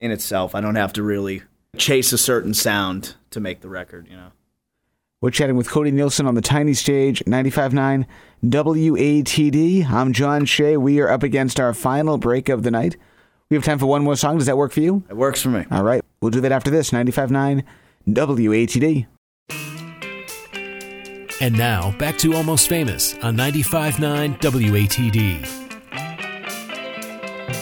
in 0.00 0.10
itself. 0.10 0.54
I 0.54 0.60
don't 0.60 0.74
have 0.74 0.92
to 0.94 1.02
really 1.02 1.42
chase 1.76 2.12
a 2.12 2.18
certain 2.18 2.54
sound 2.54 3.14
to 3.30 3.40
make 3.40 3.60
the 3.60 3.68
record, 3.68 4.08
you 4.08 4.16
know. 4.16 4.32
We're 5.22 5.30
chatting 5.30 5.56
with 5.56 5.68
Cody 5.68 5.90
Nilsen 5.90 6.26
on 6.26 6.34
the 6.34 6.40
tiny 6.40 6.72
stage, 6.72 7.22
95.9 7.26 8.06
WATD. 8.42 9.86
I'm 9.90 10.14
John 10.14 10.46
Shea. 10.46 10.78
We 10.78 10.98
are 11.00 11.10
up 11.10 11.22
against 11.22 11.60
our 11.60 11.74
final 11.74 12.16
break 12.16 12.48
of 12.48 12.62
the 12.62 12.70
night. 12.70 12.96
We 13.50 13.56
have 13.56 13.64
time 13.64 13.80
for 13.80 13.86
one 13.86 14.04
more 14.04 14.14
song. 14.14 14.38
Does 14.38 14.46
that 14.46 14.56
work 14.56 14.70
for 14.70 14.78
you? 14.78 15.02
It 15.10 15.16
works 15.16 15.42
for 15.42 15.48
me. 15.48 15.64
All 15.72 15.82
right. 15.82 16.04
We'll 16.22 16.30
do 16.30 16.40
that 16.42 16.52
after 16.52 16.70
this, 16.70 16.92
95.9 16.92 17.64
WATD. 18.08 19.08
And 21.40 21.58
now, 21.58 21.90
back 21.98 22.16
to 22.18 22.34
Almost 22.34 22.68
Famous 22.68 23.14
on 23.22 23.36
95.9 23.36 24.38
WATD. 24.38 25.46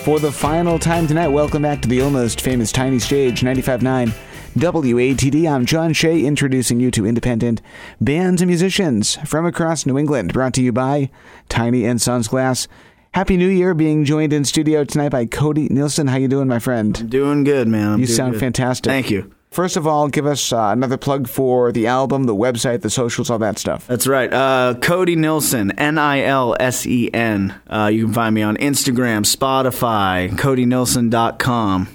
For 0.05 0.21
the 0.21 0.31
final 0.31 0.79
time 0.79 1.07
tonight, 1.07 1.29
welcome 1.29 1.63
back 1.63 1.81
to 1.81 1.89
the 1.89 2.03
almost 2.03 2.43
famous 2.43 2.71
tiny 2.71 2.99
stage, 2.99 3.41
95.9 3.41 4.13
WATD. 4.57 5.51
I'm 5.51 5.65
John 5.65 5.95
Shea, 5.95 6.23
introducing 6.23 6.81
you 6.81 6.91
to 6.91 7.07
independent 7.07 7.63
bands 7.99 8.43
and 8.43 8.49
musicians 8.49 9.17
from 9.25 9.47
across 9.47 9.87
New 9.87 9.97
England, 9.97 10.35
brought 10.35 10.53
to 10.55 10.63
you 10.63 10.73
by 10.73 11.09
Tiny 11.49 11.87
and 11.87 11.99
Sons 11.99 12.29
Glass. 12.29 12.69
Happy 13.13 13.37
New 13.37 13.49
Year, 13.49 13.75
being 13.75 14.05
joined 14.05 14.33
in 14.33 14.45
studio 14.45 14.85
tonight 14.85 15.09
by 15.09 15.27
Cody 15.27 15.69
Nilsen. 15.69 16.07
How 16.09 16.17
you 16.17 16.29
doing, 16.29 16.47
my 16.47 16.59
friend? 16.59 16.97
I'm 17.01 17.09
doing 17.09 17.43
good, 17.45 17.67
man. 17.67 17.93
I'm 17.93 18.01
You 18.01 18.07
sound 18.07 18.33
good. 18.35 18.41
fantastic. 18.41 18.91
Thank 18.91 19.11
you. 19.11 19.33
First 19.51 19.77
of 19.77 19.87
all, 19.87 20.09
give 20.09 20.27
us 20.27 20.53
uh, 20.53 20.69
another 20.73 20.99
plug 20.99 21.27
for 21.27 21.73
the 21.73 21.87
album, 21.87 22.25
the 22.25 22.35
website, 22.35 22.83
the 22.83 22.91
socials, 22.91 23.31
all 23.31 23.39
that 23.39 23.59
stuff. 23.59 23.87
That's 23.87 24.07
right. 24.07 24.31
Uh, 24.33 24.75
Cody 24.83 25.17
Nilsen, 25.17 25.73
N 25.79 25.97
I 25.97 26.21
L 26.23 26.55
S 26.61 26.87
E 26.87 27.11
N. 27.13 27.55
Uh, 27.67 27.91
you 27.93 28.05
can 28.05 28.15
find 28.15 28.35
me 28.35 28.43
on 28.43 28.57
Instagram, 28.59 29.25
Spotify, 29.25 30.29
CodyNilsen.com. 30.31 31.89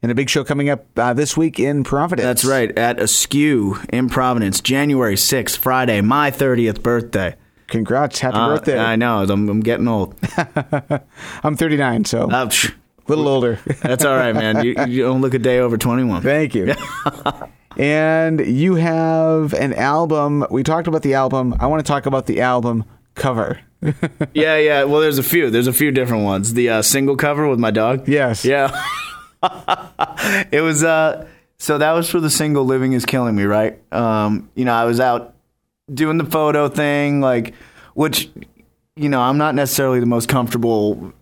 And 0.00 0.12
a 0.12 0.14
big 0.14 0.30
show 0.30 0.44
coming 0.44 0.70
up 0.70 0.86
uh, 0.96 1.12
this 1.12 1.36
week 1.36 1.58
in 1.58 1.82
Providence. 1.82 2.24
That's 2.24 2.44
right, 2.44 2.70
at 2.78 3.00
Askew 3.00 3.78
in 3.92 4.08
Providence, 4.08 4.60
January 4.60 5.16
6th, 5.16 5.58
Friday, 5.58 6.00
my 6.00 6.30
30th 6.30 6.80
birthday. 6.84 7.34
Congrats. 7.68 8.18
Happy 8.18 8.36
Uh, 8.36 8.48
birthday. 8.48 8.78
I 8.78 8.96
know, 8.96 9.22
I'm, 9.22 9.48
I'm 9.48 9.60
getting 9.60 9.86
old. 9.88 10.14
I'm 11.44 11.56
39, 11.56 12.04
so 12.06 12.22
a 12.22 12.26
Uh, 12.26 12.46
psh, 12.46 12.74
little 13.06 13.28
older. 13.28 13.58
that's 13.82 14.04
all 14.04 14.16
right, 14.16 14.34
man. 14.34 14.64
You, 14.64 14.74
you 14.88 15.02
don't 15.04 15.20
look 15.20 15.34
a 15.34 15.38
day 15.38 15.58
over 15.60 15.76
21. 15.78 16.22
Thank 16.22 16.54
you. 16.54 16.74
and 17.78 18.40
you 18.44 18.74
have 18.76 19.52
an 19.54 19.74
album. 19.74 20.46
We 20.50 20.62
talked 20.62 20.88
about 20.88 21.02
the 21.02 21.14
album. 21.14 21.54
I 21.60 21.66
want 21.66 21.84
to 21.84 21.88
talk 21.90 22.06
about 22.06 22.26
the 22.26 22.40
album 22.40 22.84
cover. 23.14 23.60
Yeah, 24.34 24.56
yeah. 24.56 24.82
Well, 24.84 25.00
there's 25.00 25.18
a 25.18 25.22
few. 25.22 25.50
There's 25.50 25.68
a 25.68 25.72
few 25.72 25.92
different 25.92 26.24
ones. 26.24 26.54
The 26.54 26.68
uh, 26.68 26.82
single 26.82 27.14
cover 27.16 27.46
with 27.48 27.60
my 27.60 27.70
dog. 27.70 28.08
Yes. 28.08 28.44
Yeah. 28.44 28.72
it 30.50 30.62
was 30.62 30.82
uh 30.82 31.26
so 31.58 31.78
that 31.78 31.92
was 31.92 32.08
for 32.10 32.18
the 32.20 32.28
single 32.30 32.64
Living 32.64 32.92
is 32.92 33.04
Killing 33.04 33.36
Me, 33.36 33.44
right? 33.44 33.78
Um, 33.92 34.50
you 34.56 34.64
know, 34.64 34.72
I 34.74 34.84
was 34.84 34.98
out 34.98 35.34
doing 35.92 36.18
the 36.18 36.24
photo 36.24 36.68
thing, 36.68 37.20
like 37.20 37.54
which 37.94 38.30
you 38.96 39.08
know, 39.08 39.20
I'm 39.20 39.38
not 39.38 39.54
necessarily 39.54 40.00
the 40.00 40.06
most 40.06 40.28
comfortable 40.28 41.12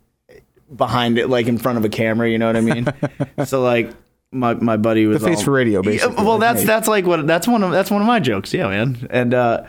behind 0.75 1.19
it, 1.19 1.29
like 1.29 1.47
in 1.47 1.59
front 1.59 1.79
of 1.79 1.85
a 1.85 1.89
camera, 1.89 2.29
you 2.29 2.39
know 2.39 2.47
what 2.47 2.57
I 2.57 2.61
mean? 2.61 2.87
so 3.45 3.63
like 3.63 3.91
my 4.33 4.55
my 4.55 4.77
buddy 4.77 5.07
was 5.07 5.21
The 5.21 5.29
face 5.29 5.39
all- 5.39 5.45
for 5.45 5.51
radio, 5.53 5.83
Yeah, 5.83 6.07
well, 6.07 6.39
that's 6.39 6.65
that's 6.65 6.89
like 6.89 7.07
what 7.07 7.27
that's 7.27 7.47
one 7.47 7.63
of 7.63 7.71
that's 7.73 7.91
one 7.91 8.01
of 8.01 8.07
my 8.07 8.19
jokes, 8.21 8.53
yeah, 8.53 8.69
man. 8.69 9.07
And 9.11 9.35
uh 9.35 9.65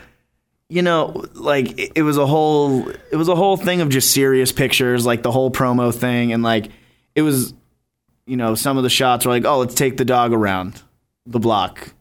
you 0.69 0.81
know, 0.81 1.23
like 1.33 1.79
it, 1.79 1.91
it 1.95 2.01
was 2.01 2.17
a 2.17 2.25
whole 2.27 2.89
it 2.89 3.15
was 3.15 3.27
a 3.29 3.35
whole 3.35 3.55
thing 3.57 3.81
of 3.81 3.89
just 3.89 4.11
serious 4.11 4.51
pictures, 4.51 5.05
like 5.05 5.21
the 5.23 5.31
whole 5.31 5.51
promo 5.51 5.93
thing, 5.93 6.33
and 6.33 6.43
like 6.43 6.69
it 7.15 7.21
was, 7.21 7.53
you 8.25 8.35
know, 8.37 8.55
some 8.55 8.77
of 8.77 8.83
the 8.83 8.89
shots 8.89 9.25
were 9.25 9.31
like, 9.31 9.45
oh, 9.45 9.59
let's 9.59 9.75
take 9.75 9.97
the 9.97 10.05
dog 10.05 10.33
around 10.33 10.81
the 11.25 11.39
block, 11.39 11.93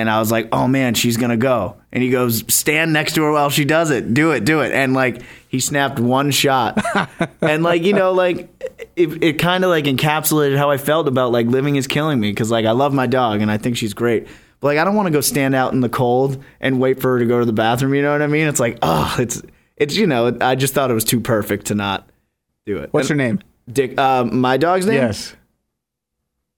and 0.00 0.10
I 0.10 0.18
was 0.18 0.30
like, 0.30 0.48
oh 0.52 0.66
man, 0.68 0.94
she's 0.94 1.16
gonna 1.16 1.36
go, 1.36 1.76
and 1.92 2.02
he 2.02 2.10
goes, 2.10 2.44
stand 2.52 2.92
next 2.92 3.14
to 3.14 3.22
her 3.22 3.32
while 3.32 3.50
she 3.50 3.64
does 3.64 3.90
it, 3.90 4.14
do 4.14 4.30
it, 4.32 4.44
do 4.44 4.60
it, 4.60 4.72
and 4.72 4.94
like 4.94 5.22
he 5.48 5.60
snapped 5.60 5.98
one 5.98 6.30
shot, 6.30 6.82
and 7.40 7.62
like 7.62 7.82
you 7.82 7.92
know, 7.92 8.12
like 8.12 8.48
it, 8.96 9.22
it 9.22 9.38
kind 9.38 9.64
of 9.64 9.70
like 9.70 9.84
encapsulated 9.84 10.56
how 10.56 10.70
I 10.70 10.76
felt 10.76 11.08
about 11.08 11.32
like 11.32 11.46
living 11.46 11.76
is 11.76 11.86
killing 11.86 12.20
me 12.20 12.30
because 12.30 12.50
like 12.50 12.66
I 12.66 12.72
love 12.72 12.92
my 12.92 13.06
dog 13.06 13.40
and 13.40 13.50
I 13.50 13.58
think 13.58 13.76
she's 13.76 13.94
great. 13.94 14.26
But 14.60 14.68
like 14.68 14.78
I 14.78 14.84
don't 14.84 14.94
want 14.94 15.06
to 15.06 15.12
go 15.12 15.20
stand 15.20 15.54
out 15.54 15.72
in 15.72 15.80
the 15.80 15.88
cold 15.88 16.42
and 16.60 16.80
wait 16.80 17.00
for 17.00 17.12
her 17.12 17.18
to 17.18 17.26
go 17.26 17.38
to 17.40 17.44
the 17.44 17.52
bathroom. 17.52 17.94
You 17.94 18.02
know 18.02 18.12
what 18.12 18.22
I 18.22 18.26
mean? 18.26 18.46
It's 18.46 18.60
like 18.60 18.78
oh, 18.82 19.14
it's 19.18 19.42
it's 19.76 19.96
you 19.96 20.06
know 20.06 20.36
I 20.40 20.54
just 20.54 20.74
thought 20.74 20.90
it 20.90 20.94
was 20.94 21.04
too 21.04 21.20
perfect 21.20 21.66
to 21.66 21.74
not 21.74 22.08
do 22.66 22.78
it. 22.78 22.88
What's 22.92 23.08
her 23.08 23.12
And 23.14 23.18
name? 23.18 23.40
Dick? 23.70 23.98
Uh, 23.98 24.24
my 24.24 24.56
dog's 24.56 24.86
name? 24.86 24.96
Yes. 24.96 25.34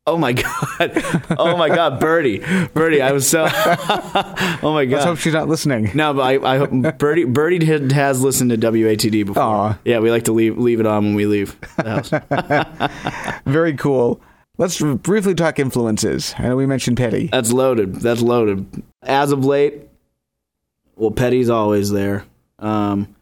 Oh 0.09 0.17
my 0.17 0.33
god! 0.79 1.03
Oh 1.37 1.57
my 1.57 1.69
god, 1.69 1.99
Birdie, 1.99 2.39
Birdie! 2.75 3.03
I 3.03 3.11
was 3.11 3.29
so. 3.29 3.49
oh 3.51 4.71
my 4.73 4.85
god! 4.85 4.93
Let's 4.97 5.05
hope 5.05 5.19
she's 5.19 5.33
not 5.33 5.49
listening. 5.49 5.91
No, 5.95 6.15
but 6.15 6.23
I, 6.23 6.55
I 6.55 6.59
hope 6.59 6.71
Birdie 6.99 7.25
Birdie 7.25 7.65
has 7.93 8.23
listened 8.23 8.51
to 8.51 8.57
WATD 8.57 9.27
before. 9.27 9.43
Aw. 9.43 9.79
Yeah, 9.85 9.99
we 9.99 10.13
like 10.13 10.25
to 10.25 10.33
leave 10.33 10.59
leave 10.59 10.79
it 10.79 10.87
on 10.87 11.07
when 11.07 11.15
we 11.17 11.27
leave 11.27 11.57
the 11.77 11.91
house. 11.91 13.41
Very 13.47 13.75
cool. 13.75 14.21
Let's 14.59 14.81
briefly 14.81 15.35
talk 15.35 15.59
influences. 15.59 16.35
I 16.39 16.43
know 16.43 16.57
we 16.57 16.67
mentioned 16.67 16.97
Petty. 16.97 17.27
That's 17.27 17.53
loaded. 17.53 17.97
That's 17.97 18.23
loaded. 18.23 18.85
As 19.03 19.33
of 19.33 19.45
late, 19.45 19.89
well, 20.95 21.11
Petty's 21.11 21.51
always 21.51 21.91
there. 21.91 22.25
Um, 22.61 23.15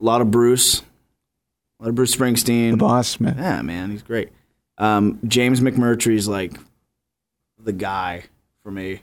a 0.00 0.04
lot 0.04 0.20
of 0.20 0.30
Bruce, 0.30 0.80
a 1.80 1.82
lot 1.82 1.88
of 1.88 1.94
Bruce 1.96 2.14
Springsteen. 2.14 2.70
The 2.70 2.76
boss, 2.76 3.18
man. 3.18 3.36
Yeah, 3.36 3.62
man, 3.62 3.90
he's 3.90 4.02
great. 4.02 4.30
Um, 4.78 5.18
James 5.26 5.60
McMurtry's 5.60 6.26
like 6.28 6.52
the 7.58 7.72
guy 7.72 8.24
for 8.62 8.70
me, 8.70 9.02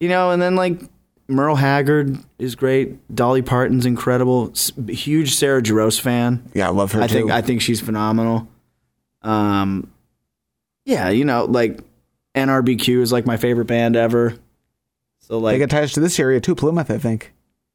you 0.00 0.08
know. 0.08 0.30
And 0.30 0.40
then 0.40 0.56
like 0.56 0.80
Merle 1.28 1.56
Haggard 1.56 2.18
is 2.38 2.54
great. 2.54 3.14
Dolly 3.14 3.42
Parton's 3.42 3.86
incredible. 3.86 4.50
S- 4.52 4.72
huge 4.88 5.34
Sarah 5.34 5.62
Jarosz 5.62 6.00
fan. 6.00 6.50
Yeah, 6.54 6.68
I 6.68 6.70
love 6.70 6.92
her 6.92 7.02
I 7.02 7.06
too. 7.06 7.14
think 7.14 7.30
I 7.30 7.42
think 7.42 7.60
she's 7.60 7.80
phenomenal. 7.80 8.48
Um, 9.22 9.90
yeah, 10.84 11.08
you 11.08 11.24
know, 11.24 11.44
like 11.44 11.80
NRBQ 12.34 13.00
is 13.00 13.12
like 13.12 13.26
my 13.26 13.36
favorite 13.36 13.66
band 13.66 13.96
ever. 13.96 14.34
So 15.20 15.38
they 15.40 15.58
like, 15.58 15.60
got 15.60 15.70
ties 15.70 15.92
to 15.92 16.00
this 16.00 16.20
area 16.20 16.40
too, 16.40 16.54
Plymouth, 16.54 16.90
I 16.90 16.98
think. 16.98 17.32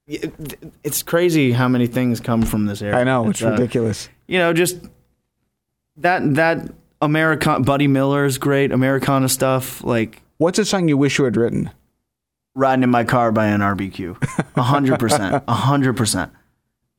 it's 0.07 1.03
crazy 1.03 1.51
how 1.51 1.67
many 1.67 1.88
things 1.88 2.19
come 2.19 2.43
from 2.43 2.65
this 2.65 2.82
area. 2.82 2.97
I 2.97 3.03
know, 3.03 3.30
it's 3.30 3.41
uh, 3.43 3.51
ridiculous. 3.51 4.09
You 4.27 4.38
know, 4.38 4.53
just 4.53 4.77
that 5.97 6.36
that 6.36 6.71
American 7.02 7.64
Buddy 7.64 7.88
Miller 7.88 8.26
is 8.26 8.38
great. 8.38 8.72
Americana 8.72 9.30
stuff 9.30 9.84
like 9.84 10.22
What's 10.38 10.58
a 10.60 10.66
song 10.66 10.88
you 10.88 10.97
wish 10.97 11.18
you 11.18 11.26
had 11.26 11.36
written? 11.38 11.72
riding 12.56 12.84
in 12.84 12.89
my 12.89 13.04
car 13.06 13.32
by 13.32 13.45
NRBQ. 13.47 14.47
A 14.58 14.62
hundred 14.64 15.00
percent, 15.00 15.43
a 15.47 15.54
hundred 15.54 15.95
percent. 15.95 16.32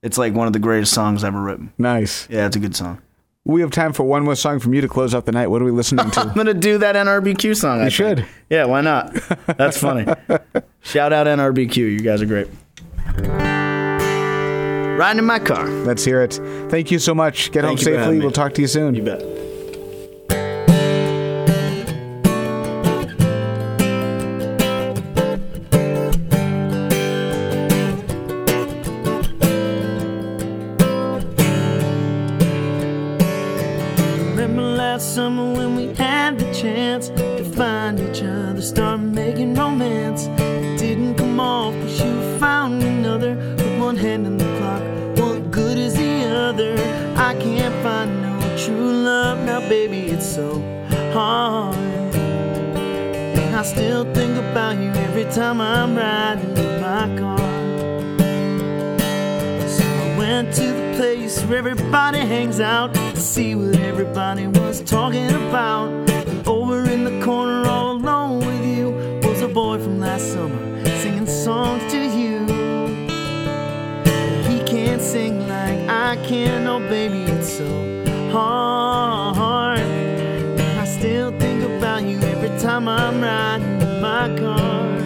It's 0.02 0.16
like 0.16 0.32
one 0.32 0.46
of 0.46 0.52
the 0.54 0.58
greatest 0.58 0.92
songs 0.94 1.22
ever 1.24 1.40
written. 1.40 1.72
Nice. 1.76 2.26
Yeah, 2.30 2.46
it's 2.46 2.56
a 2.56 2.58
good 2.58 2.74
song. 2.74 3.02
We 3.44 3.60
have 3.62 3.70
time 3.70 3.92
for 3.92 4.04
one 4.04 4.22
more 4.24 4.36
song 4.36 4.58
from 4.60 4.72
you 4.74 4.80
to 4.80 4.88
close 4.88 5.14
out 5.14 5.26
the 5.26 5.32
night. 5.32 5.48
What 5.48 5.60
are 5.60 5.64
we 5.66 5.70
listening 5.70 6.10
to? 6.12 6.20
I'm 6.22 6.34
gonna 6.34 6.54
do 6.54 6.78
that 6.78 6.94
NRBQ 6.94 7.56
song. 7.56 7.80
I 7.80 7.84
You 7.84 7.90
think. 7.90 8.18
should. 8.18 8.26
Yeah, 8.48 8.64
why 8.66 8.80
not? 8.80 9.12
That's 9.58 9.78
funny. 9.78 10.04
Shout 10.80 11.12
out 11.12 11.26
NRBQ. 11.26 11.76
You 11.76 12.00
guys 12.00 12.22
are 12.22 12.26
great. 12.26 12.48
Riding 14.98 15.18
in 15.18 15.24
my 15.24 15.38
car. 15.38 15.66
Let's 15.66 16.04
hear 16.04 16.22
it. 16.22 16.34
Thank 16.70 16.90
you 16.90 16.98
so 16.98 17.14
much. 17.14 17.50
Get 17.52 17.64
home 17.64 17.76
Thank 17.76 17.88
having 17.88 18.02
safely. 18.04 18.18
We'll 18.20 18.30
talk 18.30 18.54
to 18.54 18.60
you 18.62 18.66
soon. 18.68 18.94
You 18.94 19.02
bet. 19.02 19.22
Baby. 49.70 50.10
It's 50.10 50.26
so 50.26 50.60
hard. 51.12 51.76
And 52.16 53.54
I 53.54 53.62
still 53.62 54.02
think 54.12 54.36
about 54.36 54.76
you 54.76 54.90
every 54.90 55.26
time 55.26 55.60
I'm 55.60 55.94
riding 55.94 56.56
in 56.56 56.80
my 56.80 57.06
car. 57.16 57.38
So 59.68 59.84
I 59.84 60.18
went 60.18 60.52
to 60.54 60.66
the 60.72 60.94
place 60.96 61.40
where 61.44 61.58
everybody 61.58 62.18
hangs 62.18 62.58
out 62.58 62.94
to 62.94 63.16
see 63.20 63.54
what 63.54 63.76
everybody 63.76 64.48
was 64.48 64.80
talking 64.80 65.30
about. 65.48 65.88
And 66.10 66.48
over 66.48 66.90
in 66.90 67.04
the 67.04 67.24
corner, 67.24 67.64
all 67.68 67.92
alone 67.92 68.40
with 68.40 68.64
you, 68.66 68.90
was 69.22 69.40
a 69.40 69.48
boy 69.48 69.78
from 69.78 70.00
last 70.00 70.32
summer 70.32 70.84
singing 71.00 71.28
songs 71.28 71.84
to 71.92 72.00
you. 72.18 72.40
He 74.50 74.58
can't 74.64 75.00
sing 75.00 75.46
like 75.46 75.78
I 75.88 76.16
can, 76.26 76.66
oh 76.66 76.80
baby, 76.80 77.22
it's 77.30 77.52
so 77.56 78.32
hard. 78.32 79.19
Time 82.60 82.88
I'm 82.88 83.22
riding 83.22 83.80
in 83.80 84.00
my 84.02 84.28
car. 84.38 84.96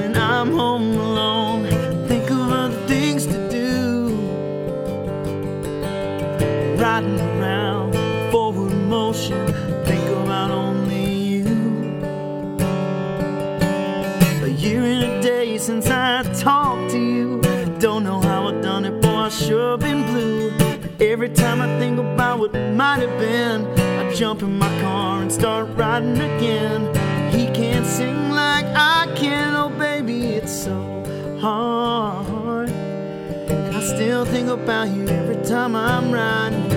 And 0.00 0.16
I'm 0.16 0.52
home 0.52 0.96
alone, 0.96 1.66
think 2.06 2.30
of 2.30 2.52
other 2.52 2.86
things 2.86 3.26
to 3.26 3.50
do. 3.50 4.14
Riding 6.80 7.18
around, 7.18 7.94
forward 8.30 8.72
motion, 8.72 9.44
think 9.84 10.08
about 10.08 10.52
only 10.52 11.04
you. 11.04 11.46
A 14.44 14.48
year 14.48 14.82
and 14.82 15.02
a 15.02 15.20
day 15.20 15.58
since 15.58 15.88
I 15.88 16.22
talked 16.34 16.92
to 16.92 16.98
you. 16.98 17.40
Don't 17.80 18.04
know 18.04 18.20
how 18.20 18.46
I've 18.46 18.62
done 18.62 18.84
it, 18.84 19.00
boy, 19.00 19.26
I 19.26 19.28
sure 19.30 19.76
been 19.78 20.04
blue. 20.04 20.52
Every 21.00 21.30
time 21.30 21.60
I 21.60 21.66
think 21.80 21.98
about 21.98 22.38
what 22.38 22.52
might 22.54 23.00
have 23.00 23.18
been, 23.18 23.66
I 23.80 23.91
jump 24.14 24.42
in 24.42 24.58
my 24.58 24.68
car 24.80 25.22
and 25.22 25.32
start 25.32 25.68
riding 25.74 26.20
again. 26.20 26.86
He 27.32 27.46
can't 27.46 27.86
sing 27.86 28.30
like 28.30 28.66
I 28.66 29.10
can, 29.16 29.54
oh 29.54 29.70
baby, 29.70 30.34
it's 30.34 30.52
so 30.52 31.38
hard. 31.40 32.70
I 32.70 33.80
still 33.80 34.24
think 34.24 34.48
about 34.48 34.88
you 34.88 35.08
every 35.08 35.42
time 35.44 35.74
I'm 35.74 36.12
riding 36.12 36.71